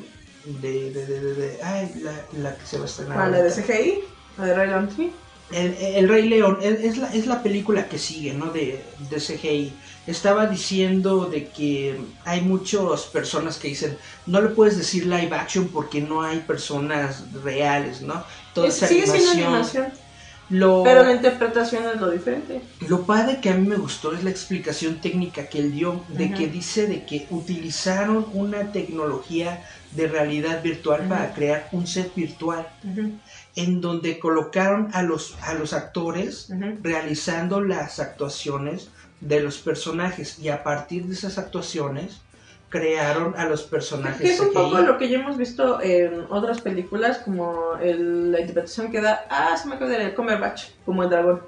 [0.44, 3.16] de, de, de- de- de- ay, la, la que se va a estrenar.
[3.16, 3.50] ¿Cuál, la de.
[3.50, 4.00] CGI?
[4.38, 4.90] ¿La de Rey León?
[4.96, 5.12] Sí.
[5.52, 8.46] El, el Rey León es, la, es la película que sigue, ¿no?
[8.46, 9.72] De, de CGI.
[10.06, 15.68] Estaba diciendo de que hay muchas personas que dicen, no le puedes decir live action
[15.68, 18.24] porque no hay personas reales, ¿no?
[18.54, 19.92] Toda Es- esa sigue siendo animación.
[20.52, 22.60] Lo, pero la interpretación es lo diferente.
[22.86, 26.30] lo padre que a mí me gustó es la explicación técnica que él dio, de
[26.30, 32.68] que dice de que utilizaron una tecnología de realidad virtual para crear un set virtual
[33.56, 36.48] en donde colocaron a los, a los actores
[36.82, 38.88] realizando las actuaciones
[39.22, 42.20] de los personajes y a partir de esas actuaciones
[42.72, 46.60] crearon a los personajes Que es un poco lo que ya hemos visto en otras
[46.62, 51.10] películas, como el- la interpretación que da, ah, se me acaba de Cumberbatch, como el
[51.10, 51.42] dragón,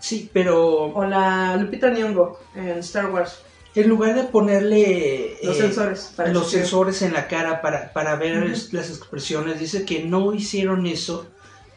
[0.00, 3.40] Sí, pero o la Lupita Nyong'o en Star Wars,
[3.74, 6.12] en lugar de ponerle los eh, sensores.
[6.14, 8.52] para los sensores en la cara para, para ver Ujú.
[8.52, 11.26] es- las expresiones, dice que no hicieron eso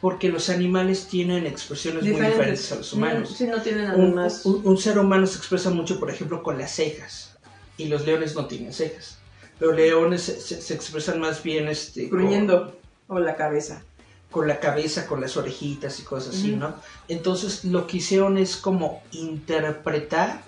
[0.02, 3.34] porque los animales tienen expresiones muy diferentes a los humanos.
[3.38, 6.72] Sí, no tienen Un, un- un ser humano se expresa mucho, por ejemplo, con las
[6.76, 7.31] cejas.
[7.78, 9.18] Y los leones no tienen cejas.
[9.60, 12.76] Los leones se, se- se expresan más bien este, con- gruñendo,
[13.08, 13.84] o la cabeza.
[14.32, 16.56] con la cabeza, con las orejitas y cosas así.
[16.56, 16.74] ¿no?
[17.10, 20.42] Entonces lo que hicieron es como interpretar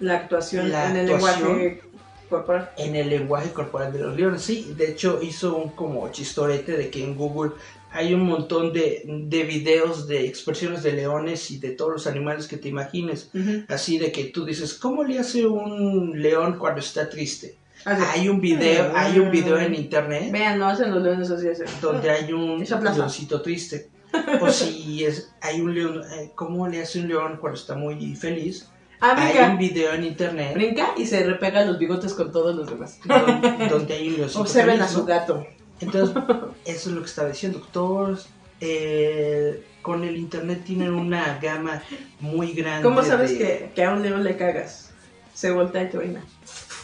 [0.00, 1.48] La actuación La en el actuación.
[1.58, 1.82] lenguaje
[2.28, 2.70] corporal.
[2.76, 4.42] en el lenguaje corporal de los leones.
[4.42, 7.52] Sí, de hecho hizo un como chistorete de que en Google
[7.90, 12.46] hay un montón de, de videos de expresiones de leones y de todos los animales
[12.46, 13.30] que te imagines.
[13.34, 13.64] Ujú.
[13.68, 17.56] Así de que tú dices, ¿cómo le hace un león cuando está triste?
[17.84, 18.02] Así.
[18.12, 21.62] Hay un video, hay un video en internet Vean, no hacen los leones así, así.
[21.80, 23.88] donde hay un leoncito triste.
[24.40, 28.16] O si es, hay un león, eh, ¿cómo le hace un león cuando está muy
[28.16, 28.66] feliz?
[29.00, 32.68] Ah, Hay un video en internet Brinca y se repega los bigotes con todos los
[32.68, 32.98] demás.
[33.04, 35.04] donde, donde hay un leoncito Observen a feliz, su ¿no?
[35.04, 35.46] gato.
[35.80, 36.16] Entonces,
[36.64, 37.62] eso es lo que estaba diciendo.
[37.72, 38.28] Todos
[38.60, 41.82] eh, con el internet tienen una gama
[42.20, 42.82] muy grande.
[42.82, 44.90] ¿Cómo sabes de- que, que a un león le cagas?
[45.34, 46.24] Se voltea y te orina.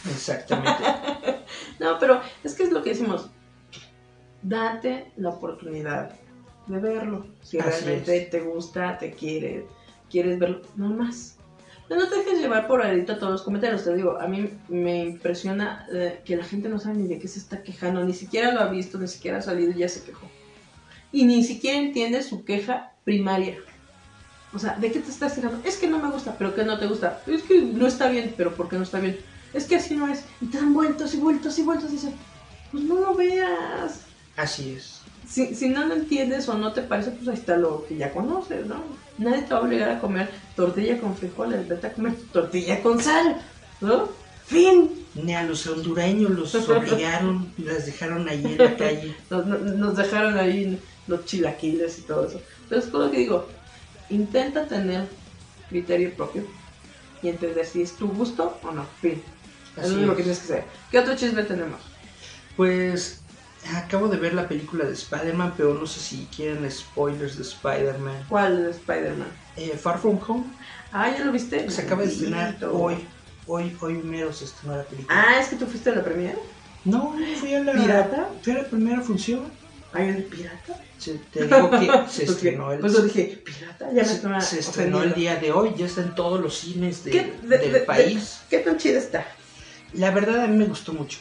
[0.09, 0.83] Exactamente.
[1.77, 3.29] No, pero es que es lo que decimos.
[4.41, 6.13] Date la oportunidad
[6.67, 7.27] de verlo.
[7.41, 9.65] Si Así realmente te gusta, te quiere,
[10.09, 11.34] quieres verlo, no más.
[11.89, 13.83] No te dejes llevar por ahorita todos los comentarios.
[13.83, 17.27] Te digo, a mí me impresiona eh, que la gente no sabe ni de qué
[17.27, 18.03] se está quejando.
[18.03, 20.29] Ni siquiera lo ha visto, ni siquiera ha salido y ya se quejó.
[21.11, 23.57] Y ni siquiera entiende su queja primaria.
[24.53, 25.59] O sea, ¿de qué te estás quejando?
[25.63, 27.21] Es que no me gusta, pero que no te gusta.
[27.27, 29.17] Es que no está bien, pero ¿por qué no está bien?
[29.53, 30.23] Es que así no es.
[30.41, 32.13] Y te dan vueltos y vueltos y vueltos y dicen,
[32.71, 34.01] pues no lo veas.
[34.35, 34.94] Así es.
[35.27, 38.11] Si, si no lo entiendes o no te parece, pues ahí está lo que ya
[38.11, 38.83] conoces, ¿no?
[39.17, 43.01] Nadie te va a obligar a comer tortilla con frijoles, vete a comer tortilla con
[43.01, 43.41] sal,
[43.81, 44.09] ¿no?
[44.45, 44.91] Fin.
[45.15, 49.15] Ni a los hondureños los obligaron, las dejaron ahí en la calle.
[49.29, 52.41] Nos, nos- dejaron ahí los chilaquiles y todo eso.
[52.63, 53.47] Entonces, con lo que digo,
[54.09, 55.07] intenta tener
[55.69, 56.43] criterio propio
[57.23, 58.85] y entender si es tu gusto o no.
[59.01, 59.23] Fin.
[59.77, 60.17] Es Así lo es.
[60.17, 60.63] que tienes que saber.
[60.91, 61.79] ¿Qué otro chisme tenemos?
[62.55, 63.21] Pues
[63.73, 68.25] acabo de ver la película de Spider-Man, pero no sé si quieren spoilers de Spider-Man.
[68.29, 69.27] ¿Cuál de Spider-Man?
[69.57, 70.43] Eh, Far From Home
[70.91, 71.69] Ah, ¿ya lo viste?
[71.69, 72.95] se acaba de estrenar hoy.
[73.47, 75.25] Hoy, hoy mero se estrenó la película.
[75.27, 76.37] Ah, es que tú fuiste a la premiere.
[76.83, 78.29] No, fui a la, ¿Pirata?
[78.41, 79.43] fui a la primera función.
[79.93, 80.79] ¿Hay un pirata?
[80.97, 83.87] Se- te digo que se estrenó el, Pues yo dije, ¿pirata?
[83.93, 86.57] Ya me se, estaba se estrenó el día de hoy, ya está en todos los
[86.57, 88.39] cines de- ¿Qué- de- del de- de- país.
[88.49, 89.25] ¿Qué tan chida está?
[89.93, 91.19] La verdad a mí me gustó mucho.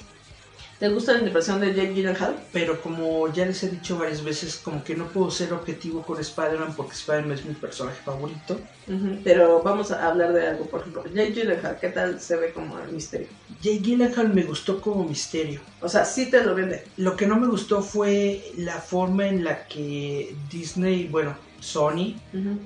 [0.78, 2.48] ¿Te gusta la interpretación de Jake Gyllenhaal?
[2.52, 6.20] Pero como ya les he dicho varias veces, como que no puedo ser objetivo con
[6.20, 8.60] Spider-Man porque Spider-Man es mi personaje favorito.
[8.86, 12.52] Ujú, Pero vamos a hablar de algo, por ejemplo, Jake Gyllenhaal, ¿qué tal se ve
[12.52, 13.28] como el misterio?
[13.60, 15.62] Jake Gyllenhaal me gustó como misterio.
[15.80, 16.84] O sea, sí te lo vende.
[16.96, 22.16] Lo que no me gustó fue la forma en la que Disney, bueno, Sony,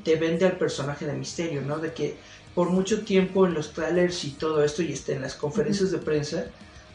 [0.03, 1.79] te vende al personaje de misterio, ¿no?
[1.79, 2.17] De que
[2.55, 5.99] por mucho tiempo en los trailers y todo esto y este, en las conferencias de
[5.99, 6.47] prensa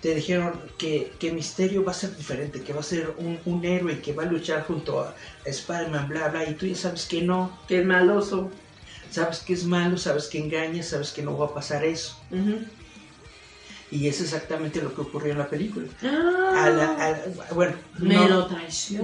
[0.03, 3.63] te dijeron que, que Misterio va a ser diferente, que va a ser un, un
[3.63, 5.15] héroe que va a luchar junto a
[5.45, 8.51] Spider-Man, bla, bla, y tú ya sabes que no, Que es maloso.
[9.09, 12.17] sabes que es malo, sabes que engaña, sabes que no va a pasar eso.
[13.91, 15.87] Y es exactamente lo que ocurrió en la película.
[16.03, 17.07] Ah, A la-
[17.49, 18.15] a- bueno, me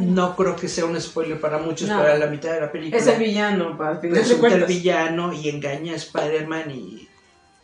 [0.01, 1.97] no, creo que sea un spoiler para muchos, No.
[1.99, 5.47] pero a la mitad de la película Es el villano, para resulta el villano y
[5.47, 7.07] engaña a Spider-Man y,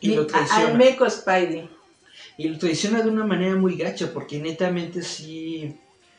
[0.03, 0.68] lo traiciona.
[0.68, 1.74] Al meco Spidey.
[2.38, 5.78] Y lo traiciona de una manera muy gacha, porque netamente sí,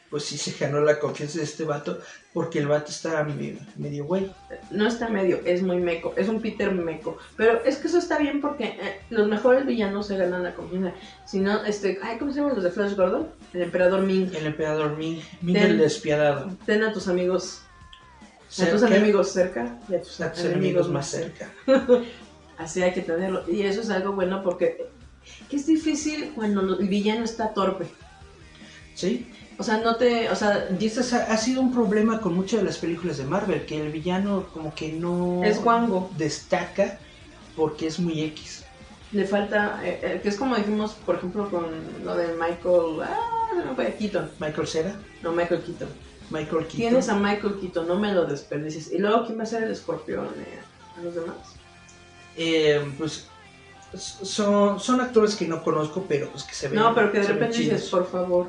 [0.08, 1.98] pues sí se ganó la confianza de este vato,
[2.32, 4.30] porque el vato está medio, medio güey.
[4.70, 6.14] No está medio, es muy meco.
[6.16, 7.18] Es un Peter meco.
[7.36, 10.94] Pero es que eso está bien porque eh, los mejores villanos se ganan la confianza.
[11.26, 11.98] Si no, este.
[12.02, 13.28] Ay, ¿cómo se llaman los de Flash Gordon?
[13.52, 14.34] El emperador Ming.
[14.34, 16.50] El emperador Ming, Ming Ten- el despiadado.
[16.64, 17.62] Ten a tus amigos.
[18.62, 21.50] A tus enemigos cerca y a tus, a tus enemigos más cerca.
[22.58, 23.44] Así hay que tenerlo.
[23.50, 24.86] Y eso es algo bueno porque
[25.48, 27.86] que es difícil cuando el villano está torpe.
[28.94, 29.30] ¿Sí?
[29.58, 30.28] O sea, no te.
[30.30, 33.64] O sea, Y este ha, sido un problema con muchas de las películas de Marvel,
[33.64, 36.10] que el villano como que no es guango.
[36.16, 36.98] destaca
[37.54, 38.64] porque es muy X.
[39.12, 39.80] Le falta.
[39.84, 41.66] eh, eh, que es como dijimos, por ejemplo, con
[42.04, 43.02] lo de Michael.
[43.02, 44.30] Ah, no fue Keaton.
[44.40, 45.88] Michael Cera, No, Michael Keaton.
[46.30, 46.76] Michael Keaton.
[46.76, 48.92] Tienes a Michael Keaton, no me lo desperdicies.
[48.92, 50.26] Y luego, ¿quién va a ser el escorpión?
[50.26, 50.58] eh,
[50.98, 51.36] a los demás.
[52.36, 53.28] Eh, pues
[53.98, 56.78] son, son actores que no conozco, pero pues que se ven.
[56.78, 58.48] No, pero que de repente dices, por favor.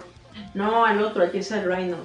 [0.53, 1.97] No, al otro, aquí es el Rhino.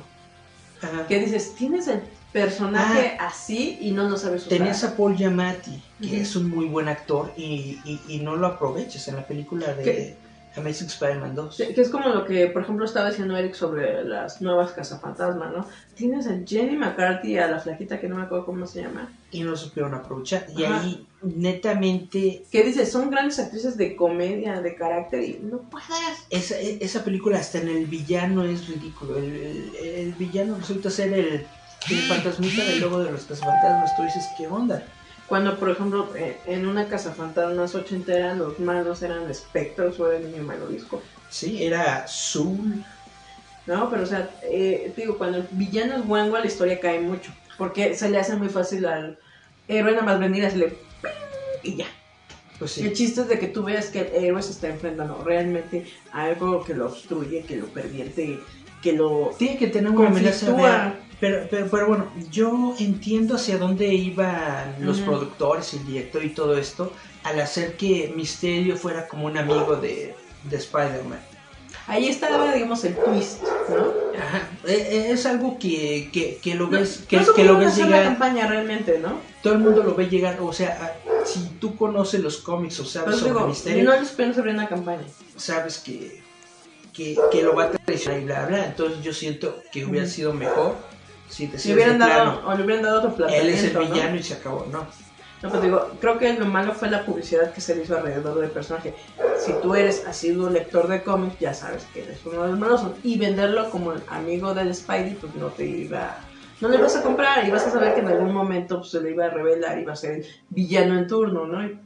[0.81, 1.06] Ajá.
[1.06, 2.02] Que dices, tienes el
[2.32, 4.55] personaje así y no lo sabes usar.
[4.55, 4.59] Ah.
[4.59, 8.47] Tenías a Paul Giamatti, que es un muy buen actor, y, y, y no lo
[8.47, 10.16] aprovechas en la película de ¿Qué?
[10.57, 11.57] Amazing Spider-Man 2.
[11.57, 15.53] Sí, Que es como lo que, por ejemplo, estaba diciendo Eric sobre las nuevas cazafantasmas,
[15.53, 15.66] ¿no?
[15.95, 19.11] Tienes a Jenny McCarthy, a la flaquita que no me acuerdo cómo se llama.
[19.31, 20.47] Y no supieron aprovechar.
[20.57, 20.81] Y Ajá.
[20.83, 21.07] ahí,
[21.57, 25.89] netamente, Que dices, son grandes actrices de comedia, de carácter y no puedes.
[26.31, 29.16] esa, esa película hasta en el villano es ridículo.
[29.19, 31.47] El, el- el villano resulta ser el,
[31.91, 33.97] el fantasmita del logo de los cazafantasmas.
[33.97, 34.83] Tú dices, ¿qué onda?
[35.27, 40.43] Cuando, por ejemplo, eh, en una cazafantasmas ochentera, los malos eran espectros o el niño
[40.43, 41.03] malodisco.
[41.31, 42.85] Sí, era Zul.
[43.66, 47.32] No, pero o sea, eh, digo, cuando el villano es guango, la historia cae mucho.
[47.57, 49.19] Porque se le hace muy fácil al
[49.69, 50.77] héroe nada más venir a hacerle
[51.62, 51.86] y ya.
[52.59, 52.94] Pues El sí.
[52.94, 56.65] chiste es de que tú veas que el héroe se está enfrentando realmente a algo
[56.65, 58.39] que lo obstruye, que lo pervierte,
[58.82, 59.35] que lo...
[59.39, 60.94] Tiene que tener una amenaza.
[61.23, 65.07] Pero, pero, pero bueno, yo entiendo hacia dónde iban los Ujú.
[65.07, 66.93] productores, el director y todo esto,
[67.23, 71.20] al hacer que Misterio fuera como un amigo de, de Spider-Man.
[71.86, 73.93] Ahí estaba, digamos, el twist, ¿no?
[74.20, 74.49] Ajá.
[74.66, 77.78] Eh, eh, Es algo que, que, que lo No, ves, que, no que lo ves
[77.78, 79.20] la llegar, campaña realmente, ¿no?
[79.44, 83.07] todo el mundo lo ve llegar, o sea, si tú conoces los cómics o sabes
[83.07, 85.05] Pero sobre digo, Misterio, no les supieron sobre una campaña.
[85.36, 86.20] sabes que,
[86.93, 88.66] que, que lo va a traicionar y bla, bla.
[88.66, 90.77] Entonces yo siento que hubiera sido mejor
[91.28, 93.94] si te Si hubieran dado, o le hubieran dado otro él es el planteamiento, ¿no?
[93.94, 94.86] villano y se acabó, no.
[95.43, 98.40] No, pues digo, creo que lo malo fue la publicidad que se le hizo alrededor
[98.40, 98.94] del personaje.
[99.39, 102.86] Si tú eres asiduo lector de cómics, ya sabes que eres uno de los malos.
[103.03, 106.16] Y venderlo como el amigo del Spidey, pues no te iba...
[106.61, 109.01] No le vas a comprar y vas a saber que en algún momento pues, se
[109.01, 111.66] le iba a revelar y va a ser el villano en turno, ¿no?
[111.66, 111.77] Y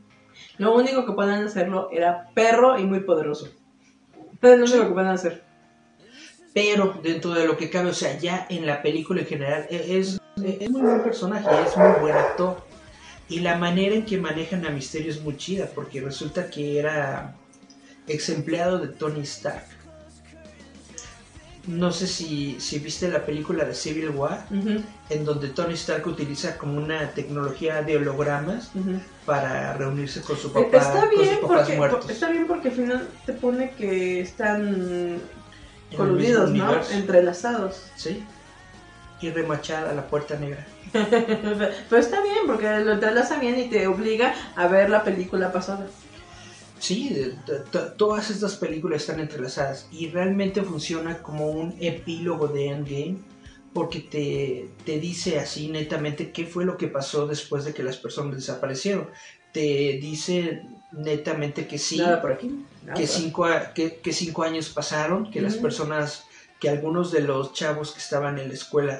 [0.58, 3.48] lo único que pueden hacerlo era perro y muy poderoso.
[4.42, 5.45] Es lo único que pueden hacer.
[6.56, 9.98] Pero dentro de lo que cabe, o sea, ya en la película en general, e-
[9.98, 12.64] es, es muy buen personaje, es muy buen actor.
[13.28, 17.34] Y la manera en que manejan a Misterio es muy chida, porque resulta que era
[18.08, 19.66] ex empleado de Tony Stark.
[21.66, 24.46] No sé si, si viste la película de Civil War,
[25.10, 28.70] en donde Tony Stark utiliza como una tecnología de hologramas
[29.26, 32.08] para reunirse con su Eh, papá, Está con bien, sus papás porque, muertos.
[32.10, 35.20] está bien porque al final te pone que están
[35.94, 36.64] coludidos, ¿no?
[36.64, 36.92] universo.
[36.92, 37.90] Entrelazados.
[37.96, 38.24] ¿Sí?
[39.20, 40.66] Y remachar a la puerta negra.
[40.92, 45.86] Pero está bien porque lo entrelaza bien y te obliga a ver la película pasada.
[46.78, 47.32] Sí,
[47.96, 53.16] todas estas películas están entrelazadas y realmente funciona como un epílogo de Endgame
[53.72, 57.96] porque te, te dice así netamente qué fue lo que pasó después de que las
[57.96, 59.08] personas desaparecieron.
[59.52, 60.62] Te dice
[60.96, 62.64] netamente que sí, Nada por aquí.
[62.84, 66.24] nada que por cinco, a- que, que cinco años pasaron, que las personas,
[66.60, 68.98] que algunos de los chavos que estaban en la escuela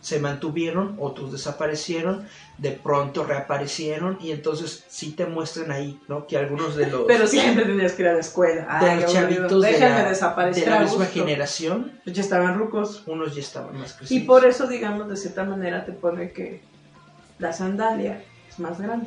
[0.00, 2.26] se mantuvieron, otros desaparecieron,
[2.58, 6.26] de pronto reaparecieron y entonces sí te muestran ahí, ¿no?
[6.26, 8.62] Que algunos de los, Pero siempre tenías que ir a la escuela.
[8.62, 9.12] de Ay, aburrido.
[9.12, 13.02] chavitos de la, desaparecer de la misma generación, Pues ya estaban rucos.
[13.06, 14.26] unos ya estaban más Y crecidos.
[14.26, 16.60] por eso, digamos, de cierta manera te pone que
[17.38, 19.06] la sandalia es más grande.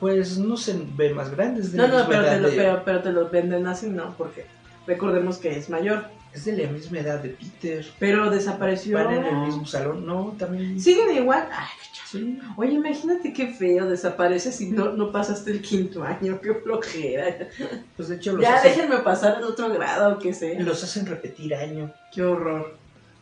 [0.00, 3.12] Pues no se ve más grandes, de No, no, pero te, lo, pero, pero te
[3.12, 4.46] los venden así, no, porque
[4.86, 6.04] recordemos que es mayor.
[6.34, 7.86] es de la misma edad de Peter.
[7.98, 8.98] Pero desapareció.
[8.98, 10.78] Van en el mismo salón, no, también.
[10.78, 11.48] Siguen igual.
[11.50, 12.00] Ay, qué.
[12.06, 12.38] Sí.
[12.56, 17.48] Oye, imagínate qué feo desapareces y no, no pasaste el quinto año, qué flojera.
[17.96, 20.60] Pues de hecho los, Ya hacen, déjenme pasar al otro grado, o que sea.
[20.60, 21.92] los hacen repetir año.
[22.12, 22.76] Qué horror.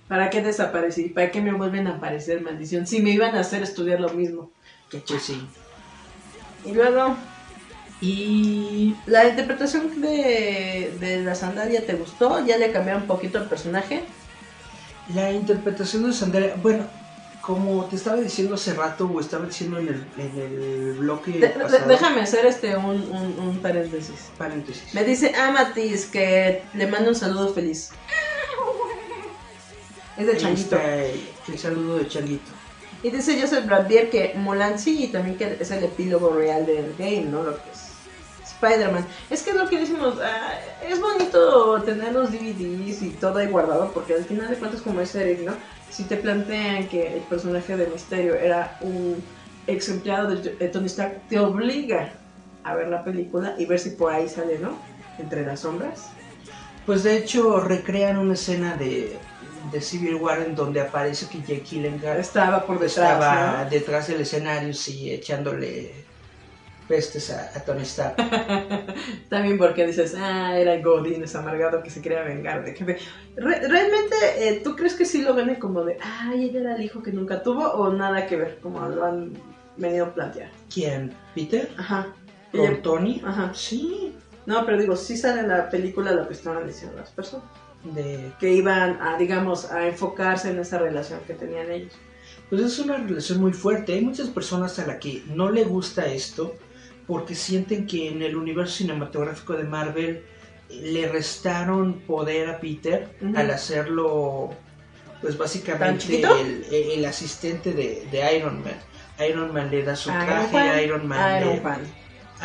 [0.08, 1.08] ¿Para qué desaparecí?
[1.08, 2.86] ¿Para qué me vuelven a aparecer, maldición?
[2.86, 4.50] Si me iban a hacer estudiar lo mismo.
[4.90, 5.40] Pues sí.
[6.64, 7.16] Y luego,
[8.00, 12.44] Y ¿la interpretación de, de la sandalia te gustó?
[12.44, 14.02] ¿Ya le cambiaron un poquito el personaje?
[15.14, 16.86] la interpretación de Sandalia, bueno,
[17.42, 21.40] como te estaba diciendo hace rato, o estaba diciendo en el, en el bloque De-
[21.40, 24.30] de- pasado, déjame hacer este un, un, un paréntesis.
[24.38, 24.94] paréntesis.
[24.94, 27.90] Me dice Amatis que le mando un saludo feliz.
[30.16, 30.76] Es de Changuito.
[30.76, 32.50] está el, el saludo de Changuito.
[33.04, 36.94] Y dice Joseph Bradier que Mulan sí y también que es el epílogo real del
[36.98, 37.42] game, ¿no?
[37.42, 37.84] Lo que es
[38.54, 39.06] Spider-Man.
[39.28, 40.54] Es que es lo que decimos, ah,
[40.88, 45.02] es bonito tener los DVDs y todo ahí guardado porque al final de cuentas como
[45.02, 45.52] es Eric, ¿no?
[45.90, 49.22] Si te plantean que el personaje de Misterio era un
[49.66, 52.10] ex empleado de Tony Stark, te obliga
[52.62, 54.78] a ver la película y ver si por ahí sale, ¿no?
[55.18, 56.08] Entre las sombras.
[56.86, 59.18] Pues de hecho recrean una escena de,
[59.70, 63.70] de Civil War en donde aparece que Jake Gyllenhaal Estaba por detrás, estaba ¿no?
[63.70, 65.92] detrás del escenario, sí, echándole
[66.88, 68.16] pestes a, a Tony Stark.
[69.30, 72.84] También porque dices, ah, era el Godín, es amargado que se quería vengar de que...
[73.36, 76.82] Re- ¿Realmente eh, tú crees que sí lo ven como de, ay, ella era el
[76.82, 79.32] hijo que nunca tuvo o nada que ver, como lo han
[79.78, 80.50] venido a plantear?
[80.72, 81.12] ¿Quién?
[81.34, 81.70] ¿Peter?
[81.78, 82.08] Ajá.
[82.52, 83.22] ¿Con Ella- Tony?
[83.24, 83.50] Ajá.
[83.54, 84.14] Sí.
[84.46, 87.46] No, pero digo, sí sale en la película lo que estaban diciendo las personas,
[87.84, 91.92] De, que iban a, digamos, a enfocarse en esa relación que tenían ellos.
[92.48, 93.92] pues es una relación muy fuerte.
[93.92, 96.56] Hay muchas personas a la que no le gusta esto
[97.06, 100.24] porque sienten que en el universo cinematográfico de Marvel
[100.70, 104.50] le restaron poder a Peter al hacerlo,
[105.20, 108.74] pues ¿Tan básicamente el, el asistente de, de Iron Man.
[109.28, 110.82] Iron Man le da su Iron traje, Man.
[110.82, 111.80] Iron Man, Iron le, Man.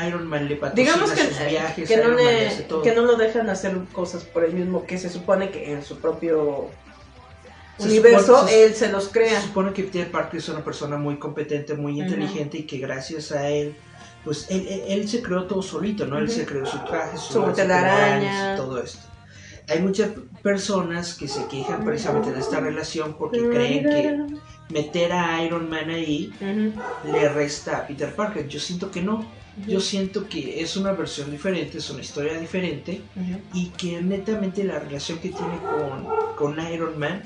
[0.08, 3.50] Iron Man le patrocina Digamos que, sus viajes, que, no le que no lo dejan
[3.50, 6.70] hacer cosas por él mismo, que se supone que en su propio
[7.78, 9.42] Se universo supone- se- él se los crea.
[9.42, 13.32] Se supone que Peter Parker es una persona muy competente, muy inteligente y que gracias
[13.32, 13.76] a él,
[14.24, 16.18] pues él, él- él se creó todo solito, ¿no?
[16.18, 18.56] Él se creó su traje, su, Su sus telaraña.
[18.56, 19.00] todo esto.
[19.68, 20.10] Hay muchas
[20.42, 24.26] personas que se quejan precisamente de esta relación porque creen que
[24.74, 26.34] meter a Iron Man ahí
[27.06, 28.48] le resta a Peter Parker.
[28.48, 29.39] Yo siento que no.
[29.68, 33.02] Yo siento que es una versión diferente, es una historia diferente
[33.54, 36.08] y que netamente la relación que tiene con,
[36.38, 37.24] con Iron Man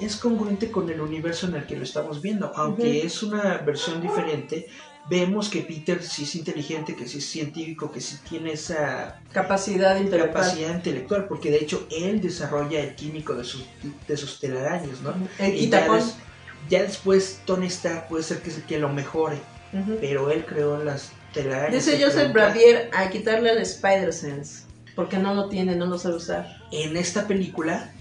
[0.00, 2.52] es congruente con el universo en el que lo estamos viendo.
[2.56, 4.68] Aunque es una versión diferente,
[5.10, 9.96] vemos que Peter sí es inteligente, que sí es científico, que sí tiene esa Capacidad
[9.96, 10.32] intelectual.
[10.44, 13.64] capacidad intelectual, porque de hecho él desarrolla el químico de sus,
[14.06, 15.14] de sus telaraños, ¿no?
[15.38, 15.96] El Y ya, quitapón.
[15.98, 16.14] des-
[16.68, 19.38] ya después Tony Stark puede ser que, que lo mejore,
[20.00, 21.10] pero él creó las
[21.70, 24.64] Dice Joseph Bravier a quitarle el Spider-Sense.
[24.94, 26.56] Porque no lo tiene, no lo sabe usar.
[26.72, 27.92] En esta película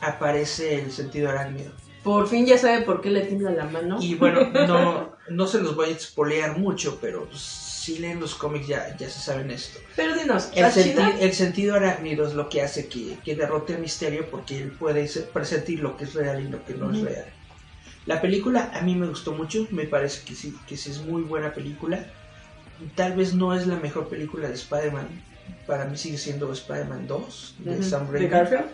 [0.00, 1.72] aparece el sentido arácnido.
[2.02, 3.96] Por fin ya sabe por qué le tiembla la mano.
[4.00, 8.34] Y bueno, no, no se los voy a expolear mucho, pero pues, si leen los
[8.34, 9.78] cómics ya, ya se saben esto.
[9.96, 13.74] Pero dinos, El, ¿la senti- el sentido arácnido es lo que hace que, que derrote
[13.74, 16.90] el misterio porque él puede se- presentir lo que es real y lo que no
[16.90, 17.06] es Ujú.
[17.06, 17.26] real.
[18.04, 21.22] La película a mí me gustó mucho, me parece que sí, que sí es muy
[21.22, 22.04] buena película.
[22.94, 25.08] Tal vez no es la mejor película de Spider-Man,
[25.66, 27.82] para mí sigue siendo Spider-Man 2 de.
[27.82, 28.28] Sam ¿De Raimi.
[28.28, 28.64] Garfield?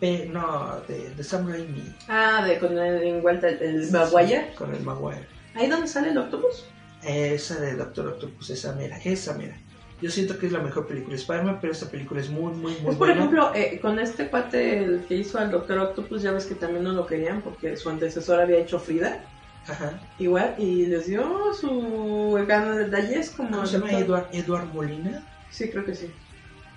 [0.00, 1.94] Pe- no, de, de Sam Raimi.
[2.08, 4.52] Ah, de con el vuelta el, Maguire.
[4.56, 5.26] Con el Maguire.
[5.54, 6.64] ¿Ahí donde sale el octopus?
[7.04, 9.56] Esa de Doctor Octopus, esa mera, esa mera.
[10.00, 12.72] Yo siento que es la mejor película de Spider-Man, pero esta película es muy, muy,
[12.72, 13.14] muy Pues por buena.
[13.14, 16.82] ejemplo, eh, con este cuate el que hizo al Doctor Octopus, ya ves que también
[16.82, 19.24] no lo querían porque su antecesor había hecho Frida.
[19.68, 20.00] Ajá.
[20.18, 23.50] Igual, y les dio su gana de detalles como...
[23.50, 23.92] ¿Cómo se llama?
[23.92, 25.24] Edward, Edward Molina.
[25.50, 26.10] Sí, creo que sí.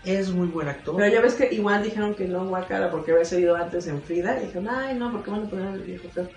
[0.04, 0.96] Es muy buen actor.
[0.96, 4.38] Pero ya ves que igual dijeron que no Guacara porque había salido antes en Frida.
[4.38, 6.30] Y dijeron, ay, no, porque van a poner al viejo feo.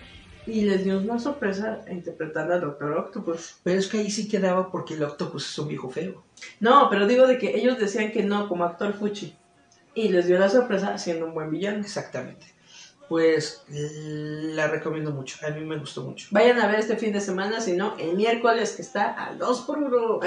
[0.47, 3.57] Y les dio una sorpresa interpretando al Doctor Octopus.
[3.63, 6.25] Pero es que ahí sí quedaba porque el Octopus es un viejo feo.
[6.61, 9.37] No, pero digo de que ellos decían que no, como actor Fuchi.
[9.95, 11.81] Y les dio la sorpresa siendo un buen villano.
[11.81, 12.47] Exactamente.
[13.09, 15.39] Pues la recomiendo mucho.
[15.47, 16.29] A mí me gustó mucho.
[16.31, 19.61] Vayan a ver este fin de semana, si no, el miércoles que está al 2
[19.63, 20.19] por 1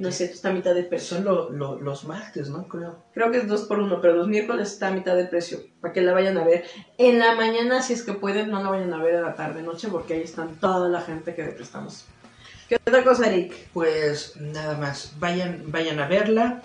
[0.00, 1.16] No es cierto, está a mitad de precio.
[1.16, 2.68] Son lo- lo- los martes, ¿no?
[2.68, 2.96] Creo.
[3.12, 5.58] Creo que es 2 por 1 pero los miércoles está a mitad de precio.
[5.80, 6.64] Para que la vayan a ver.
[6.96, 9.62] En la mañana, si es que pueden, no la vayan a ver a la tarde,
[9.62, 12.04] noche, porque ahí están toda la gente que le prestamos.
[12.68, 13.68] ¿Qué otra cosa, Eric?
[13.72, 15.12] Pues nada más.
[15.18, 16.62] Vayan, vayan a verla.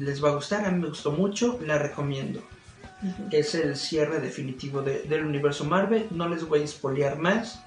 [0.00, 0.64] Les va a gustar.
[0.64, 1.58] A mí me gustó mucho.
[1.64, 2.40] La recomiendo.
[3.30, 6.06] Es el cierre definitivo de- del universo Marvel.
[6.10, 7.60] No les voy a espolear más.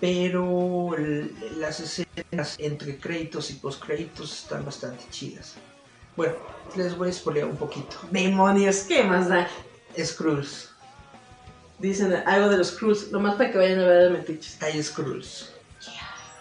[0.00, 5.56] Pero el- las escenas entre créditos y postcréditos están bastante chidas.
[6.16, 6.34] Bueno,
[6.76, 7.96] les voy a espolear un poquito.
[8.10, 9.46] Demonios, ¿qué más da?
[10.02, 10.70] Skrulls.
[11.78, 14.62] Dicen algo de los Cruz, lo más para que vayan a ver de Metiches.
[14.62, 15.52] Hay Skrulls.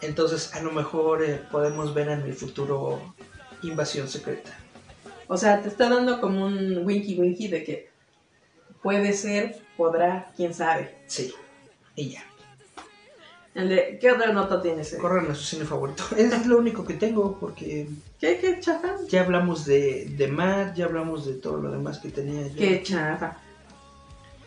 [0.02, 3.14] Entonces, a lo mejor eh, podemos ver en el futuro
[3.64, 4.57] Invasión Secreta.
[5.27, 7.89] O sea, te está dando como un winky winky de que
[8.81, 10.95] puede ser, podrá, quién sabe.
[11.07, 11.34] Sí.
[11.95, 12.23] Y ya.
[13.53, 14.93] ¿Qué otra nota tienes?
[14.93, 14.97] eh?
[14.97, 16.03] Corran a su cine favorito.
[16.18, 17.88] Es lo único que tengo porque
[18.19, 18.95] ¿Qué, qué chafa?
[19.07, 22.56] ya hablamos de, de Matt, ya hablamos de todo lo demás que tenía yo.
[22.56, 23.38] Qué chafa.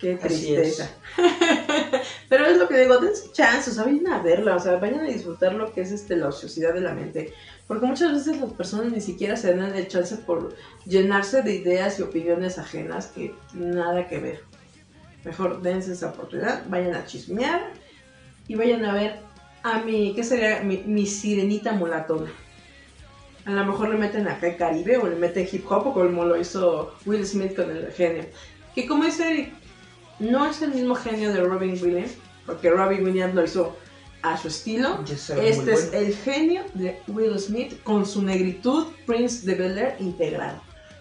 [0.00, 0.90] Qué tristeza.
[2.28, 5.00] Pero es lo que digo, dense chance, o sea, vayan a verla, o sea, vayan
[5.00, 7.34] a disfrutar lo que es este la ociosidad de la mente.
[7.72, 10.54] Porque muchas veces las personas ni siquiera se dan el chance por
[10.84, 14.44] llenarse de ideas y opiniones ajenas que nada que ver.
[15.24, 17.72] Mejor dense esa oportunidad, vayan a chismear
[18.46, 19.20] y vayan a ver
[19.62, 20.60] a mi, ¿qué sería?
[20.62, 22.30] Mi, sirenita mulatona.
[23.46, 26.26] A lo mejor le meten acá el Caribe o le meten hip hop o como
[26.26, 28.26] lo hizo Will Smith con el genio.
[28.74, 29.54] Que como dice Eric,
[30.18, 33.78] no es el mismo genio de Robin Williams, porque Robin Williams lo hizo
[34.22, 35.00] a su estilo.
[35.08, 35.92] Este es bueno.
[35.92, 40.60] el genio de Will Smith con su negritud, Prince de Bel Air integrado.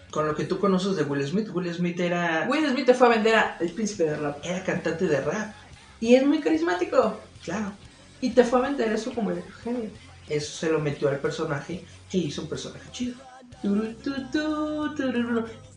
[0.10, 3.07] Con lo que tú conoces de Will Smith, Will Smith era, Will Smith te fue
[3.07, 4.43] a vender a El Príncipe de Rap.
[4.43, 5.53] era cantante de rap.
[6.02, 7.19] Y es muy carismático.
[7.43, 7.72] Claro.
[8.19, 9.89] Y te fue a vender eso como el genio.
[10.27, 13.15] Eso se lo metió al personaje e hizo un personaje chido.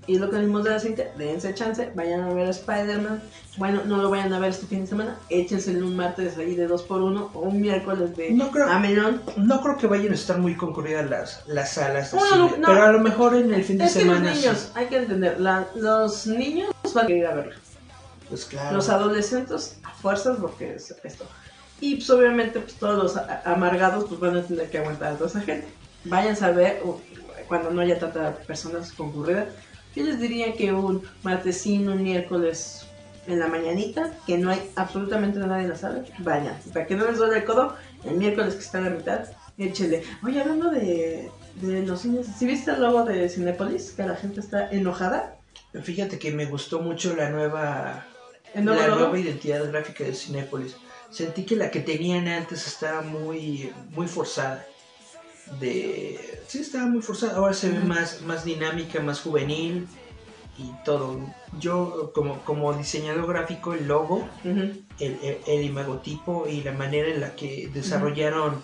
[0.06, 3.22] Y es lo que vimos de la cinta, dense chance, vayan a ver a Spider-Man.
[3.56, 6.68] Bueno, no lo vayan a ver este fin de semana, échenselo un martes ahí de
[6.68, 9.22] 2x1 o un miércoles de No creo- Amelón.
[9.36, 13.01] No creo que vayan a estar muy concurridas las, las salas No, pero a lo
[13.01, 14.40] mejor en el fin de Es que los semana sí.
[14.43, 17.55] niños, hay que entender, la- los niños van a ir a verlo.
[18.28, 18.76] Pues claro.
[18.76, 21.24] Los adolescentes a fuerzas porque es esto.
[21.81, 25.28] Y pues obviamente pues todos los amargados pues van a tener que aguantar a toda
[25.31, 25.68] esa gente.
[26.05, 26.82] Vayan a ver
[27.48, 29.47] cuando no haya tantas personas concurridas.
[29.95, 32.87] Yo les diría que un martesín, un miércoles
[33.27, 36.59] en la mañanita, que no hay absolutamente nadie en la sala, vayan.
[36.73, 39.21] Para que no les duele el codo, el miércoles que está a la mitad,
[39.57, 40.03] échenle.
[40.23, 41.31] Oye, hablando de,
[41.62, 43.93] de los cines, ¿sí viste el logo de Cinépolis?
[43.93, 45.37] Que la gente está enojada.
[45.83, 48.05] Fíjate que me gustó mucho la nueva,
[48.53, 49.01] ¿El nuevo la logo?
[49.01, 50.77] nueva identidad gráfica de Cinépolis.
[51.11, 54.66] Sentí que la que tenían antes estaba muy, muy forzada.
[55.61, 57.37] De, sí, estaba muy forzada.
[57.37, 59.87] Ahora se ve más, más dinámica, más juvenil
[60.59, 61.21] y todo.
[61.59, 67.21] Yo, como, como diseñador gráfico, el logo, el, el, el imagotipo y la manera en
[67.21, 68.62] la que desarrollaron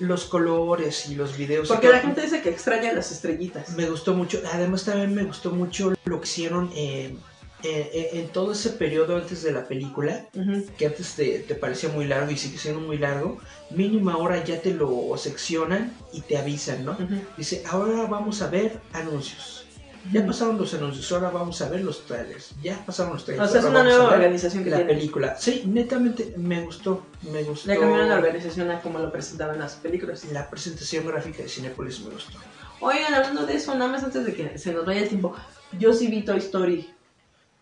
[0.00, 1.68] los colores y los videos.
[1.68, 3.76] Porque la gente dice que extraña las estrellitas.
[3.76, 4.40] me gustó mucho.
[4.52, 7.16] Además, también me gustó mucho lo que hicieron eh,
[7.62, 10.26] eh, eh, en todo ese periodo antes de la película.
[10.34, 10.64] Ujú.
[10.78, 13.38] Que antes te, te parecía muy largo y sigue siendo muy largo.
[13.70, 16.92] Mínimo ahora ya te lo seccionan y te avisan, ¿no?
[16.92, 17.22] Ujú.
[17.36, 19.58] Dice, ahora vamos a ver anuncios.
[20.12, 22.52] Ya pasaron los anuncios, ahora vamos a ver los trailers.
[22.62, 23.50] Ya pasaron los O trailers.
[23.50, 24.94] sea, es una nueva organización que La tiene.
[24.94, 25.36] película.
[25.38, 27.04] Sí, netamente me gustó.
[27.30, 27.68] Me gustó.
[27.68, 30.24] Le cambiaron la organización a como lo presentaban las películas.
[30.32, 32.38] La presentación gráfica de Cinepolis me gustó.
[32.80, 35.36] Oigan, hablando de eso, nada más antes de que se nos vaya el tiempo,
[35.78, 36.88] yo sí vi Toy Story.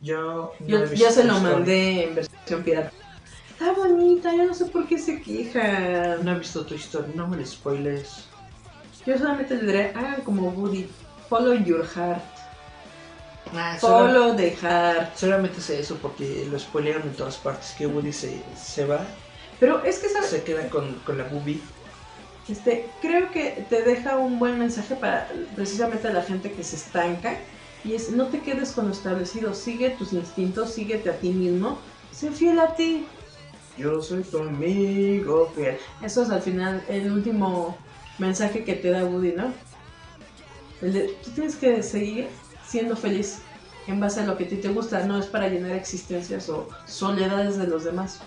[0.01, 2.93] Yo, no Yo ya se lo mandé en versión pirata.
[3.51, 6.17] Está bonita, yo no sé por qué se queja.
[6.23, 8.27] No he visto Toy Story, no me lo spoilers.
[9.05, 10.89] Yo solamente le diré, hagan como Woody.
[11.29, 12.23] Follow your heart.
[13.55, 15.17] Ah, Follow the heart.
[15.17, 17.75] solamente sé eso porque lo spoilearon en todas partes.
[17.77, 19.05] Que Woody se, se va,
[19.59, 20.31] Pero es que, ¿sabes?
[20.31, 21.61] se queda con, con la boobie.
[22.49, 26.77] Este, creo que te deja un buen mensaje para precisamente a la gente que se
[26.77, 27.37] estanca.
[27.85, 31.79] Y es, no te quedes con lo establecido, sigue tus instintos, síguete a ti mismo,
[32.13, 33.07] sé fiel a ti.
[33.77, 35.79] Yo soy tu amigo fiel.
[36.03, 37.77] Eso es al final el último
[38.19, 39.53] mensaje que te da Woody, ¿no?
[40.83, 42.29] El de, tú tienes que seguir
[42.67, 43.39] siendo feliz
[43.87, 46.69] en base a lo que a ti te gusta, no es para llenar existencias o
[46.87, 48.19] soledades de los demás.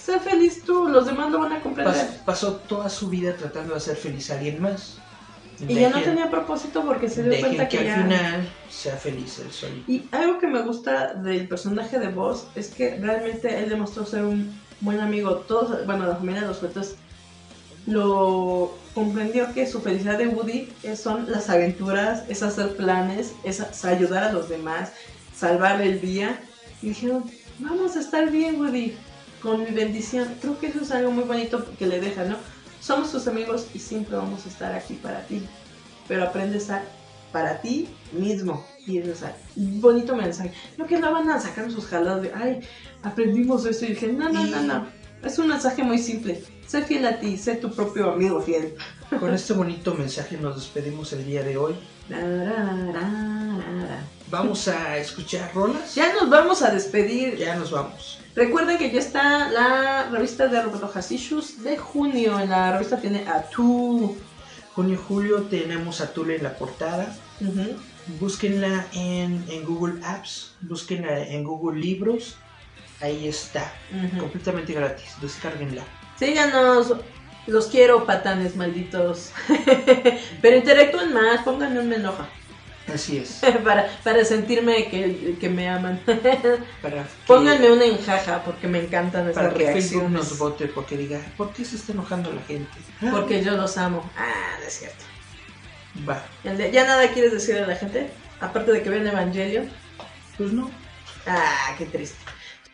[0.00, 1.94] Sé feliz tú, los demás lo van a comprender.
[1.94, 4.98] Pas- pasó toda su vida tratando de hacer feliz a alguien más.
[5.66, 7.94] Y ya no tenía propósito porque se dio cuenta que, que, ya...
[7.94, 9.90] al final sea feliz él solito.
[9.90, 14.24] Y algo que me gusta del personaje de Boss es que realmente él demostró ser
[14.24, 15.36] un buen amigo.
[15.36, 16.96] Todos, bueno, la familia de los juguetes
[17.86, 24.24] lo comprendió que su felicidad de Woody son las aventuras, es hacer planes, es ayudar
[24.24, 24.92] a los demás,
[25.34, 26.40] salvar el día.
[26.82, 27.24] Y dijeron,
[27.58, 28.94] vamos a estar bien, Woody,
[29.40, 30.28] con mi bendición.
[30.40, 32.36] Creo que eso es algo muy bonito que le deja, ¿no?
[32.86, 35.42] Somos tus amigos y siempre vamos a estar aquí para ti.
[36.06, 36.84] Pero aprende a estar
[37.32, 38.64] para ti mismo.
[38.86, 39.24] Y eso es
[39.56, 40.52] un bonito mensaje.
[40.78, 42.60] No que no van a sacar sus jaladas de, ay,
[43.02, 43.86] aprendimos esto.
[43.86, 44.86] Y dije, no, no, no, no.
[45.24, 46.44] Es un mensaje muy simple.
[46.68, 48.76] Sé fiel a ti, sé tu propio amigo fiel.
[49.18, 51.74] Con este bonito mensaje nos despedimos el día de hoy.
[54.30, 55.92] Vamos a escuchar rolas.
[55.96, 57.36] Ya nos vamos a despedir.
[57.36, 58.20] Ya nos vamos.
[58.36, 62.38] Recuerden que ya está la revista de Roberto Hasishus de junio.
[62.38, 64.14] En la revista tiene a tú.
[64.74, 67.16] Junio julio tenemos a Tule en la portada.
[68.20, 72.36] Búsquenla en, en Google Apps, búsquenla en Google Libros.
[73.00, 73.72] Ahí está,
[74.18, 75.14] completamente gratis.
[75.20, 75.82] Descárguenla.
[76.18, 76.94] Síganos.
[77.46, 79.30] Los quiero, patanes malditos.
[80.42, 82.28] Pero interactúen más, pónganme un me enoja.
[82.92, 83.40] Así es.
[83.64, 86.00] para, para sentirme que, que me aman.
[86.82, 91.20] Para Pónganme una enjaja porque me encantan para esas que Facebook nos vote porque diga,
[91.36, 92.70] ¿por qué se está enojando la gente?
[93.02, 94.08] Ah, Porque yo los amo.
[94.16, 95.04] Ah, no es cierto.
[96.08, 98.10] Va, ¿Ya nada quieres decirle a la gente?
[98.40, 99.64] Aparte de que vean Evangelio.
[100.36, 100.70] pues no.
[101.26, 102.18] Ah, qué triste.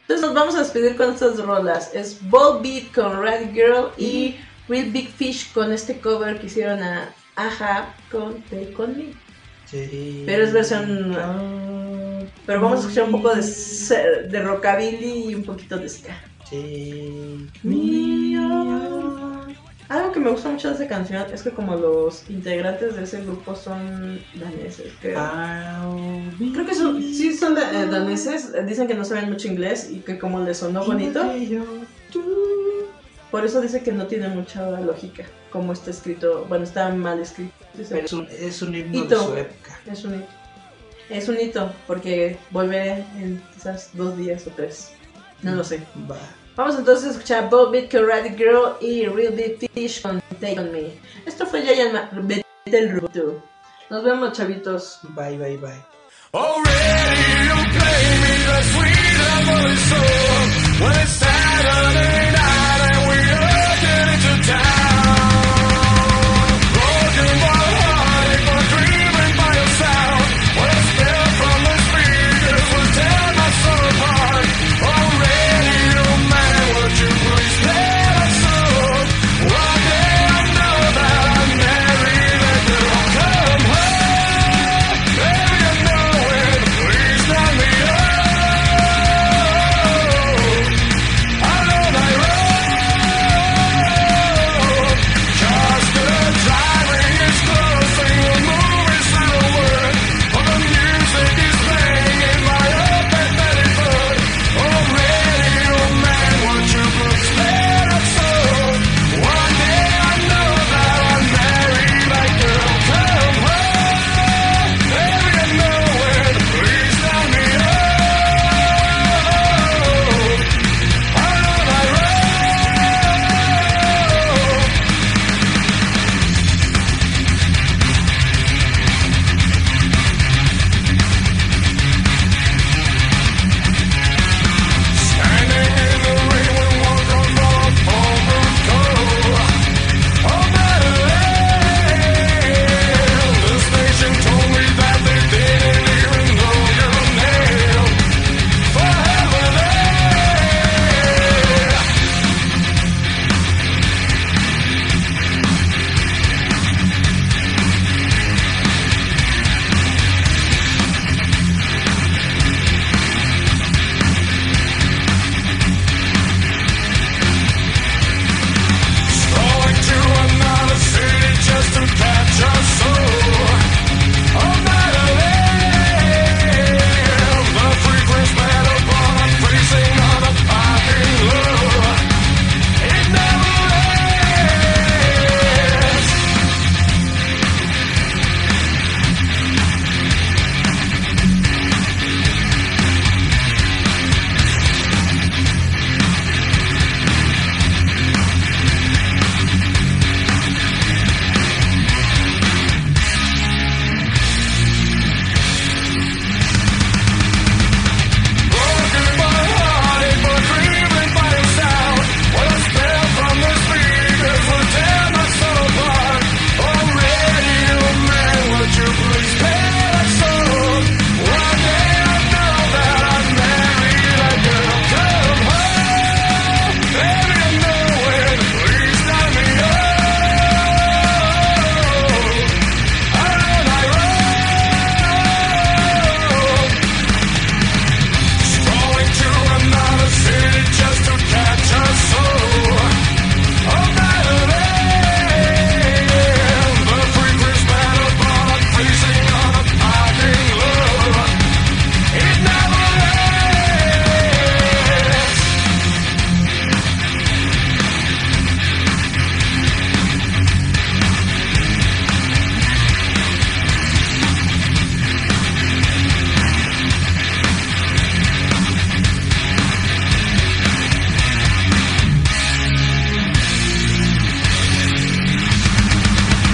[0.02, 1.94] Entonces nos vamos a despedir con estas rolas.
[1.94, 4.36] Es Ball Beat con Red Girl y
[4.68, 9.14] Real Big Fish con este cover que hicieron a Aja con Take On Me.
[9.72, 10.22] Sí.
[10.24, 11.16] Pero es versión...
[12.46, 13.42] Pero vamos a escuchar un poco de,
[14.28, 16.14] de rockabilly y un poquito de ska.
[16.52, 17.50] On.
[19.88, 23.22] Algo que me gusta mucho de esa canción es que como los integrantes de ese
[23.22, 25.18] grupo son daneses, creo.
[26.38, 29.90] Be Creo que son, sí son da- eh, daneses, dicen que no saben mucho inglés
[29.90, 31.22] y que como les sonó bonito,
[33.32, 37.52] por eso dice que no tiene mucha lógica como está escrito, bueno, está mal escrito.
[37.74, 39.18] Dice, Pero es un, es un himno Hito.
[39.18, 39.80] de su época.
[39.90, 40.26] es un hito.
[41.10, 44.92] Es un hito porque volveré en quizás dos días o tres.
[45.42, 45.82] No lo sé.
[46.10, 46.16] Va.
[46.56, 50.70] Vamos entonces a escuchar Bob Bit Karate Girl y Real Big Fish con Take On
[50.70, 50.92] Me.
[51.26, 53.42] Esto fue Ma- Metal Roboto.
[53.90, 55.00] Nos vemos, chavitos.
[55.14, 55.82] Bye, bye, bye.
[56.34, 60.46] Already you play me the sweet lovely soul
[60.80, 62.41] when it's Saturday night
[64.42, 64.71] die.